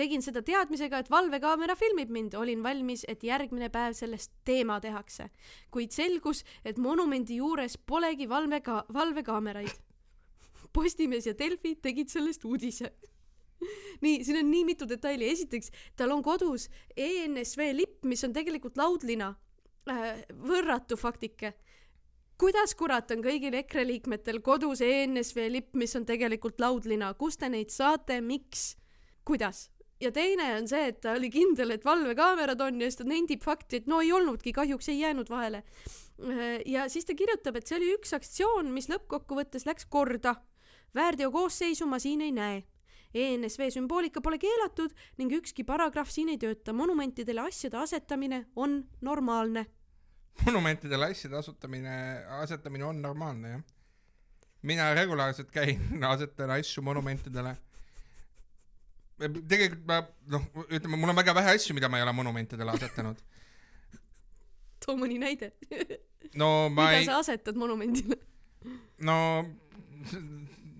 Tegin 0.00 0.24
seda 0.24 0.42
teadmisega, 0.46 1.02
et 1.02 1.10
valvekaamera 1.12 1.76
filmib 1.76 2.10
mind, 2.14 2.34
olin 2.40 2.64
valmis, 2.64 3.04
et 3.08 3.22
järgmine 3.26 3.68
päev 3.72 3.94
sellest 3.98 4.32
teema 4.48 4.78
tehakse, 4.80 5.28
kuid 5.74 5.92
selgus, 5.92 6.42
et 6.64 6.80
monumendi 6.80 7.40
juures 7.40 7.76
polegi 7.86 8.28
valveka-, 8.30 8.86
valvekaameraid. 8.94 9.76
Postimees 10.76 11.26
ja 11.28 11.36
Delfi 11.36 11.76
tegid 11.82 12.12
sellest 12.12 12.44
uudise. 12.48 12.92
nii, 14.04 14.22
siin 14.24 14.40
on 14.40 14.50
nii 14.50 14.64
mitu 14.72 14.88
detaili, 14.88 15.28
esiteks 15.28 15.72
tal 15.96 16.14
on 16.14 16.22
kodus 16.24 16.70
ENSV 16.96 17.72
lipp, 17.76 18.04
mis 18.08 18.24
on 18.24 18.32
tegelikult 18.36 18.80
laudlina 18.80 19.34
äh,. 19.90 20.22
võrratu 20.32 20.96
faktike 20.96 21.52
kuidas 22.40 22.72
kurat 22.78 23.10
on 23.12 23.20
kõigil 23.24 23.52
EKRE 23.58 23.84
liikmetel 23.84 24.40
kodus 24.44 24.80
ENSV 24.84 25.42
lipp, 25.52 25.74
mis 25.76 25.92
on 25.98 26.06
tegelikult 26.08 26.62
laudlina, 26.62 27.12
kust 27.20 27.42
te 27.42 27.50
neid 27.52 27.72
saate, 27.74 28.16
miks, 28.24 28.78
kuidas? 29.28 29.66
Ja 30.00 30.12
teine 30.12 30.46
on 30.56 30.68
see, 30.68 30.88
et 30.92 31.00
ta 31.04 31.14
oli 31.18 31.30
kindel, 31.32 31.74
et 31.74 31.84
valvekaamerad 31.84 32.60
on 32.64 32.80
ja 32.80 32.90
siis 32.90 33.00
ta 33.00 33.06
nendib 33.08 33.42
fakti, 33.44 33.82
et 33.82 33.88
no 33.90 34.00
ei 34.00 34.12
olnudki, 34.12 34.52
kahjuks 34.56 34.88
ei 34.88 35.00
jäänud 35.00 35.30
vahele. 35.30 35.62
ja 36.66 36.88
siis 36.88 37.04
ta 37.04 37.14
kirjutab, 37.14 37.56
et 37.56 37.66
see 37.66 37.78
oli 37.78 37.94
üks 37.96 38.14
aktsioon, 38.16 38.70
mis 38.74 38.90
lõppkokkuvõttes 38.92 39.66
läks 39.66 39.86
korda. 39.86 40.34
väärteokoosseisu 40.94 41.86
ma 41.86 41.98
siin 41.98 42.20
ei 42.20 42.32
näe. 42.32 42.62
ENSV 43.14 43.70
sümboolika 43.74 44.20
pole 44.20 44.38
keelatud 44.38 44.94
ning 45.18 45.32
ükski 45.34 45.64
paragrahv 45.64 46.10
siin 46.10 46.28
ei 46.28 46.38
tööta, 46.38 46.72
monumentidele 46.72 47.40
asjade 47.40 47.76
asetamine 47.76 48.46
on 48.56 48.84
normaalne 49.00 49.66
monumentidele 50.46 51.10
asjade 51.10 51.36
asutamine, 51.36 52.24
asetamine 52.40 52.84
on 52.84 53.02
normaalne 53.02 53.48
jah. 53.48 53.62
mina 54.62 54.94
regulaarselt 54.94 55.50
käin, 55.50 56.04
asetan 56.04 56.50
asju 56.50 56.82
monumentidele. 56.82 57.56
Tegelikult 59.20 59.84
ma 59.88 60.00
noh, 60.32 60.46
ütleme, 60.68 60.96
mul 60.96 61.12
on 61.12 61.20
väga 61.20 61.34
vähe 61.36 61.54
asju, 61.58 61.76
mida 61.76 61.90
ma 61.92 62.00
ei 62.00 62.06
ole 62.06 62.14
monumentidele 62.16 62.72
asetanud. 62.76 63.20
too 64.84 64.96
mõni 64.96 65.20
näide. 65.20 65.52
no 66.34 66.70
ma 66.72 66.88
mida 66.88 67.02
ei, 67.02 67.08
sa 67.08 67.20
asetad 67.20 67.58
monumendile? 67.60 68.16
no, 69.04 69.18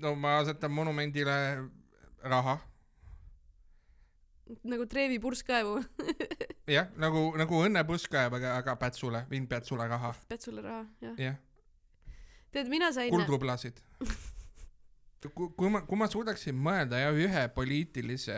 no 0.01 0.15
ma 0.17 0.39
asetan 0.41 0.73
monumendile 0.73 1.37
raha, 2.25 2.59
nagu 4.65 4.87
Trevi 4.87 5.19
purskkaevu, 5.23 5.79
jah, 6.77 6.91
nagu, 7.01 7.31
nagu 7.39 7.63
Õnne 7.67 7.85
Puskaev, 7.87 8.35
aga, 8.41 8.57
aga 8.63 8.77
Pätsule, 8.81 9.25
Vin 9.31 9.47
Pätsule 9.51 9.87
raha, 9.91 10.13
Pätsule 10.29 10.65
raha, 10.65 10.85
jah. 11.05 11.15
jah, 11.21 11.39
tead, 12.55 12.71
mina 12.73 12.93
sain, 12.97 13.13
kuldrublasid. 13.15 13.81
kui, 15.29 15.71
ma, 15.71 15.83
kui 15.85 16.01
ma 16.01 16.09
suudaksin 16.11 16.57
mõelda 16.57 17.01
jah 17.03 17.17
ühe 17.17 17.47
poliitilise 17.55 18.37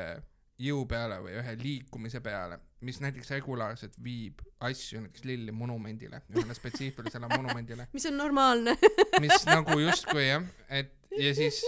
jõu 0.62 0.84
peale 0.90 1.18
või 1.22 1.36
ühe 1.40 1.54
liikumise 1.58 2.20
peale, 2.22 2.58
mis 2.86 3.00
näiteks 3.02 3.30
regulaarselt 3.34 3.96
viib 4.02 4.42
asju 4.62 5.02
näiteks 5.02 5.24
Lilli 5.26 5.54
monumendile, 5.54 6.22
ühele 6.34 6.54
spetsiifilisele 6.56 7.30
monumendile, 7.32 7.88
mis 7.96 8.06
on 8.10 8.18
normaalne. 8.18 8.76
mis 9.22 9.46
nagu 9.48 9.78
justkui 9.80 10.26
jah, 10.28 10.46
et 10.68 10.94
ja 11.18 11.34
siis, 11.36 11.62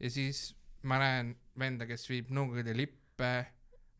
ja 0.00 0.10
siis 0.12 0.42
ma 0.86 1.00
näen 1.02 1.34
venda, 1.58 1.86
kes 1.88 2.06
viib 2.10 2.30
Nõukogude 2.34 2.74
lippe 2.76 3.32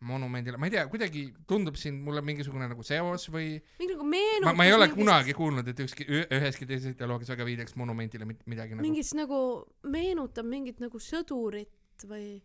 monumendile, 0.07 0.59
ma 0.61 0.69
ei 0.69 0.75
tea, 0.77 0.85
kuidagi 0.91 1.25
tundub 1.49 1.77
siin 1.79 1.97
mulle 2.05 2.23
mingisugune 2.23 2.69
nagu 2.71 2.85
seos 2.87 3.27
või 3.35 3.57
mingi 3.81 3.95
nagu 3.97 4.05
meenutus. 4.07 4.47
ma, 4.47 4.53
ma 4.61 4.67
ei 4.69 4.75
ole 4.77 4.87
kunagi 4.93 5.35
kuulnud, 5.35 5.67
et 5.71 5.81
ükski, 5.83 6.07
üheski 6.07 6.69
teises 6.71 6.95
ideoloogias 6.95 7.33
väga 7.35 7.47
viidaks 7.49 7.75
monumendile 7.81 8.29
midagi 8.29 8.77
nagu. 8.77 8.85
mingis 8.85 9.11
nagu 9.19 9.41
meenutab 9.91 10.47
mingit 10.47 10.79
nagu 10.83 11.03
sõdurit 11.03 12.07
või, 12.07 12.37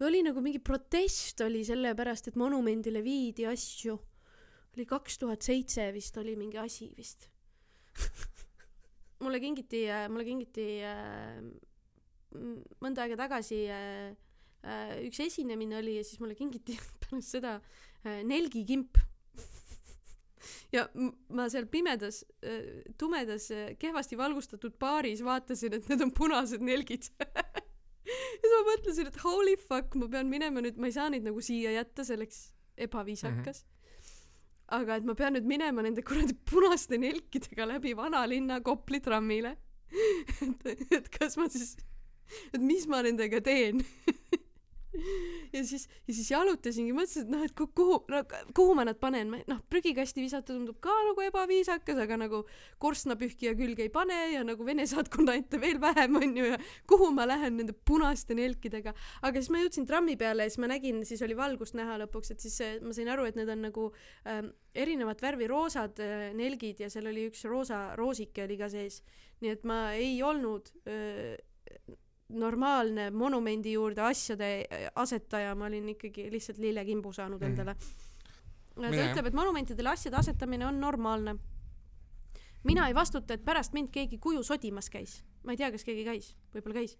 või 0.00 0.08
oli 0.08 0.24
nagu 0.26 0.42
mingi 0.42 0.62
protest 0.64 1.44
oli 1.46 1.62
sellepärast, 1.68 2.32
et 2.32 2.40
monumendile 2.40 3.04
viidi 3.04 3.46
asju. 3.46 3.98
oli 4.74 4.88
kaks 4.88 5.22
tuhat 5.22 5.46
seitse 5.46 5.86
vist 5.94 6.18
oli 6.18 6.34
mingi 6.36 6.58
asi 6.58 6.90
vist. 6.96 7.28
mulle 9.22 9.38
kingiti, 9.38 9.86
mulle 10.10 10.26
kingiti 10.26 10.66
äh, 10.82 11.38
mõnda 12.82 13.06
aega 13.06 13.22
tagasi 13.22 13.62
äh, 13.70 14.12
üks 14.62 15.18
esinemine 15.24 15.78
oli 15.80 15.96
ja 15.96 16.04
siis 16.06 16.20
mulle 16.22 16.36
kingiti 16.38 16.76
pärast 17.02 17.34
seda 17.36 17.56
äh, 17.58 18.22
nelgikimp. 18.26 19.00
ja 20.76 20.86
ma 21.34 21.48
seal 21.50 21.66
pimedas, 21.70 22.22
tumedas, 22.98 23.48
kehvasti 23.82 24.18
valgustatud 24.18 24.78
baaris 24.80 25.22
vaatasin, 25.26 25.78
et 25.78 25.90
need 25.90 26.06
on 26.06 26.14
punased 26.14 26.62
nelgid. 26.64 27.10
ja 28.08 28.40
siis 28.42 28.54
ma 28.54 28.62
mõtlesin, 28.70 29.10
et 29.10 29.20
holy 29.24 29.58
fuck, 29.60 29.98
ma 29.98 30.10
pean 30.10 30.30
minema 30.30 30.64
nüüd, 30.64 30.78
ma 30.78 30.90
ei 30.90 30.96
saa 30.96 31.10
neid 31.12 31.26
nagu 31.26 31.42
siia 31.44 31.74
jätta, 31.76 32.06
see 32.06 32.18
oleks 32.18 32.42
ebaviisakas 32.82 33.62
mm. 33.62 33.68
-hmm. 33.68 34.78
aga 34.78 34.96
et 34.96 35.04
ma 35.04 35.14
pean 35.14 35.34
nüüd 35.36 35.46
minema 35.46 35.82
nende 35.84 36.02
kuradi 36.02 36.34
punaste 36.50 36.98
nelkidega 36.98 37.66
läbi 37.68 37.96
vanalinna 37.96 38.60
Kopli 38.60 39.00
trammile. 39.00 39.56
et, 39.92 40.92
et 40.92 41.08
kas 41.12 41.36
ma 41.36 41.48
siis, 41.52 41.76
et 42.54 42.60
mis 42.60 42.86
ma 42.88 43.02
nendega 43.04 43.42
teen 43.44 43.82
ja 45.54 45.62
siis, 45.64 45.86
ja 46.06 46.14
siis 46.14 46.30
jalutasingi, 46.30 46.92
mõtlesin, 46.96 47.24
et 47.26 47.32
noh, 47.32 47.42
et 47.46 47.54
ku- 47.56 47.68
kuhu 47.76 47.98
no,, 48.12 48.20
kuhu 48.56 48.74
ma 48.76 48.84
nad 48.86 48.98
panen, 49.00 49.32
noh, 49.48 49.60
prügikasti 49.72 50.24
visata 50.24 50.52
tundub 50.52 50.78
ka 50.84 50.92
nagu 51.08 51.24
ebaviisakas, 51.24 52.00
aga 52.04 52.18
nagu 52.20 52.42
korstnapühkija 52.82 53.54
külge 53.58 53.86
ei 53.86 53.92
pane 53.92 54.18
ja 54.34 54.42
nagu 54.46 54.66
Vene 54.66 54.86
saatkonna 54.88 55.34
ette 55.40 55.60
veel 55.62 55.80
vähem 55.82 56.18
onju 56.20 56.50
ja 56.52 56.58
kuhu 56.88 57.10
ma 57.14 57.26
lähen 57.28 57.56
nende 57.60 57.74
punaste 57.74 58.36
nelkidega. 58.38 58.94
aga 59.22 59.40
siis 59.40 59.50
ma 59.54 59.62
jõudsin 59.62 59.88
trammi 59.88 60.16
peale 60.20 60.46
ja 60.46 60.52
siis 60.52 60.62
ma 60.62 60.70
nägin, 60.74 61.02
siis 61.08 61.24
oli 61.24 61.36
valgust 61.38 61.76
näha 61.78 61.98
lõpuks, 62.04 62.34
et 62.34 62.44
siis 62.44 62.60
äh, 62.64 62.76
ma 62.84 62.94
sain 62.96 63.10
aru, 63.12 63.26
et 63.28 63.38
need 63.38 63.50
on 63.52 63.64
nagu 63.68 63.88
ähm, 64.28 64.52
erinevat 64.74 65.22
värvi 65.24 65.48
roosad 65.50 65.98
äh, 66.04 66.30
nelgid 66.36 66.84
ja 66.84 66.90
seal 66.92 67.08
oli 67.10 67.28
üks 67.30 67.46
roosa 67.48 67.84
roosike 67.98 68.44
oli 68.44 68.60
ka 68.60 68.68
sees. 68.72 69.02
nii 69.42 69.56
et 69.56 69.64
ma 69.66 69.78
ei 69.98 70.20
olnud 70.22 70.68
äh, 70.86 71.34
normaalne 72.32 73.10
monumendi 73.10 73.72
juurde 73.72 74.02
asjade 74.02 74.50
äh, 74.70 74.88
asetaja, 74.96 75.54
ma 75.54 75.66
olin 75.70 75.88
ikkagi 75.94 76.30
lihtsalt 76.32 76.58
lillekimbu 76.58 77.12
saanud 77.12 77.40
Mhm. 77.40 77.50
endale. 77.50 77.76
ta 78.74 78.88
Mine. 78.90 79.10
ütleb, 79.12 79.26
et 79.26 79.34
monumentidele 79.34 79.88
asjade 79.88 80.16
asetamine 80.16 80.66
on 80.66 80.80
normaalne. 80.80 81.36
mina 82.64 82.86
ei 82.88 82.94
vastuta, 82.94 83.34
et 83.34 83.44
pärast 83.44 83.72
mind 83.72 83.90
keegi 83.90 84.18
kuju 84.18 84.42
sodimas 84.42 84.88
käis. 84.90 85.22
ma 85.44 85.52
ei 85.52 85.56
tea, 85.56 85.70
kas 85.70 85.84
keegi 85.84 86.04
käis, 86.04 86.36
võib-olla 86.54 86.74
käis. 86.74 86.96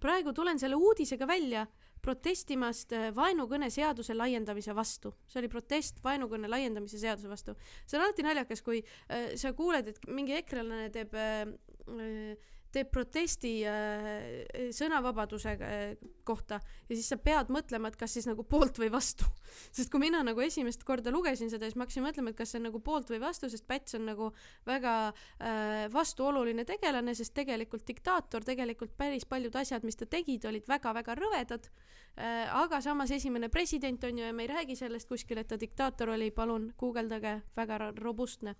praegu 0.00 0.32
tulen 0.32 0.58
selle 0.58 0.74
uudisega 0.74 1.26
välja 1.26 1.66
protestimast 2.02 2.92
äh, 2.92 3.10
vaenukõne 3.16 3.70
seaduse 3.70 4.14
laiendamise 4.14 4.74
vastu. 4.76 5.14
see 5.26 5.40
oli 5.40 5.48
protest 5.48 6.02
vaenukõne 6.04 6.48
laiendamise 6.50 6.98
seaduse 6.98 7.28
vastu. 7.28 7.54
see 7.86 7.98
on 7.98 8.04
alati 8.04 8.22
naljakas, 8.22 8.62
kui 8.62 8.82
äh, 9.08 9.32
sa 9.36 9.52
kuuled, 9.52 9.88
et 9.88 9.98
mingi 10.08 10.32
ekrelane 10.32 10.90
teeb 10.90 11.14
äh, 11.14 12.36
teeb 12.74 12.90
protesti 12.92 13.52
äh, 13.68 14.68
sõnavabaduse 14.74 15.54
äh, 15.54 15.82
kohta 16.26 16.58
ja 16.60 16.96
siis 16.96 17.08
sa 17.12 17.18
pead 17.20 17.52
mõtlema, 17.54 17.90
et 17.90 17.98
kas 18.00 18.16
siis 18.16 18.28
nagu 18.28 18.44
poolt 18.48 18.78
või 18.82 18.90
vastu. 18.92 19.28
sest 19.76 19.92
kui 19.92 20.02
mina 20.02 20.22
nagu 20.26 20.42
esimest 20.44 20.84
korda 20.86 21.12
lugesin 21.14 21.52
seda, 21.52 21.68
siis 21.68 21.78
ma 21.78 21.86
hakkasin 21.86 22.06
mõtlema, 22.06 22.34
et 22.34 22.40
kas 22.40 22.54
see 22.54 22.62
on 22.62 22.68
nagu 22.70 22.82
poolt 22.84 23.12
või 23.14 23.22
vastu, 23.22 23.50
sest 23.52 23.66
Päts 23.68 23.96
on 23.98 24.08
nagu 24.10 24.30
väga 24.66 24.94
äh, 25.08 25.86
vastuoluline 25.94 26.66
tegelane, 26.68 27.16
sest 27.16 27.34
tegelikult 27.36 27.86
diktaator, 27.88 28.44
tegelikult 28.46 28.96
päris 28.98 29.26
paljud 29.28 29.56
asjad, 29.56 29.86
mis 29.86 29.98
ta 29.98 30.08
tegi, 30.10 30.40
olid 30.48 30.68
väga-väga 30.68 31.18
rõvedad 31.20 31.70
äh,. 31.70 31.94
Aga 32.16 32.80
samas 32.80 33.10
esimene 33.10 33.48
president 33.50 34.04
on 34.04 34.18
ju 34.18 34.24
ja 34.24 34.32
me 34.32 34.44
ei 34.44 34.48
räägi 34.48 34.76
sellest 34.76 35.08
kuskil, 35.08 35.38
et 35.38 35.48
ta 35.48 35.56
diktaator 35.58 36.12
oli, 36.14 36.30
palun 36.30 36.68
guugeldage, 36.78 37.40
väga 37.56 37.78
robustne 37.98 38.54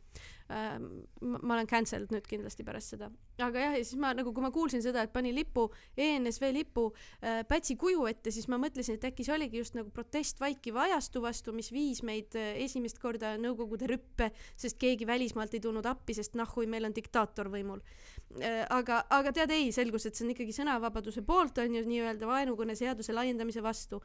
äh,. 0.50 0.78
ma 1.20 1.54
olen 1.54 1.66
cancelled 1.66 2.10
nüüd 2.10 2.26
kindlasti 2.26 2.64
pärast 2.66 2.96
seda, 2.96 3.10
aga 3.38 3.60
jah, 3.60 3.76
ja 3.78 3.84
siis 3.84 4.00
ma 4.00 4.10
nagu, 4.14 4.32
kui 4.34 4.42
ma 4.42 4.50
kuulsin 4.50 4.82
seda, 4.82 5.04
et 5.06 5.12
pani 5.12 5.32
lipu, 5.34 5.68
ENSV 5.96 6.50
lipu 6.52 6.88
äh, 7.22 7.44
Pätsi 7.48 7.76
kuju 7.78 8.08
ette, 8.10 8.32
siis 8.34 8.48
ma 8.50 8.58
mõtlesin, 8.58 8.98
et 8.98 9.06
äkki 9.06 9.24
see 9.24 9.36
oligi 9.36 9.62
just 9.62 9.78
nagu 9.78 9.90
protest 9.94 10.42
vaikiva 10.42 10.88
ajastu 10.88 11.22
vastu, 11.22 11.54
mis 11.54 11.70
viis 11.72 12.02
meid 12.02 12.34
äh, 12.34 12.56
esimest 12.64 12.98
korda 13.02 13.36
Nõukogude 13.38 13.86
rüppe, 13.90 14.32
sest 14.56 14.78
keegi 14.82 15.06
välismaalt 15.06 15.54
ei 15.54 15.62
tulnud 15.62 15.86
appi, 15.86 16.14
sest 16.14 16.34
nahhui, 16.38 16.66
meil 16.66 16.90
on 16.90 16.96
diktaator 16.96 17.52
võimul 17.54 17.80
äh,. 17.80 18.13
aga, 18.74 19.00
aga 19.14 19.32
tead 19.34 19.52
ei, 19.54 19.68
selgus, 19.74 20.06
et 20.08 20.16
see 20.16 20.26
on 20.26 20.32
ikkagi 20.34 20.54
sõnavabaduse 20.56 21.22
poolt 21.26 21.58
on 21.62 21.76
ju 21.78 21.82
nii-öelda 21.86 22.26
vaenukõne 22.28 22.74
seaduse 22.78 23.14
laiendamise 23.14 23.62
vastu. 23.62 24.02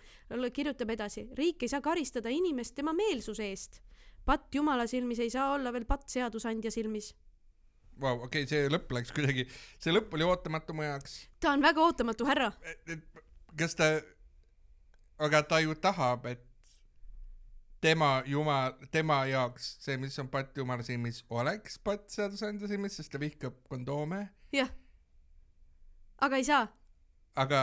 kirjutab 0.53 0.89
edasi, 0.89 1.27
riik 1.37 1.63
ei 1.63 1.69
saa 1.69 1.81
karistada 1.81 2.29
inimest 2.29 2.75
tema 2.75 2.93
meelsuse 2.93 3.49
eest. 3.49 3.81
patt 4.25 4.53
jumala 4.53 4.85
silmis 4.87 5.19
ei 5.19 5.29
saa 5.29 5.53
olla 5.53 5.73
veel 5.73 5.85
patt 5.85 6.09
seadusandja 6.09 6.71
silmis. 6.71 7.15
Vau, 7.99 8.21
okei, 8.23 8.45
see 8.47 8.67
lõpp 8.69 8.91
läks 8.95 9.11
kuidagi, 9.11 9.47
see 9.79 9.91
lõpp 9.91 10.13
oli 10.13 10.23
ootamatu 10.23 10.73
mu 10.73 10.83
jaoks. 10.83 11.29
ta 11.39 11.51
on 11.51 11.61
väga 11.61 11.81
ootamatu 11.81 12.25
härra. 12.25 12.51
kas 13.57 13.75
ta, 13.75 14.01
aga 15.17 15.43
ta 15.43 15.59
ju 15.59 15.75
tahab, 15.75 16.25
et 16.25 16.48
tema 17.81 18.23
jumal, 18.27 18.73
tema 18.91 19.21
jaoks 19.29 19.69
see, 19.83 19.97
mis 20.01 20.17
on 20.19 20.29
patt 20.31 20.57
jumala 20.57 20.83
silmis, 20.85 21.21
oleks 21.29 21.79
patt 21.83 22.09
seadusandja 22.11 22.67
silmis, 22.71 22.97
sest 22.99 23.11
ta 23.13 23.21
vihkab 23.21 23.61
kondoome, 23.71 24.25
jah. 24.55 24.71
aga 26.21 26.39
ei 26.39 26.47
saa. 26.47 26.67
aga 27.39 27.61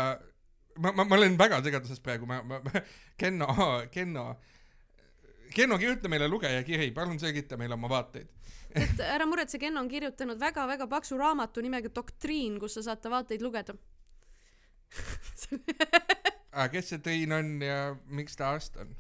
ma, 0.79 0.93
ma, 0.93 1.05
ma 1.05 1.19
olen 1.19 1.37
väga 1.39 1.61
segaduses 1.64 2.01
praegu, 2.05 2.29
ma, 2.29 2.41
ma, 2.43 2.61
Kenno, 3.21 3.49
Kenno, 3.93 4.29
Kenno, 5.55 5.79
kirjuta 5.81 6.09
meile 6.12 6.29
lugejakiri, 6.29 6.91
palun 6.97 7.21
selgita 7.21 7.59
meile 7.61 7.77
oma 7.77 7.91
vaateid. 7.93 8.33
et 8.77 9.01
ära 9.05 9.29
muretse, 9.29 9.61
Ken 9.61 9.77
on 9.79 9.89
kirjutanud 9.89 10.41
väga-väga 10.41 10.89
paksu 10.91 11.21
raamatu 11.21 11.64
nimega 11.64 11.93
Doktriin, 11.95 12.59
kus 12.61 12.79
sa 12.79 12.89
saate 12.91 13.12
vaateid 13.12 13.45
lugeda. 13.45 13.77
aga 16.57 16.69
kes 16.73 16.93
see 16.93 17.03
Triin 17.05 17.33
on 17.37 17.59
ja 17.61 17.81
miks 18.09 18.37
ta 18.39 18.53
arst 18.55 18.79
on? 18.81 18.95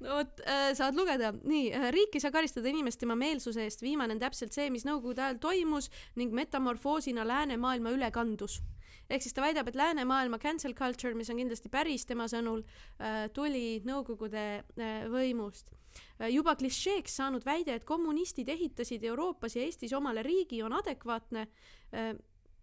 Vot 0.00 0.40
äh,, 0.46 0.72
saad 0.78 0.96
lugeda. 0.96 1.32
nii 1.32 1.70
äh,, 1.74 1.88
riik 1.94 2.14
ei 2.14 2.22
saa 2.22 2.34
karistada 2.34 2.70
inimest 2.70 3.00
tema 3.02 3.16
meelsuse 3.18 3.64
eest, 3.66 3.82
viimane 3.82 4.14
on 4.14 4.22
täpselt 4.22 4.54
see, 4.54 4.68
mis 4.70 4.86
nõukogude 4.86 5.24
ajal 5.24 5.40
toimus 5.42 5.90
ning 6.18 6.34
metamorfoosina 6.36 7.26
läänemaailma 7.26 7.94
üle 7.96 8.10
kandus. 8.14 8.60
ehk 9.08 9.24
siis 9.24 9.34
ta 9.34 9.42
väidab, 9.42 9.68
et 9.68 9.78
läänemaailma 9.78 10.38
cancel 10.38 10.74
culture, 10.76 11.14
mis 11.14 11.30
on 11.30 11.40
kindlasti 11.40 11.70
päris 11.72 12.06
tema 12.06 12.28
sõnul 12.30 12.62
äh,, 12.62 13.26
tuli 13.34 13.80
nõukogude 13.88 14.46
äh, 14.60 15.08
võimust 15.10 15.72
äh,. 16.20 16.28
juba 16.30 16.54
klišeeks 16.56 17.18
saanud 17.18 17.46
väide, 17.46 17.74
et 17.74 17.88
kommunistid 17.88 18.48
ehitasid 18.48 19.04
Euroopas 19.04 19.56
ja 19.56 19.66
Eestis 19.66 19.96
omale 19.96 20.22
riigi, 20.22 20.62
on 20.62 20.78
adekvaatne 20.78 21.48
äh,. 21.92 22.14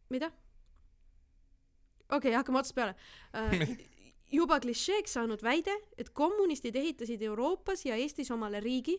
mida? 0.09 0.31
okei 2.05 2.29
okay,, 2.29 2.37
hakkame 2.37 2.61
otsast 2.61 2.75
peale 2.77 2.95
äh, 3.35 3.75
juba 4.35 4.59
klišeeks 4.59 5.15
saanud 5.17 5.43
väide, 5.43 5.73
et 5.97 6.09
kommunistid 6.13 6.75
ehitasid 6.75 7.21
Euroopas 7.23 7.85
ja 7.85 7.95
Eestis 7.95 8.31
omale 8.31 8.59
riigi, 8.59 8.97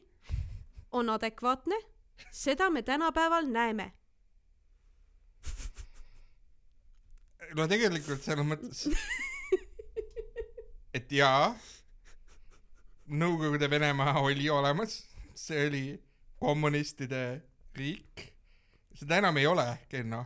on 0.92 1.10
adekvaatne, 1.10 1.78
seda 2.32 2.70
me 2.70 2.82
tänapäeval 2.82 3.46
näeme. 3.52 3.92
no 7.56 7.68
tegelikult 7.68 8.22
selles 8.24 8.46
mõttes, 8.46 8.86
et 10.94 11.12
jaa, 11.12 11.54
Nõukogude 13.06 13.68
Venemaa 13.70 14.18
oli 14.18 14.48
olemas, 14.50 15.04
see 15.38 15.66
oli 15.68 15.82
kommunistide 16.42 17.20
riik, 17.78 18.24
seda 18.98 19.20
enam 19.20 19.38
ei 19.38 19.46
ole, 19.46 19.66
Kenno. 19.88 20.24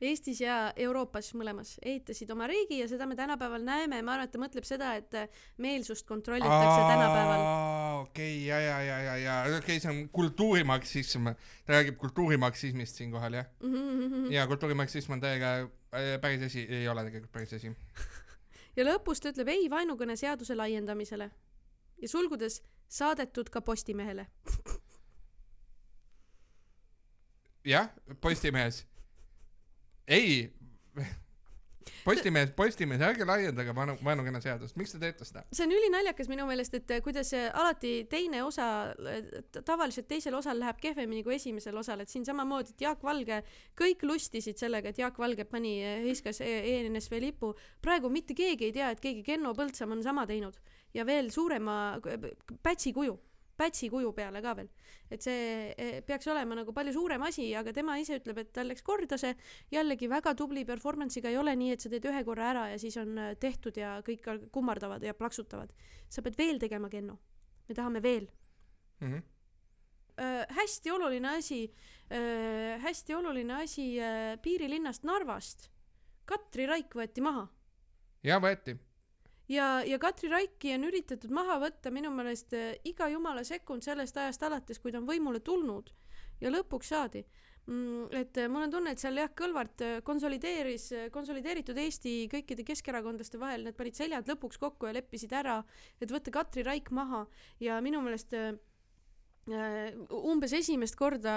Eestis 0.00 0.38
ja 0.40 0.54
Euroopas 0.80 1.26
mõlemas 1.36 1.74
ehitasid 1.84 2.30
oma 2.32 2.46
riigi 2.48 2.78
ja 2.78 2.86
seda 2.88 3.04
me 3.06 3.16
tänapäeval 3.18 3.60
näeme, 3.66 3.98
ma 4.00 4.14
arvan, 4.14 4.28
et 4.28 4.32
ta 4.32 4.40
mõtleb 4.40 4.64
seda, 4.64 4.94
et 4.96 5.12
äh, 5.18 5.42
meelsust 5.60 6.06
kontrollitakse 6.08 6.86
tänapäeval. 6.88 7.42
okei, 8.06 8.46
ja, 8.46 8.60
ja, 8.64 8.78
ja, 8.82 8.96
ja, 9.04 9.16
ja 9.20 9.34
okei 9.44 9.58
okay,, 9.58 9.82
see 9.82 9.90
on 9.92 10.00
kultuurimarksism, 10.08 11.28
ta 11.66 11.76
räägib 11.76 11.98
kultuurimarksismist 12.00 12.96
siinkohal 12.96 13.36
jah, 13.42 13.46
Mhm. 13.60 14.32
ja 14.32 14.46
kultuurimarksism 14.46 15.12
on 15.12 15.20
täiega 15.20 15.52
äh, 15.60 16.16
päris 16.20 16.48
asi, 16.48 16.64
ei 16.68 16.88
ole 16.88 17.04
tegelikult 17.04 17.32
päris 17.32 17.52
asi. 17.60 17.74
ja 18.76 18.88
lõpus 18.88 19.20
ta 19.20 19.34
ütleb 19.34 19.52
ei 19.52 19.68
vaenukõne 19.70 20.16
seaduse 20.16 20.56
laiendamisele 20.56 21.28
ja 22.00 22.08
sulgudes 22.08 22.62
saadetud 22.88 23.52
ka 23.52 23.60
Postimehele. 23.60 24.30
jah, 27.74 27.90
Postimehes. 28.20 28.86
Ei, 30.10 30.50
Postimehes, 32.04 32.50
Postimehes, 32.56 33.02
ärge 33.04 33.26
laiendage 33.28 33.74
vaenu, 33.76 33.94
vaenukõne 34.04 34.40
seadust, 34.42 34.76
miks 34.80 34.94
te 34.94 35.00
teete 35.02 35.26
seda? 35.28 35.42
see 35.52 35.66
on 35.66 35.74
ülinaljakas 35.76 36.30
minu 36.32 36.46
meelest, 36.48 36.74
et 36.78 36.94
äh, 36.96 37.02
kuidas 37.04 37.32
äh, 37.36 37.48
alati 37.60 37.92
teine 38.10 38.42
osa, 38.44 38.66
tavaliselt 39.66 40.08
teisel 40.08 40.36
osal 40.38 40.58
läheb 40.60 40.80
kehvemini 40.80 41.24
kui 41.26 41.36
esimesel 41.36 41.76
osal, 41.80 42.02
et 42.02 42.12
siin 42.12 42.24
samamoodi, 42.26 42.74
et 42.74 42.84
Jaak 42.86 43.04
Valge, 43.06 43.42
kõik 43.78 44.04
lustisid 44.08 44.60
sellega, 44.60 44.92
et 44.92 45.00
Jaak 45.02 45.20
Valge 45.20 45.46
pani, 45.48 45.76
hõiskas 46.06 46.40
E- 46.44 46.60
ENSV 46.80 47.20
lipu. 47.22 47.54
praegu 47.84 48.10
mitte 48.12 48.34
keegi 48.34 48.70
ei 48.70 48.76
tea, 48.76 48.90
et 48.94 49.00
keegi 49.00 49.24
Kenno 49.26 49.54
Põldsam 49.56 49.92
on 49.96 50.02
sama 50.02 50.26
teinud. 50.26 50.56
Ja 50.94 51.04
veel 51.06 51.30
suurema 51.30 52.00
pätsi 52.62 52.92
kuju, 52.92 53.14
pätsi 53.60 53.90
kuju 53.92 54.12
peale 54.16 54.40
ka 54.44 54.54
veel. 54.58 54.68
et 55.10 55.24
see 55.24 55.72
eh, 55.76 56.00
peaks 56.06 56.28
olema 56.30 56.56
nagu 56.60 56.72
palju 56.72 56.94
suurem 56.94 57.22
asi, 57.26 57.48
aga 57.58 57.74
tema 57.76 57.96
ise 58.00 58.20
ütleb, 58.20 58.38
et 58.42 58.52
tal 58.56 58.70
läks 58.70 58.84
korda 58.86 59.18
see 59.20 59.34
jällegi 59.74 60.08
väga 60.10 60.34
tubli 60.38 60.64
performance'iga 60.68 61.32
ei 61.32 61.38
ole 61.40 61.56
nii, 61.58 61.74
et 61.74 61.84
sa 61.84 61.90
teed 61.92 62.06
ühe 62.10 62.22
korra 62.24 62.50
ära 62.52 62.68
ja 62.72 62.78
siis 62.80 62.96
on 63.02 63.18
äh, 63.18 63.34
tehtud 63.40 63.76
ja 63.80 63.98
kõik 64.06 64.28
kummardavad 64.54 65.04
ja 65.04 65.14
plaksutavad. 65.14 65.74
sa 66.08 66.22
pead 66.22 66.38
veel 66.38 66.58
tegema, 66.62 66.88
Kenno. 66.88 67.18
me 67.68 67.74
tahame 67.74 68.02
veel. 68.02 68.28
Mm 69.00 69.12
-hmm. 69.12 69.22
Äh, 70.20 70.46
hästi 70.48 70.90
oluline 70.90 71.28
asi 71.28 71.72
äh,, 72.12 72.80
hästi 72.82 73.14
oluline 73.14 73.54
asi 73.62 74.00
äh, 74.00 74.36
piirilinnast 74.42 75.04
Narvast. 75.04 75.70
Katri 76.24 76.66
Raik 76.66 76.94
võeti 76.94 77.20
maha 77.20 77.48
ja 78.22 78.38
võeti. 78.40 78.76
ja, 79.50 79.82
ja 79.86 79.98
Katri 79.98 80.30
Raiki 80.30 80.74
on 80.76 80.86
üritatud 80.88 81.32
maha 81.34 81.58
võtta 81.62 81.92
minu 81.94 82.12
meelest 82.14 82.54
äh, 82.56 82.72
iga 82.88 83.10
jumala 83.10 83.44
sekund 83.46 83.84
sellest 83.86 84.16
ajast 84.16 84.46
alates, 84.46 84.80
kui 84.80 84.94
ta 84.94 85.00
on 85.02 85.08
võimule 85.08 85.42
tulnud. 85.44 85.90
Ja 86.40 86.52
lõpuks 86.52 86.92
saadi. 86.94 87.24
Mm,. 87.66 88.06
et 88.16 88.38
äh, 88.40 88.48
mul 88.48 88.64
on 88.64 88.72
tunne, 88.72 88.94
et 88.94 89.02
seal 89.02 89.20
jah, 89.20 89.28
Kõlvart 89.36 89.84
äh, 89.84 89.98
konsolideeris, 90.06 90.88
konsolideeritud 91.12 91.78
Eesti 91.78 92.14
kõikide 92.32 92.64
keskerakondlaste 92.66 93.38
vahel, 93.38 93.66
need 93.66 93.76
panid 93.78 93.98
seljad 93.98 94.30
lõpuks 94.30 94.58
kokku 94.58 94.88
ja 94.88 94.96
leppisid 94.96 95.34
ära, 95.36 95.60
et 96.00 96.10
võtta 96.10 96.32
Katri 96.34 96.64
Raik 96.66 96.90
maha. 96.96 97.26
Ja 97.62 97.78
minu 97.84 98.00
meelest 98.06 98.34
äh, 98.38 98.54
umbes 100.10 100.56
esimest 100.56 100.96
korda 100.98 101.34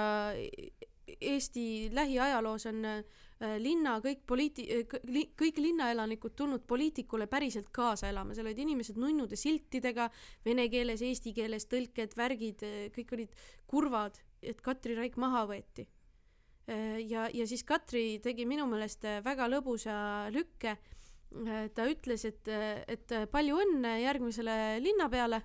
Eesti 1.07 1.89
lähiajaloos 1.91 2.65
on 2.69 2.85
äh, 2.85 3.03
linna 3.41 3.97
kõik 4.03 4.23
poliiti-, 4.27 4.67
kõik 5.39 5.57
linnaelanikud 5.59 6.35
tulnud 6.37 6.63
poliitikule 6.67 7.27
päriselt 7.27 7.69
kaasa 7.73 8.09
elama, 8.11 8.35
seal 8.35 8.47
olid 8.47 8.61
inimesed 8.63 8.99
nunnude 8.99 9.37
siltidega, 9.39 10.09
vene 10.45 10.67
keeles, 10.71 11.01
eesti 11.01 11.33
keeles 11.35 11.67
tõlked, 11.71 12.15
värgid, 12.17 12.63
kõik 12.95 13.13
olid 13.17 13.35
kurvad, 13.67 14.19
et 14.43 14.61
Katri 14.61 14.95
Raik 14.97 15.17
maha 15.17 15.45
võeti. 15.49 15.87
ja, 17.07 17.27
ja 17.33 17.47
siis 17.47 17.63
Katri 17.63 18.19
tegi 18.23 18.45
minu 18.45 18.67
meelest 18.67 19.03
väga 19.23 19.49
lõbusa 19.51 20.29
lükke. 20.31 20.77
ta 21.73 21.87
ütles, 21.89 22.25
et, 22.25 22.47
et 22.87 23.13
palju 23.31 23.57
õnne 23.57 23.97
järgmisele 24.03 24.79
linnapeale, 24.79 25.41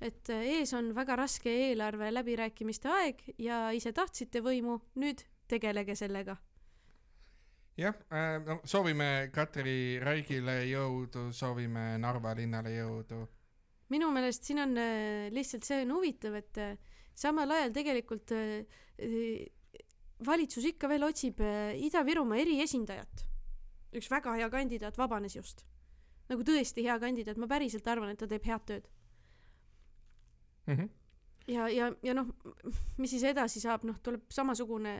et 0.00 0.28
ees 0.30 0.72
on 0.74 0.94
väga 0.94 1.16
raske 1.16 1.50
eelarve 1.50 2.10
läbirääkimiste 2.10 2.88
aeg 2.88 3.22
ja 3.38 3.70
ise 3.72 3.92
tahtsite 3.92 4.40
võimu, 4.40 4.80
nüüd 4.96 5.22
tegelege 5.46 5.94
sellega 5.94 6.36
jah, 7.76 7.96
no 8.46 8.60
soovime 8.64 9.28
Katri 9.32 9.98
Raigile 10.02 10.62
jõudu, 10.70 11.30
soovime 11.32 11.96
Narva 11.98 12.34
linnale 12.34 12.72
jõudu. 12.72 13.26
minu 13.88 14.10
meelest 14.10 14.44
siin 14.44 14.58
on 14.58 14.76
äh, 14.78 15.28
lihtsalt 15.30 15.64
see 15.64 15.82
on 15.84 15.92
huvitav, 15.94 16.34
et 16.34 16.58
äh, 16.58 16.76
samal 17.14 17.50
ajal 17.50 17.72
tegelikult 17.72 18.32
äh, 18.32 18.64
äh, 18.98 19.46
valitsus 20.26 20.64
ikka 20.72 20.88
veel 20.88 21.04
otsib 21.06 21.40
äh, 21.40 21.76
Ida-Virumaa 21.86 22.40
eriesindajat. 22.42 23.26
üks 23.96 24.10
väga 24.10 24.34
hea 24.36 24.48
kandidaat 24.50 24.98
vabanes 24.98 25.36
just. 25.36 25.64
nagu 26.28 26.42
tõesti 26.42 26.82
hea 26.82 26.98
kandidaat, 26.98 27.38
ma 27.38 27.46
päriselt 27.46 27.86
arvan, 27.86 28.10
et 28.10 28.18
ta 28.18 28.26
teeb 28.26 28.44
head 28.44 28.64
tööd. 28.66 28.88
Mm 30.66 30.74
-hmm. 30.74 30.88
ja, 31.48 31.68
ja, 31.68 31.90
ja 32.02 32.14
noh, 32.14 32.30
mis 32.98 33.14
siis 33.14 33.26
edasi 33.30 33.62
saab, 33.62 33.86
noh, 33.88 33.98
tuleb 34.02 34.26
samasugune 34.32 34.94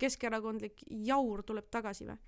keskerakondlik 0.00 0.82
jaur 1.06 1.44
tuleb 1.46 1.70
tagasi 1.72 2.08
või? 2.10 2.18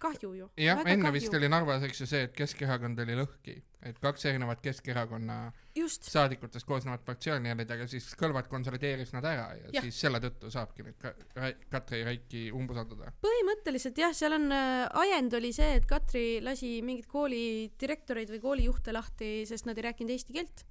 kahju 0.00 0.30
ju. 0.34 0.46
jah, 0.56 0.80
enne 0.88 1.10
vist 1.12 1.34
oli 1.36 1.48
Narvas, 1.50 1.84
eks 1.84 2.02
ju 2.02 2.06
see, 2.08 2.22
et 2.24 2.32
Keskerakond 2.36 3.02
oli 3.04 3.16
lõhki, 3.18 3.56
et 3.86 3.98
kaks 4.00 4.24
erinevat 4.30 4.62
Keskerakonna 4.64 5.36
just, 5.76 6.08
saadikutest 6.08 6.66
koosnevat 6.68 7.04
fraktsiooni 7.04 7.52
olid, 7.52 7.74
aga 7.76 7.86
siis 7.90 8.08
Kõlvart 8.20 8.48
konsolideeris 8.52 9.12
nad 9.16 9.28
ära 9.28 9.50
ja, 9.58 9.68
ja. 9.76 9.84
Siis 9.84 10.00
selle 10.06 10.22
tõttu 10.24 10.52
saabki 10.52 10.86
nüüd 10.86 10.98
ka 11.00 11.12
Ra- 11.36 11.52
Katri 11.72 12.02
Raiki 12.06 12.46
umbusaldada. 12.56 13.12
põhimõtteliselt 13.24 14.00
jah, 14.00 14.14
seal 14.16 14.38
on 14.38 14.48
äh, 14.56 14.86
ajend 15.04 15.36
oli 15.40 15.52
see, 15.56 15.76
et 15.80 15.88
Katri 15.90 16.26
lasi 16.44 16.78
mingeid 16.86 17.08
kooli 17.10 17.44
direktoreid 17.80 18.32
või 18.32 18.44
koolijuhte 18.46 18.96
lahti, 18.96 19.32
sest 19.48 19.68
nad 19.68 19.78
ei 19.78 19.90
rääkinud 19.90 20.16
eesti 20.16 20.36
keelt. 20.40 20.64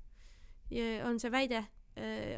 on 1.06 1.22
see 1.22 1.32
väide, 1.34 1.64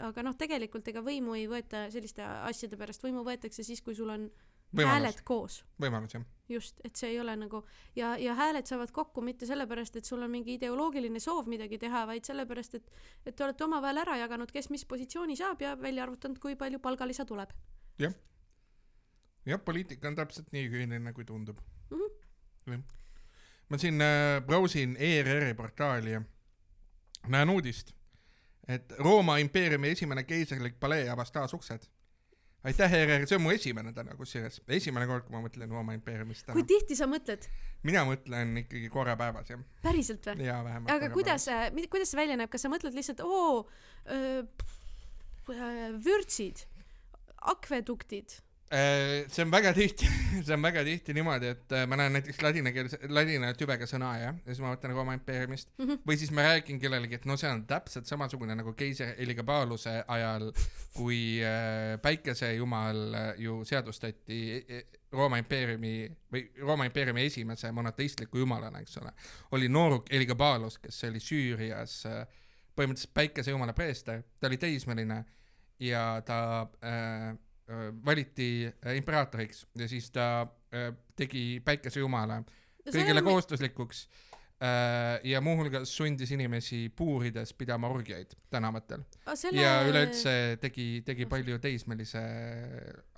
aga 0.07 0.23
noh, 0.23 0.37
tegelikult 0.37 0.87
ega 0.87 1.03
võimu 1.05 1.35
ei 1.37 1.47
võeta 1.51 1.87
selliste 1.93 2.23
asjade 2.23 2.79
pärast, 2.79 3.03
võimu 3.03 3.25
võetakse 3.27 3.63
siis, 3.63 3.81
kui 3.81 3.95
sul 3.97 4.09
on 4.09 4.29
võimalus 4.71 4.93
hääled, 4.93 5.21
koos. 5.27 5.59
võimalus 5.81 6.15
jah. 6.15 6.23
just, 6.49 6.79
et 6.87 6.95
see 6.95 7.11
ei 7.13 7.19
ole 7.19 7.35
nagu 7.35 7.63
ja, 7.95 8.13
ja 8.17 8.35
hääled 8.39 8.69
saavad 8.69 8.91
kokku 8.95 9.21
mitte 9.25 9.45
sellepärast, 9.49 9.99
et 9.99 10.07
sul 10.07 10.23
on 10.23 10.31
mingi 10.31 10.55
ideoloogiline 10.57 11.19
soov 11.19 11.49
midagi 11.51 11.79
teha, 11.81 12.05
vaid 12.09 12.27
sellepärast, 12.27 12.79
et 12.79 12.91
et 13.25 13.35
te 13.35 13.43
olete 13.43 13.67
omavahel 13.67 14.03
ära 14.05 14.17
jaganud, 14.23 14.51
kes 14.51 14.71
mis 14.73 14.85
positsiooni 14.85 15.37
saab 15.39 15.61
ja 15.61 15.75
välja 15.79 16.07
arvutanud, 16.07 16.39
kui 16.39 16.55
palju 16.55 16.79
palgalisa 16.79 17.27
tuleb 17.27 17.53
jah, 19.45 19.61
poliitika 19.65 20.09
on 20.09 20.17
täpselt 20.17 20.51
nii 20.55 20.67
küüniline, 20.71 21.13
kui 21.13 21.25
tundub 21.25 21.57
mm. 21.89 21.97
-hmm. 21.97 22.73
jah. 22.73 22.83
ma 23.69 23.77
siin 23.77 24.01
äh, 24.01 24.41
brausin 24.45 24.95
ERR-i 24.99 25.53
portaali 25.53 26.11
ja 26.11 26.21
näen 27.27 27.49
uudist, 27.49 27.93
et 28.67 28.93
Rooma 28.99 29.37
impeeriumi 29.41 29.95
esimene 29.95 30.23
keisrlik 30.27 30.79
palee 30.79 31.09
avas 31.09 31.31
taas 31.31 31.53
uksed. 31.53 31.87
aitäh, 32.63 32.93
ERR, 32.93 33.25
see 33.25 33.39
on 33.39 33.41
mu 33.41 33.53
esimene 33.55 33.89
täna 33.93 34.13
kusjuures, 34.13 34.59
esimene 34.69 35.07
kord, 35.09 35.25
kui 35.25 35.33
ma 35.33 35.41
mõtlen 35.41 35.71
Rooma 35.71 35.95
impeeriumist 35.97 36.45
kui 36.45 36.61
täna. 36.61 36.67
tihti 36.69 36.97
sa 36.99 37.07
mõtled, 37.09 37.47
mina 37.87 38.03
mõtlen 38.05 38.53
ikkagi 38.61 38.91
korra 38.93 39.15
päevas 39.17 39.49
jah, 39.49 39.63
päriselt 39.81 40.29
või? 40.29 40.45
ja 40.45 40.59
vähemalt. 40.65 40.93
aga 40.93 41.09
kuidas, 41.15 41.47
kuidas 41.89 42.13
see 42.13 42.21
välja 42.21 42.37
näeb, 42.37 42.53
kas 42.53 42.67
sa 42.67 42.69
mõtled 42.73 42.93
lihtsalt 42.97 43.25
oo, 43.25 43.65
vürtsid, 46.05 46.67
akveduktid, 47.55 48.37
Äh, 48.37 48.50
see 48.71 49.43
on 49.43 49.51
väga 49.51 49.73
tihti, 49.75 50.07
see 50.47 50.53
on 50.55 50.61
väga 50.63 50.83
tihti 50.87 51.13
niimoodi, 51.17 51.49
et 51.55 51.73
äh, 51.75 51.83
ma 51.91 51.97
näen 51.99 52.13
näiteks 52.15 52.39
ladinakeelse, 52.41 52.99
ladina 53.11 53.49
tüvega 53.59 53.87
sõna 53.89 54.13
jah, 54.21 54.37
ja 54.45 54.53
siis 54.53 54.61
ma 54.63 54.69
mõtlen 54.71 54.93
Rooma 54.95 55.15
impeeriumist 55.17 55.73
Mhm. 55.81 55.97
või 56.07 56.17
siis 56.21 56.31
ma 56.31 56.45
räägin 56.47 56.79
kellelegi, 56.79 57.17
et 57.19 57.25
no 57.27 57.35
see 57.37 57.49
on 57.51 57.65
täpselt 57.67 58.07
samasugune 58.07 58.55
nagu 58.55 58.71
keiser 58.79 59.11
Eligabaaluse 59.19 59.97
ajal, 60.07 60.47
kui 60.95 61.41
äh, 61.43 61.97
päikesejumal 62.01 63.01
äh, 63.13 63.27
ju 63.43 63.59
seadustati 63.67 64.39
e- 64.55 64.63
e- 64.79 64.85
Rooma 65.11 65.41
impeeriumi 65.41 65.93
või 66.31 66.45
Rooma 66.63 66.85
impeeriumi 66.87 67.25
esimese 67.27 67.71
monoteistliku 67.75 68.39
jumalana, 68.39 68.79
eks 68.79 68.97
ole, 69.01 69.11
oli 69.51 69.67
nooruk 69.67 70.07
Eligabaalus, 70.15 70.79
kes 70.79 71.03
oli 71.09 71.19
Süürias 71.19 72.05
äh, 72.07 72.23
põhimõtteliselt 72.71 73.13
päikesejumala 73.13 73.73
preester, 73.75 74.23
ta 74.39 74.47
oli 74.47 74.57
teismeline 74.57 75.25
ja 75.83 76.21
ta 76.25 76.37
äh, 76.83 77.31
äh, 77.31 77.37
valiti 78.05 78.65
äh, 78.67 78.95
imperaatoriks 78.97 79.65
ja 79.77 79.87
siis 79.87 80.11
ta 80.11 80.41
äh, 80.73 80.91
tegi 81.15 81.61
päikesejumala 81.65 82.41
kõigile 82.89 83.21
kohustuslikuks 83.25 84.03
äh, 84.63 85.19
ja 85.23 85.41
muuhulgas 85.41 85.95
sundis 85.97 86.31
inimesi 86.31 86.89
puurides 86.95 87.53
pidama 87.53 87.89
orgiaid 87.93 88.33
tänavatel 88.49 89.03
selle... 89.33 89.61
ja 89.61 89.81
üleüldse 89.87 90.57
tegi, 90.61 91.03
tegi 91.05 91.27
palju 91.29 91.59
teismelise 91.59 92.23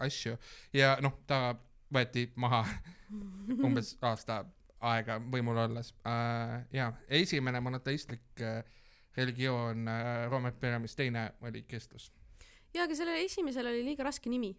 asju 0.07 0.37
ja 0.73 0.97
noh, 1.01 1.21
ta 1.27 1.55
võeti 1.93 2.29
maha 2.35 2.65
umbes 3.65 3.95
aasta 4.01 4.43
aega 4.83 5.19
võimul 5.31 5.59
olles 5.63 5.93
äh,. 6.07 6.63
ja 6.73 6.91
esimene 7.07 7.61
monoteistlik 7.63 8.41
äh, 8.41 8.63
religioon 9.17 9.87
äh, 9.87 10.25
Rooma 10.29 10.51
impeeriumis, 10.51 10.95
teine 10.95 11.31
oli 11.41 11.63
kristlus. 11.63 12.11
jaa, 12.74 12.86
aga 12.88 12.97
sellel 12.97 13.21
esimesel 13.24 13.69
oli 13.69 13.84
liiga 13.86 14.05
raske 14.07 14.32
nimi 14.32 14.53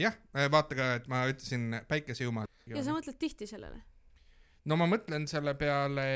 jah, 0.00 0.16
vaata 0.52 0.78
ka, 0.78 0.88
et 1.00 1.10
ma 1.10 1.24
ütlesin 1.30 1.80
päikesejumal. 1.88 2.48
ja 2.70 2.84
sa 2.84 2.96
mõtled 2.96 3.18
tihti 3.20 3.48
sellele 3.48 3.82
no 4.66 4.78
ma 4.78 4.88
mõtlen 4.90 5.26
selle 5.30 5.54
peale 5.58 6.06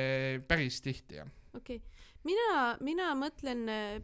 päris 0.48 0.80
tihti 0.84 1.20
jah. 1.20 1.28
okei 1.54 1.80
okay., 1.80 2.06
mina, 2.28 2.76
mina 2.84 3.12
mõtlen 3.18 3.66
äh, 3.70 3.98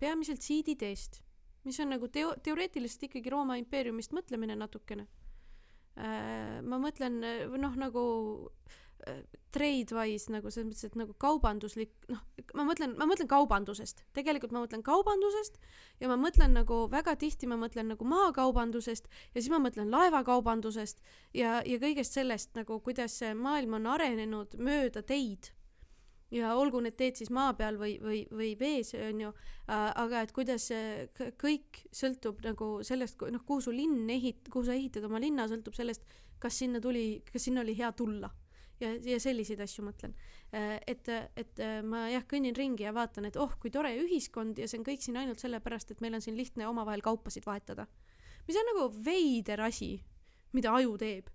peamiselt 0.00 0.42
siidideest, 0.42 1.20
mis 1.68 1.78
on 1.80 1.92
nagu 1.94 2.08
teo-, 2.10 2.34
teoreetiliselt 2.42 3.06
ikkagi 3.06 3.30
Rooma 3.30 3.58
impeeriumist 3.60 4.14
mõtlemine 4.16 4.56
natukene. 4.58 5.06
ma 5.94 6.78
mõtlen 6.82 7.20
äh, 7.22 7.44
noh, 7.60 7.76
nagu 7.78 8.02
äh, 8.48 8.81
trade-wise 9.52 10.32
nagu 10.32 10.50
selles 10.50 10.70
mõttes, 10.70 10.86
et 10.88 10.98
nagu 10.98 11.14
kaubanduslik, 11.20 11.92
noh, 12.08 12.20
ma 12.56 12.64
mõtlen, 12.66 12.94
ma 12.98 13.06
mõtlen 13.08 13.28
kaubandusest, 13.30 14.04
tegelikult 14.16 14.54
ma 14.54 14.62
mõtlen 14.64 14.84
kaubandusest 14.86 15.58
ja 16.00 16.10
ma 16.10 16.16
mõtlen 16.20 16.54
nagu 16.56 16.84
väga 16.92 17.16
tihti 17.20 17.48
ma 17.50 17.58
mõtlen 17.60 17.90
nagu 17.92 18.06
maakaubandusest 18.08 19.10
ja 19.10 19.40
siis 19.40 19.50
ma 19.52 19.60
mõtlen 19.62 19.90
laevakaubandusest 19.92 21.02
ja, 21.34 21.60
ja 21.66 21.80
kõigest 21.82 22.16
sellest 22.16 22.54
nagu, 22.58 22.78
kuidas 22.84 23.18
see 23.20 23.34
maailm 23.36 23.80
on 23.80 23.90
arenenud 23.96 24.56
mööda 24.62 25.04
teid 25.04 25.52
ja 26.32 26.54
olgu 26.56 26.80
need 26.80 26.96
teed 26.96 27.18
siis 27.20 27.30
maa 27.34 27.52
peal 27.56 27.76
või, 27.80 27.96
või, 28.00 28.22
või 28.32 28.52
vees, 28.58 28.94
onju, 28.96 29.32
aga 29.68 30.22
et 30.24 30.32
kuidas 30.32 30.70
see 30.70 31.08
kõik 31.40 31.82
sõltub 31.92 32.40
nagu 32.46 32.74
sellest, 32.86 33.20
noh, 33.20 33.44
kuhu 33.46 33.66
su 33.66 33.74
linn 33.74 34.08
ehit-, 34.12 34.48
kuhu 34.48 34.64
sa 34.68 34.76
ehitad 34.76 35.04
oma 35.08 35.20
linna, 35.22 35.48
sõltub 35.50 35.76
sellest, 35.76 36.06
kas 36.42 36.56
sinna 36.62 36.80
tuli, 36.82 37.22
kas 37.28 37.48
sinna 37.48 37.62
oli 37.62 37.76
hea 37.78 37.92
tulla. 37.96 38.32
ja, 38.82 38.90
ja 39.14 39.18
selliseid 39.22 39.60
asju 39.64 39.84
mõtlen. 39.86 40.12
et, 40.86 41.08
et 41.36 41.60
ma 41.88 42.02
jah, 42.12 42.24
kõnnin 42.28 42.56
ringi 42.56 42.84
ja 42.84 42.92
vaatan, 42.92 43.24
et 43.30 43.36
oh, 43.40 43.54
kui 43.62 43.70
tore 43.72 43.94
ühiskond 44.02 44.58
ja 44.60 44.66
see 44.68 44.78
on 44.82 44.84
kõik 44.84 45.00
siin 45.04 45.16
ainult 45.16 45.40
sellepärast, 45.40 45.90
et 45.94 46.00
meil 46.04 46.14
on 46.18 46.20
siin 46.20 46.36
lihtne 46.36 46.66
omavahel 46.68 47.00
kaupasid 47.00 47.46
vahetada. 47.46 47.86
mis 48.48 48.56
on 48.58 48.66
nagu 48.74 48.88
veider 49.04 49.60
asi, 49.64 49.94
mida 50.52 50.74
aju 50.74 50.98
teeb. 50.98 51.30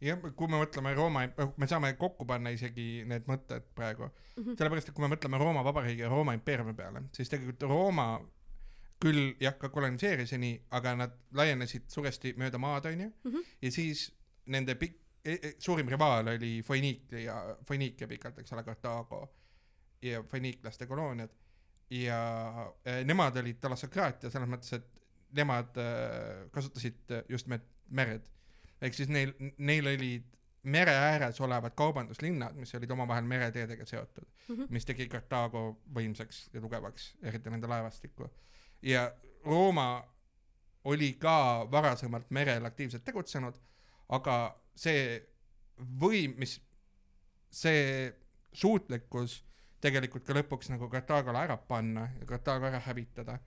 jah, 0.00 0.18
kui 0.36 0.46
me 0.50 0.60
mõtleme 0.62 0.92
Rooma, 0.94 1.24
me 1.58 1.66
saame 1.70 1.92
kokku 1.98 2.26
panna 2.26 2.50
isegi 2.54 3.04
need 3.08 3.26
mõtted 3.26 3.64
praegu, 3.74 4.10
Mhm. 4.38 4.54
sellepärast 4.56 4.88
et 4.88 4.94
kui 4.94 5.02
me 5.08 5.14
mõtleme 5.16 5.38
Rooma 5.40 5.64
Vabariigi 5.66 6.02
ja 6.04 6.08
Rooma 6.08 6.34
impeeriumi 6.36 6.74
peale, 6.74 7.02
siis 7.12 7.28
tegelikult 7.28 7.62
Rooma 7.70 8.20
küll 9.02 9.34
jah, 9.40 9.54
ka 9.58 9.68
koloniseeris 9.68 10.32
ja 10.32 10.38
nii, 10.38 10.60
aga 10.70 10.94
nad 10.96 11.12
laienesid 11.32 11.88
suuresti 11.90 12.32
mööda 12.38 12.58
maad, 12.58 12.86
onju, 12.86 13.12
Mhm. 13.24 13.42
ja 13.62 13.70
siis 13.70 14.12
nende 14.46 14.74
pikk, 14.74 14.96
suurim 15.58 15.88
rivaal 15.88 16.28
oli 16.34 16.62
Foiniikia, 16.66 17.34
Foiniikia 17.68 18.08
pikalt, 18.08 18.38
eks 18.38 18.52
ole, 18.52 18.62
Kartaago 18.64 19.20
ja 20.02 20.22
foiniiklaste 20.22 20.86
kolooniad 20.86 21.30
ja 21.90 22.18
eh, 22.84 23.04
nemad 23.04 23.36
olid 23.40 23.58
talassokraatia 23.60 24.30
selles 24.30 24.48
mõttes, 24.48 24.72
et 24.76 25.36
nemad 25.36 25.76
eh, 25.82 26.48
kasutasid 26.54 27.14
just 27.28 27.46
nimelt 27.48 27.64
mered. 27.90 28.28
ehk 28.80 28.94
siis 28.94 29.08
neil, 29.08 29.32
neil 29.58 29.86
olid 29.90 30.26
mere 30.62 30.92
ääres 30.92 31.40
olevad 31.40 31.72
kaubanduslinnad, 31.74 32.54
mis 32.54 32.74
olid 32.74 32.90
omavahel 32.90 33.24
mereteedega 33.24 33.86
seotud, 33.86 34.26
Mhm. 34.48 34.68
mis 34.70 34.84
tegi 34.84 35.08
Kartaago 35.08 35.80
võimsaks 35.94 36.48
ja 36.52 36.60
tugevaks, 36.60 37.14
eriti 37.22 37.50
nende 37.50 37.66
laevastikku. 37.66 38.28
ja 38.82 39.12
Rooma 39.44 40.04
oli 40.84 41.12
ka 41.12 41.66
varasemalt 41.70 42.30
merel 42.30 42.64
aktiivselt 42.64 43.04
tegutsenud, 43.04 43.54
aga 44.08 44.60
see 44.78 45.18
võim, 46.00 46.34
mis, 46.38 46.58
see 47.50 48.10
suutlikkus 48.56 49.42
tegelikult 49.82 50.26
ka 50.26 50.34
lõpuks 50.36 50.72
nagu 50.72 50.88
Kartaagole 50.90 51.44
ära 51.46 51.56
panna 51.68 52.08
ja 52.18 52.26
Kartaago 52.28 52.68
ära 52.68 52.80
hävitada, 52.82 53.38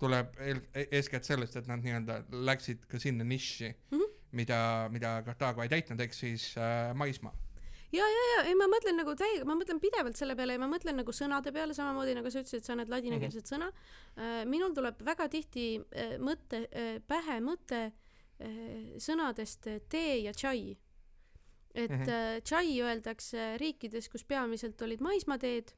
tuleb 0.00 0.34
eel-, 0.42 0.64
eeskätt 0.90 1.28
sellest, 1.28 1.56
et 1.56 1.70
nad 1.70 1.82
nii-öelda 1.84 2.20
läksid 2.48 2.86
ka 2.90 3.00
sinna 3.02 3.24
nišši 3.24 3.68
mm. 3.70 3.98
-hmm. 3.98 4.14
mida, 4.38 4.60
mida 4.92 5.18
Kartaago 5.26 5.62
ei 5.62 5.72
täitnud, 5.72 6.00
ehk 6.00 6.14
siis 6.14 6.54
äh, 6.58 6.94
maismaa. 6.94 7.34
ja, 7.92 8.08
ja, 8.08 8.24
ja 8.36 8.42
ei, 8.50 8.54
ma 8.58 8.66
mõtlen 8.70 8.98
nagu 8.98 9.14
täiega, 9.14 9.44
ma 9.46 9.54
mõtlen 9.54 9.80
pidevalt 9.80 10.18
selle 10.18 10.36
peale 10.36 10.58
ja 10.58 10.62
ma 10.62 10.68
mõtlen 10.68 10.98
nagu 10.98 11.12
sõnade 11.12 11.52
peale, 11.52 11.74
samamoodi 11.74 12.16
nagu 12.18 12.30
sa 12.30 12.42
ütlesid, 12.42 12.66
sa 12.66 12.74
näed 12.74 12.90
ladinakeelset 12.90 13.50
mm 13.50 13.62
-hmm. 13.62 13.72
sõna. 14.16 14.44
minul 14.46 14.74
tuleb 14.74 15.00
väga 15.04 15.28
tihti 15.28 15.68
äh, 15.78 16.18
mõte, 16.18 16.66
pähe 17.06 17.40
mõte 17.40 17.84
äh, 17.86 17.92
sõnadest 19.00 19.68
äh, 19.70 19.80
tee 19.88 20.18
ja 20.26 20.32
tšai. 20.32 20.76
et 21.76 21.90
mm. 21.90 22.02
-hmm. 22.02 22.40
tšai 22.42 22.80
öeldakse 22.80 23.56
riikides, 23.60 24.08
kus 24.08 24.24
peamiselt 24.24 24.82
olid 24.82 25.00
maismaateed, 25.00 25.74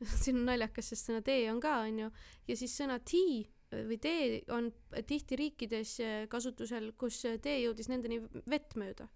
siin 0.22 0.36
on 0.36 0.44
naljakas, 0.46 0.88
sest 0.88 1.10
sõna 1.10 1.22
tee 1.22 1.50
on 1.50 1.60
ka, 1.60 1.80
onju, 1.82 2.10
ja 2.48 2.56
siis 2.56 2.76
sõna 2.78 2.98
tea 2.98 3.48
või 3.72 3.98
tee 3.98 4.42
on 4.52 4.70
tihti 5.06 5.36
riikides 5.36 5.96
kasutusel, 6.28 6.92
kus 6.92 7.22
tee 7.42 7.62
jõudis 7.64 7.88
nendeni 7.88 8.20
vett 8.46 8.76
mööda 8.76 9.08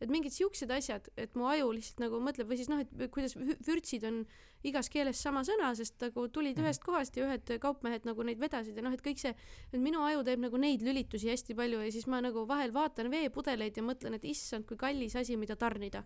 et 0.00 0.08
mingid 0.08 0.32
siuksed 0.32 0.70
asjad, 0.72 1.08
et 1.16 1.34
mu 1.36 1.44
aju 1.50 1.72
lihtsalt 1.76 1.98
nagu 2.00 2.20
mõtleb 2.24 2.48
või 2.48 2.56
siis 2.56 2.68
noh, 2.72 2.80
et 2.80 3.10
kuidas 3.12 3.34
vü- 3.36 3.56
vürtsid 3.66 4.04
on 4.08 4.22
igas 4.64 4.88
keeles 4.92 5.20
sama 5.20 5.40
sõna, 5.44 5.74
sest 5.76 6.00
nagu 6.00 6.26
tulid 6.28 6.56
Mhm. 6.56 6.64
ühest 6.66 6.82
kohast 6.84 7.16
ja 7.16 7.26
ühed 7.26 7.52
kaupmehed 7.60 8.04
nagu 8.08 8.22
neid 8.22 8.38
vedasid 8.40 8.76
ja 8.76 8.82
noh, 8.82 8.92
et 8.92 9.02
kõik 9.02 9.18
see, 9.18 9.34
et 9.72 9.80
minu 9.80 10.00
aju 10.04 10.22
teeb 10.24 10.40
nagu 10.40 10.56
neid 10.56 10.82
lülitusi 10.82 11.28
hästi 11.28 11.54
palju 11.54 11.80
ja 11.84 11.90
siis 11.92 12.06
ma 12.06 12.20
nagu 12.20 12.46
vahel 12.48 12.72
vaatan 12.72 13.10
veepudeleid 13.10 13.76
ja 13.76 13.82
mõtlen, 13.82 14.14
et 14.14 14.24
issand, 14.24 14.66
kui 14.66 14.76
kallis 14.76 15.16
asi, 15.16 15.36
mida 15.36 15.56
tarnida. 15.56 16.04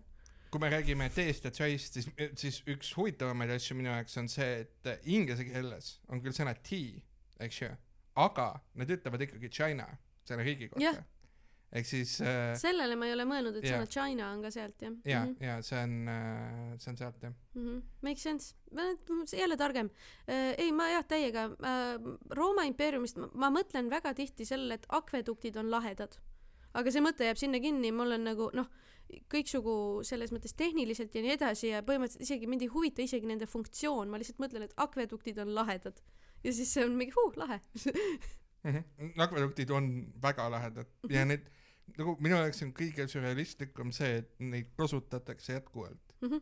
kui 0.51 0.59
me 0.59 0.69
räägime 0.69 1.09
teest 1.11 1.43
ja 1.43 1.51
tšaist, 1.51 1.93
siis, 1.93 2.05
siis 2.35 2.61
üks 2.67 2.93
huvitavamaid 2.95 3.49
asju 3.51 3.75
minu 3.75 3.89
jaoks 3.89 4.15
on 4.17 4.27
see, 4.29 4.61
et 4.61 4.99
inglise 5.03 5.43
keeles 5.43 5.99
on 6.07 6.21
küll 6.21 6.31
sõna 6.31 6.53
tea, 6.63 7.01
eks 7.39 7.61
ju, 7.61 7.69
aga 8.15 8.61
nad 8.75 8.87
ütlevad 8.87 9.19
ikkagi 9.25 9.49
China 9.51 9.87
selle 10.23 10.43
riigi 10.43 10.69
kohta. 10.69 11.03
Ehk 11.75 11.87
siis 11.89 12.13
äh, 12.23 12.53
sellele 12.59 12.95
ma 12.99 13.09
ei 13.09 13.15
ole 13.15 13.25
mõelnud, 13.27 13.57
et 13.59 13.67
Jah. 13.67 13.81
sõna 13.81 13.91
China 13.91 14.29
on 14.33 14.43
ka 14.45 14.51
sealt 14.53 14.85
jah. 14.85 14.95
ja, 15.09 15.23
ja 15.43 15.57
see 15.65 15.81
on, 15.81 15.95
see 16.79 16.91
on 16.93 16.99
sealt 17.01 17.25
jah. 17.25 17.33
mm. 17.55 17.65
-hmm. 17.65 17.81
Make 18.07 18.21
sense, 18.21 18.55
jälle 19.35 19.57
targem 19.57 19.89
äh,. 20.29 20.53
ei, 20.57 20.71
ma 20.71 20.89
jah, 20.93 21.05
täiega 21.07 21.49
äh,, 21.51 21.93
Rooma 22.39 22.67
impeeriumist 22.69 23.19
ma, 23.19 23.29
ma 23.33 23.51
mõtlen 23.59 23.91
väga 23.91 24.13
tihti 24.13 24.45
sellele, 24.45 24.79
et 24.79 24.87
akveduktid 24.89 25.57
on 25.57 25.71
lahedad. 25.71 26.17
aga 26.73 26.91
see 26.91 27.03
mõte 27.03 27.27
jääb 27.27 27.39
sinna 27.39 27.59
kinni, 27.59 27.91
mul 27.91 28.11
on 28.11 28.23
nagu 28.27 28.49
noh, 28.53 28.71
kõiksugu 29.31 30.03
selles 30.07 30.31
mõttes 30.33 30.55
tehniliselt 30.57 31.13
ja 31.15 31.21
nii 31.23 31.35
edasi 31.35 31.69
ja 31.69 31.83
põhimõtteliselt 31.85 32.25
isegi 32.25 32.47
mind 32.49 32.65
ei 32.65 32.71
huvita 32.73 33.03
isegi 33.05 33.27
nende 33.29 33.47
funktsioon, 33.49 34.09
ma 34.09 34.19
lihtsalt 34.19 34.41
mõtlen, 34.41 34.65
et 34.65 34.73
akveduktid 34.77 35.37
on 35.43 35.53
lahedad. 35.55 36.01
ja 36.43 36.53
siis 36.53 36.73
see 36.73 36.85
on 36.85 36.97
mingi 36.97 37.13
huh, 37.15 37.37
lahe 37.37 37.59
akveduktid 39.25 39.71
on 39.71 39.91
väga 40.21 40.49
lahedad 40.49 40.89
ja 41.09 41.25
need 41.25 41.45
nagu 41.97 42.15
minu 42.19 42.35
jaoks 42.41 42.61
on 42.65 42.73
kõige 42.73 43.05
sürrealistlikum 43.11 43.91
see, 43.95 44.17
et 44.23 44.31
neid 44.39 44.71
kasutatakse 44.77 45.53
jätkuvalt 45.53 46.15
Mhm. 46.21 46.39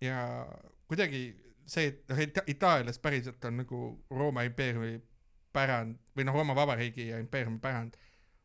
ja 0.00 0.46
kuidagi 0.88 1.36
see, 1.66 1.86
et 1.86 2.08
noh 2.08 2.18
Ita- 2.18 2.44
Itaalias 2.46 2.98
päriselt 2.98 3.44
on 3.44 3.56
nagu 3.56 4.04
Rooma 4.10 4.42
impeeriumi 4.48 5.00
pärand 5.52 5.98
või 6.16 6.24
noh, 6.24 6.34
Rooma 6.34 6.54
Vabariigi 6.56 7.08
ja 7.08 7.18
impeeriumi 7.22 7.58
pärand 7.60 7.96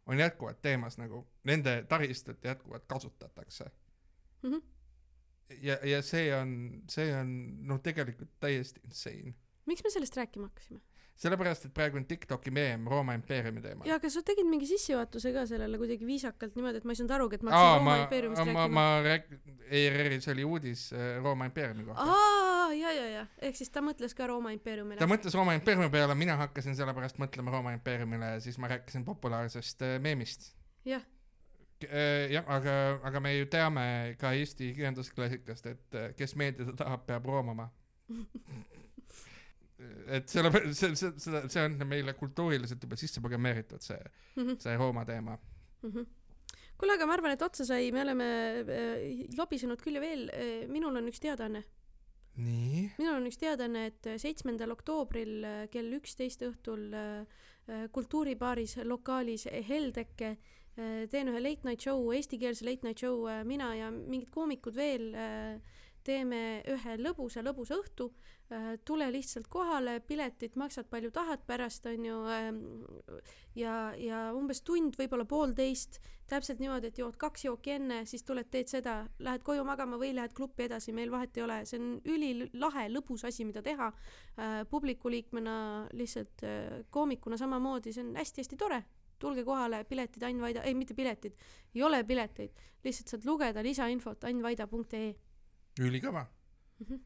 on 0.09 0.17
jätkuvalt 0.17 0.61
teemas 0.61 0.97
nagu 0.97 1.27
nende 1.43 1.83
taristut 1.89 2.43
jätkuvalt 2.43 2.85
kasutatakse 2.87 3.65
Mhm. 4.43 4.59
ja, 5.61 5.77
ja 5.83 6.01
see 6.01 6.33
on, 6.35 6.81
see 6.89 7.13
on 7.15 7.33
noh, 7.67 7.79
tegelikult 7.79 8.29
täiesti 8.39 8.81
insane. 8.83 9.33
miks 9.65 9.83
me 9.83 9.89
sellest 9.89 10.15
rääkima 10.17 10.47
hakkasime? 10.47 10.79
sellepärast, 11.19 11.67
et 11.67 11.73
praegu 11.75 11.99
on 11.99 12.05
Tiktoki 12.07 12.51
meem 12.55 12.85
Rooma 12.87 13.13
impeeriumi 13.17 13.61
teemal. 13.63 13.87
jaa, 13.87 13.97
aga 13.99 14.11
sa 14.13 14.23
tegid 14.25 14.47
mingi 14.47 14.69
sissejuhatuse 14.69 15.33
ka 15.35 15.45
sellele 15.49 15.79
kuidagi 15.81 16.07
viisakalt 16.07 16.55
niimoodi, 16.55 16.79
et 16.79 16.87
ma 16.87 16.95
ei 16.95 16.99
saanud 17.01 17.15
arugi, 17.17 17.39
et 17.39 17.43
ma 17.43 17.53
hakkasin 17.53 17.69
ma 17.69 17.79
Rooma, 17.79 17.97
impeeriumist 18.05 18.39
ma, 18.39 18.47
rääkima. 18.47 18.69
ma 18.77 18.85
rääk-, 19.07 19.53
ERR-is 19.81 20.29
oli 20.33 20.47
uudis 20.47 20.85
äh, 20.93 21.11
Rooma 21.23 21.49
impeeriumi 21.51 21.85
kohta. 21.89 22.07
aa, 22.07 22.71
ja, 22.73 22.95
ja, 22.95 23.05
ja, 23.17 23.27
ehk 23.49 23.59
siis 23.59 23.71
ta 23.75 23.83
mõtles 23.85 24.15
ka 24.15 24.29
Rooma 24.31 24.55
impeeriumile 24.55 25.01
ta. 25.01 25.09
mõtles 25.11 25.35
Rooma 25.35 25.57
impeeriumi 25.59 25.91
peale, 25.93 26.15
mina 26.19 26.39
hakkasin 26.45 26.77
sellepärast 26.79 27.19
mõtlema 27.21 27.53
Rooma 27.55 27.75
impeeriumile 27.75 28.35
ja 28.37 28.43
siis 28.43 28.59
ma 28.61 28.71
rääkisin 28.71 29.05
populaarsest 29.07 29.83
äh, 29.87 29.97
meemist. 30.03 30.53
jah, 30.87 31.03
jah, 32.31 32.47
aga, 32.47 32.99
aga 33.03 33.19
me 33.23 33.35
ju 33.37 33.51
teame 33.51 34.15
ka 34.19 34.31
Eesti 34.35 34.73
kirjandusklassikast, 34.75 35.71
et 35.71 35.95
äh, 35.95 36.11
kes 36.15 36.35
meeldida 36.39 36.75
tahab, 36.79 37.05
peab 37.07 37.27
roomama. 37.27 37.69
et 40.07 40.29
selle, 40.29 40.51
see, 40.73 40.93
see, 40.95 41.11
see, 41.21 41.41
see 41.47 41.63
on 41.63 41.77
meile 41.87 42.13
kultuuriliselt 42.17 42.83
juba 42.83 42.97
sisse 42.99 43.21
programmeeritud, 43.23 43.83
see, 43.83 43.99
see 44.59 44.77
Rooma 44.79 45.05
teema. 45.07 45.37
Mhm. 45.85 46.07
kuule, 46.79 46.95
aga 46.95 47.07
ma 47.07 47.15
arvan, 47.15 47.35
et 47.35 47.43
otsa 47.43 47.65
sai, 47.67 47.89
me 47.95 48.03
oleme 48.03 48.29
äh, 48.63 49.25
lobisenud 49.37 49.79
küll 49.83 49.99
ja 49.99 50.03
veel, 50.03 50.25
minul 50.71 50.95
on 50.99 51.07
üks 51.11 51.19
teadaanne. 51.23 51.63
nii, 52.39 52.85
minul 52.99 53.17
on 53.17 53.27
üks 53.27 53.39
teadaanne, 53.39 53.85
et 53.91 54.11
seitsmendal 54.21 54.71
oktoobril 54.75 55.33
äh, 55.43 55.65
kell 55.71 55.91
üksteist 55.97 56.43
õhtul 56.47 56.87
äh, 56.95 57.41
äh, 57.67 57.87
kultuuribaaris 57.95 58.77
lokaalis 58.87 59.47
Heldeke 59.67 60.35
äh, 60.35 61.03
teen 61.11 61.31
ühe 61.31 61.43
late 61.43 61.67
night 61.67 61.83
show, 61.83 62.11
eestikeelse 62.15 62.67
late 62.67 62.87
night 62.87 63.03
show, 63.03 63.27
mina 63.47 63.73
ja 63.75 63.91
mingid 63.91 64.31
koomikud 64.31 64.75
veel 64.75 65.11
äh, 65.15 65.78
teeme 66.03 66.61
ühe 66.67 66.97
lõbusa 66.99 67.43
lõbusa 67.45 67.77
õhtu. 67.79 68.09
Äh, 68.49 68.71
tule 68.85 69.09
lihtsalt 69.13 69.47
kohale 69.47 69.99
piletit 70.01 70.55
maksad 70.57 70.87
palju 70.89 71.11
tahad 71.13 71.43
pärast 71.45 71.85
onju 71.85 72.15
ähm, 72.33 72.61
ja 73.55 73.93
ja 73.97 74.23
umbes 74.33 74.63
tund 74.65 74.97
võib-olla 74.97 75.27
poolteist 75.29 75.99
täpselt 76.29 76.61
niimoodi 76.61 76.89
et 76.89 76.97
jood 76.97 77.17
kaks 77.19 77.45
jooki 77.45 77.75
enne 77.75 77.99
siis 78.09 78.23
tuled 78.25 78.49
teed 78.49 78.71
seda. 78.71 79.03
Lähed 79.25 79.45
koju 79.45 79.65
magama 79.67 79.99
või 80.01 80.15
lähed 80.17 80.33
klubi 80.37 80.65
edasi 80.65 80.93
meil 80.97 81.11
vahet 81.13 81.37
ei 81.37 81.45
ole. 81.45 81.59
See 81.69 81.77
on 81.81 81.91
ülilahe 82.09 82.87
lõbus 82.89 83.25
asi 83.29 83.45
mida 83.45 83.63
teha. 83.65 83.91
Äh, 84.37 84.61
publiku 84.69 85.13
liikmena 85.13 85.87
lihtsalt 85.93 86.45
äh, 86.45 86.81
koomikuna 86.89 87.37
samamoodi 87.37 87.93
see 87.93 88.05
on 88.07 88.15
hästi-hästi 88.17 88.57
tore. 88.57 88.83
Tulge 89.19 89.43
kohale 89.43 89.83
piletid 89.83 90.23
Ain 90.23 90.39
Vaida 90.41 90.61
ei 90.63 90.73
mitte 90.73 90.95
piletid 90.95 91.35
ei 91.75 91.83
ole 91.83 92.03
pileteid. 92.03 92.61
Lihtsalt 92.83 93.13
saad 93.13 93.25
lugeda 93.27 93.63
lisainfot 93.63 94.23
annvaida.ee 94.23 95.28
ülikõva. 95.79 96.27
Mm 96.79 96.85
-hmm. 96.85 97.05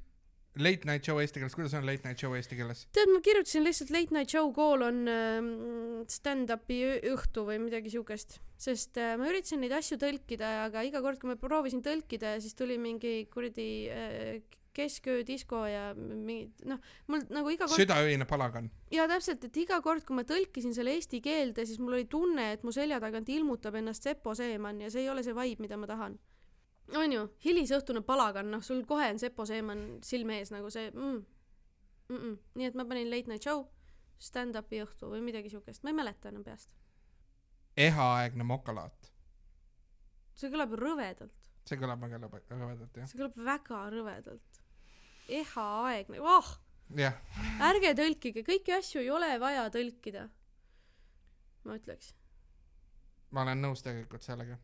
Late 0.62 0.86
night 0.86 1.08
show 1.08 1.18
eesti 1.18 1.42
keeles 1.42 1.56
kuidas 1.58 1.74
on 1.74 1.86
late 1.88 2.06
night 2.06 2.22
show 2.22 2.36
eesti 2.38 2.58
keeles? 2.60 2.84
Tead 2.94 3.10
ma 3.10 3.20
kirjutasin 3.26 3.64
lihtsalt 3.66 3.90
late 3.90 4.14
night 4.14 4.30
show 4.30 4.52
koolon 4.54 5.00
ähm, 5.10 5.48
stand-up'i 6.06 6.78
õhtu 7.10 7.48
või 7.48 7.58
midagi 7.64 7.90
siukest. 7.90 8.38
Sest 8.62 9.00
äh, 9.02 9.16
ma 9.18 9.32
üritasin 9.32 9.64
neid 9.66 9.74
asju 9.74 9.98
tõlkida 9.98 10.52
aga 10.68 10.84
iga 10.86 11.02
kord 11.02 11.18
kui 11.22 11.32
ma 11.32 11.40
proovisin 11.42 11.82
tõlkida 11.82 12.36
siis 12.44 12.54
tuli 12.60 12.78
mingi 12.78 13.26
kuradi 13.34 13.70
äh, 13.90 14.44
kesköö 14.78 15.24
disko 15.26 15.64
ja 15.70 15.88
mingi 15.98 16.52
noh 16.70 16.82
mul 17.10 17.26
nagu 17.34 17.50
iga 17.54 17.66
kord 17.66 17.82
südaöine 17.82 18.30
palagan. 18.30 18.70
Ja 18.94 19.08
täpselt 19.10 19.46
et 19.50 19.58
iga 19.58 19.80
kord 19.82 20.06
kui 20.06 20.18
ma 20.18 20.26
tõlkisin 20.28 20.78
selle 20.78 20.94
eesti 20.98 21.22
keelde 21.26 21.66
siis 21.66 21.82
mul 21.82 21.98
oli 21.98 22.06
tunne 22.06 22.52
et 22.54 22.66
mu 22.66 22.74
selja 22.76 23.02
tagant 23.02 23.30
ilmutab 23.30 23.82
ennast 23.82 24.06
Sepo 24.06 24.38
Seeman 24.38 24.86
ja 24.86 24.94
see 24.94 25.08
ei 25.08 25.10
ole 25.10 25.26
see 25.26 25.34
vibe 25.38 25.66
mida 25.66 25.82
ma 25.82 25.90
tahan 25.90 26.18
onju 26.92 27.28
hilisõhtune 27.46 28.02
palagan 28.06 28.52
noh 28.52 28.64
sul 28.64 28.84
kohe 28.86 29.10
on 29.14 29.20
Sepo 29.20 29.46
Seeman 29.46 29.86
silme 30.04 30.38
ees 30.40 30.52
nagu 30.52 30.70
see 30.70 30.92
mm, 30.92 31.26
mm 32.10 32.18
-mm. 32.18 32.38
nii 32.56 32.66
et 32.68 32.76
ma 32.76 32.86
panin 32.86 33.10
late 33.12 33.32
night 33.32 33.44
show 33.44 33.66
stand-up'i 34.24 34.82
õhtu 34.84 35.10
või 35.12 35.22
midagi 35.26 35.50
siukest. 35.50 35.84
Ma 35.84 35.92
ei 35.92 35.98
mäleta 35.98 36.30
enam 36.30 36.44
peast. 36.44 36.70
Ehaaegne 37.78 38.44
mokalaat. 38.48 39.12
See 40.36 40.52
kõlab 40.54 40.76
rõvedalt. 40.80 41.50
See 41.68 41.80
kõlab 41.80 42.02
väga 42.04 42.20
rõvedalt 42.20 42.98
jah. 42.98 43.08
See 43.10 43.20
kõlab 43.20 43.40
väga 43.46 43.80
rõvedalt. 43.94 44.62
Ehaaegne 45.30 46.22
oh! 46.22 46.60
Jah. 46.98 47.16
Ärge 47.64 47.94
tõlkige 47.98 48.44
kõiki 48.46 48.74
asju 48.76 49.02
ei 49.02 49.10
ole 49.10 49.40
vaja 49.42 49.70
tõlkida. 49.74 50.28
Ma 51.64 51.78
ütleks. 51.80 52.14
Ma 53.32 53.42
olen 53.42 53.64
nõus 53.64 53.82
tegelikult 53.82 54.26
sellega 54.26 54.60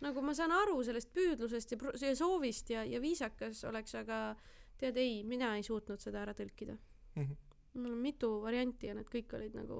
nagu 0.00 0.22
ma 0.22 0.34
saan 0.34 0.52
aru 0.52 0.82
sellest 0.84 1.12
püüdlusest 1.14 1.72
ja, 1.72 1.78
ja 2.08 2.14
soovist 2.16 2.70
ja, 2.70 2.84
ja 2.84 3.00
viisakas 3.00 3.64
oleks, 3.64 3.94
aga 3.94 4.36
tead 4.78 4.96
ei, 5.00 5.22
mina 5.24 5.54
ei 5.56 5.62
suutnud 5.62 6.00
seda 6.00 6.22
ära 6.22 6.34
tõlkida. 6.36 6.76
Mhm. 7.16 7.32
mul 7.76 7.92
on 7.92 7.98
mitu 8.00 8.28
varianti 8.40 8.86
ja 8.88 8.94
need 8.96 9.08
kõik 9.12 9.34
olid 9.36 9.54
nagu 9.54 9.76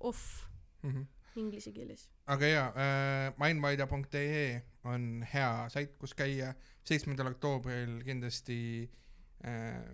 off 0.00 0.46
Mhm. 0.82 1.02
inglise 1.36 1.72
keeles. 1.72 2.08
aga 2.26 2.46
jaa 2.46 2.68
äh, 2.68 3.34
mindvaida.ee 3.38 4.62
on 4.84 5.24
hea 5.34 5.68
sait 5.68 5.96
kus 5.96 6.14
käia 6.14 6.54
seitsmendal 6.84 7.26
oktoobril 7.32 8.02
kindlasti 8.04 8.90
äh, 9.44 9.84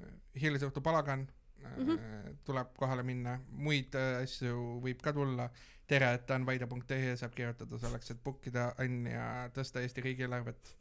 hilisõhtu 0.41 0.81
palagan 0.81 1.29
äh, 1.65 1.77
Mhm. 1.79 2.39
tuleb 2.45 2.75
kohale 2.79 3.03
minna 3.03 3.39
muid 3.51 3.95
äh, 3.95 4.23
asju 4.23 4.81
võib 4.85 5.03
ka 5.03 5.13
tulla 5.13 5.51
tere 5.89 6.13
et 6.15 6.31
anvaida.ee 6.31 7.17
saab 7.17 7.35
kirjutada 7.35 7.79
selleks 7.79 8.11
et 8.11 8.25
book 8.25 8.47
ida 8.47 8.75
Ann 8.79 9.07
ja 9.07 9.49
tõsta 9.55 9.81
Eesti 9.81 10.05
riigieelarvet 10.05 10.75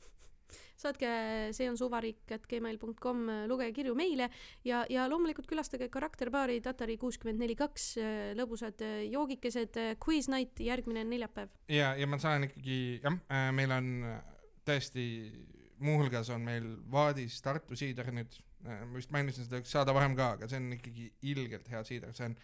saatke 0.77 1.09
see 1.57 1.67
on 1.69 1.77
suvariik 1.79 2.31
at 2.31 2.45
gmail.com, 2.47 3.23
lugege 3.49 3.73
kirju 3.73 3.95
meile 3.97 4.29
ja, 4.63 4.83
ja 4.89 5.07
loomulikult 5.09 5.47
külastage 5.49 5.89
karakterbaari 5.89 6.59
Tatari 6.61 6.97
kuuskümmend 7.01 7.41
neli 7.41 7.55
kaks, 7.57 7.97
lõbusad 8.37 8.83
joogikesed, 9.09 9.79
quiz 10.03 10.29
night 10.29 10.61
järgmine 10.63 11.03
neljapäev. 11.03 11.49
ja 11.67 11.95
ja 11.97 12.07
ma 12.07 12.19
saan 12.21 12.47
ikkagi 12.47 13.01
jah 13.03 13.17
äh, 13.31 13.49
meil 13.57 13.73
on 13.73 13.89
äh, 14.05 14.19
tõesti 14.67 15.07
muuhulgas 15.79 16.29
on 16.33 16.45
meil 16.45 16.69
Vaadis 16.91 17.41
Tartu 17.41 17.75
siider 17.75 18.11
nüüd 18.13 18.37
äh, 18.37 18.46
ma 18.63 18.95
vist 18.95 19.11
mainisin 19.13 19.45
seda 19.45 19.59
üks 19.61 19.71
saade 19.71 19.93
varem 19.93 20.15
ka 20.17 20.31
aga 20.37 20.47
see 20.49 20.57
on 20.61 20.71
ikkagi 20.73 21.11
ilgelt 21.33 21.67
hea 21.69 21.83
siider 21.87 22.13
see 22.17 22.31
on 22.31 22.37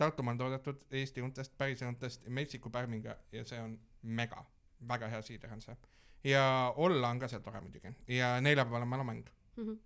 Tartumaal 0.00 0.38
toodetud 0.40 0.80
Eesti 0.96 1.20
õuntest 1.20 1.52
päris 1.60 1.82
õuntest 1.84 2.24
Meksiku 2.32 2.70
pärmiga 2.72 3.18
ja 3.36 3.44
see 3.44 3.60
on 3.60 3.74
mega 4.02 4.44
väga 4.88 5.10
hea 5.12 5.22
siider 5.26 5.52
on 5.52 5.60
see. 5.60 5.76
Ja 6.24 6.44
olla 6.76 7.10
on 7.12 7.20
ka 7.20 7.28
seal 7.28 7.42
tore 7.44 7.60
muidugi. 7.60 7.92
Ja 8.08 8.34
neljapäeval 8.40 8.86
on 8.86 8.88
mälumäng 8.88 9.30
Mm 9.56 9.66
-hmm. 9.66 9.78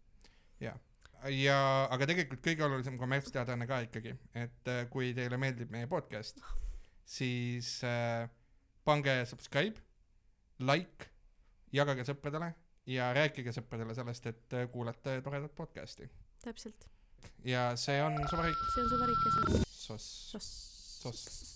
ja 0.60 1.88
aga 1.90 2.06
tegelikult 2.06 2.42
kõige 2.46 2.62
olulisem 2.62 2.98
kommertsteadaanne 2.98 3.66
ka 3.66 3.78
ikkagi 3.80 4.14
et 4.34 4.68
äh, 4.68 4.88
kui 4.90 5.14
teile 5.14 5.36
meeldib 5.36 5.70
meie 5.70 5.86
podcast 5.86 6.42
siis 7.04 7.80
äh, 7.84 8.28
pange 8.84 9.24
subscribe 9.26 9.80
like 10.58 11.08
jagage 11.72 12.04
sõpradele 12.04 12.54
ja 12.86 13.12
rääkige 13.16 13.52
sõpradele 13.56 13.96
sellest 13.96 14.26
et 14.26 14.58
kuulate 14.72 15.20
toredat 15.24 15.54
podcasti. 15.56 16.10
Täpselt, 16.44 16.88
ja 17.44 17.70
see 17.80 18.02
on 18.04 18.20
suvariik. 18.30 18.68
See 18.74 18.84
on 18.84 18.94
suvariik 18.94 19.26
ja 19.26 19.34
see 19.34 19.44
on 19.44 19.68
sos. 19.72 20.08
Soss. 20.34 20.54
sos 21.02 21.53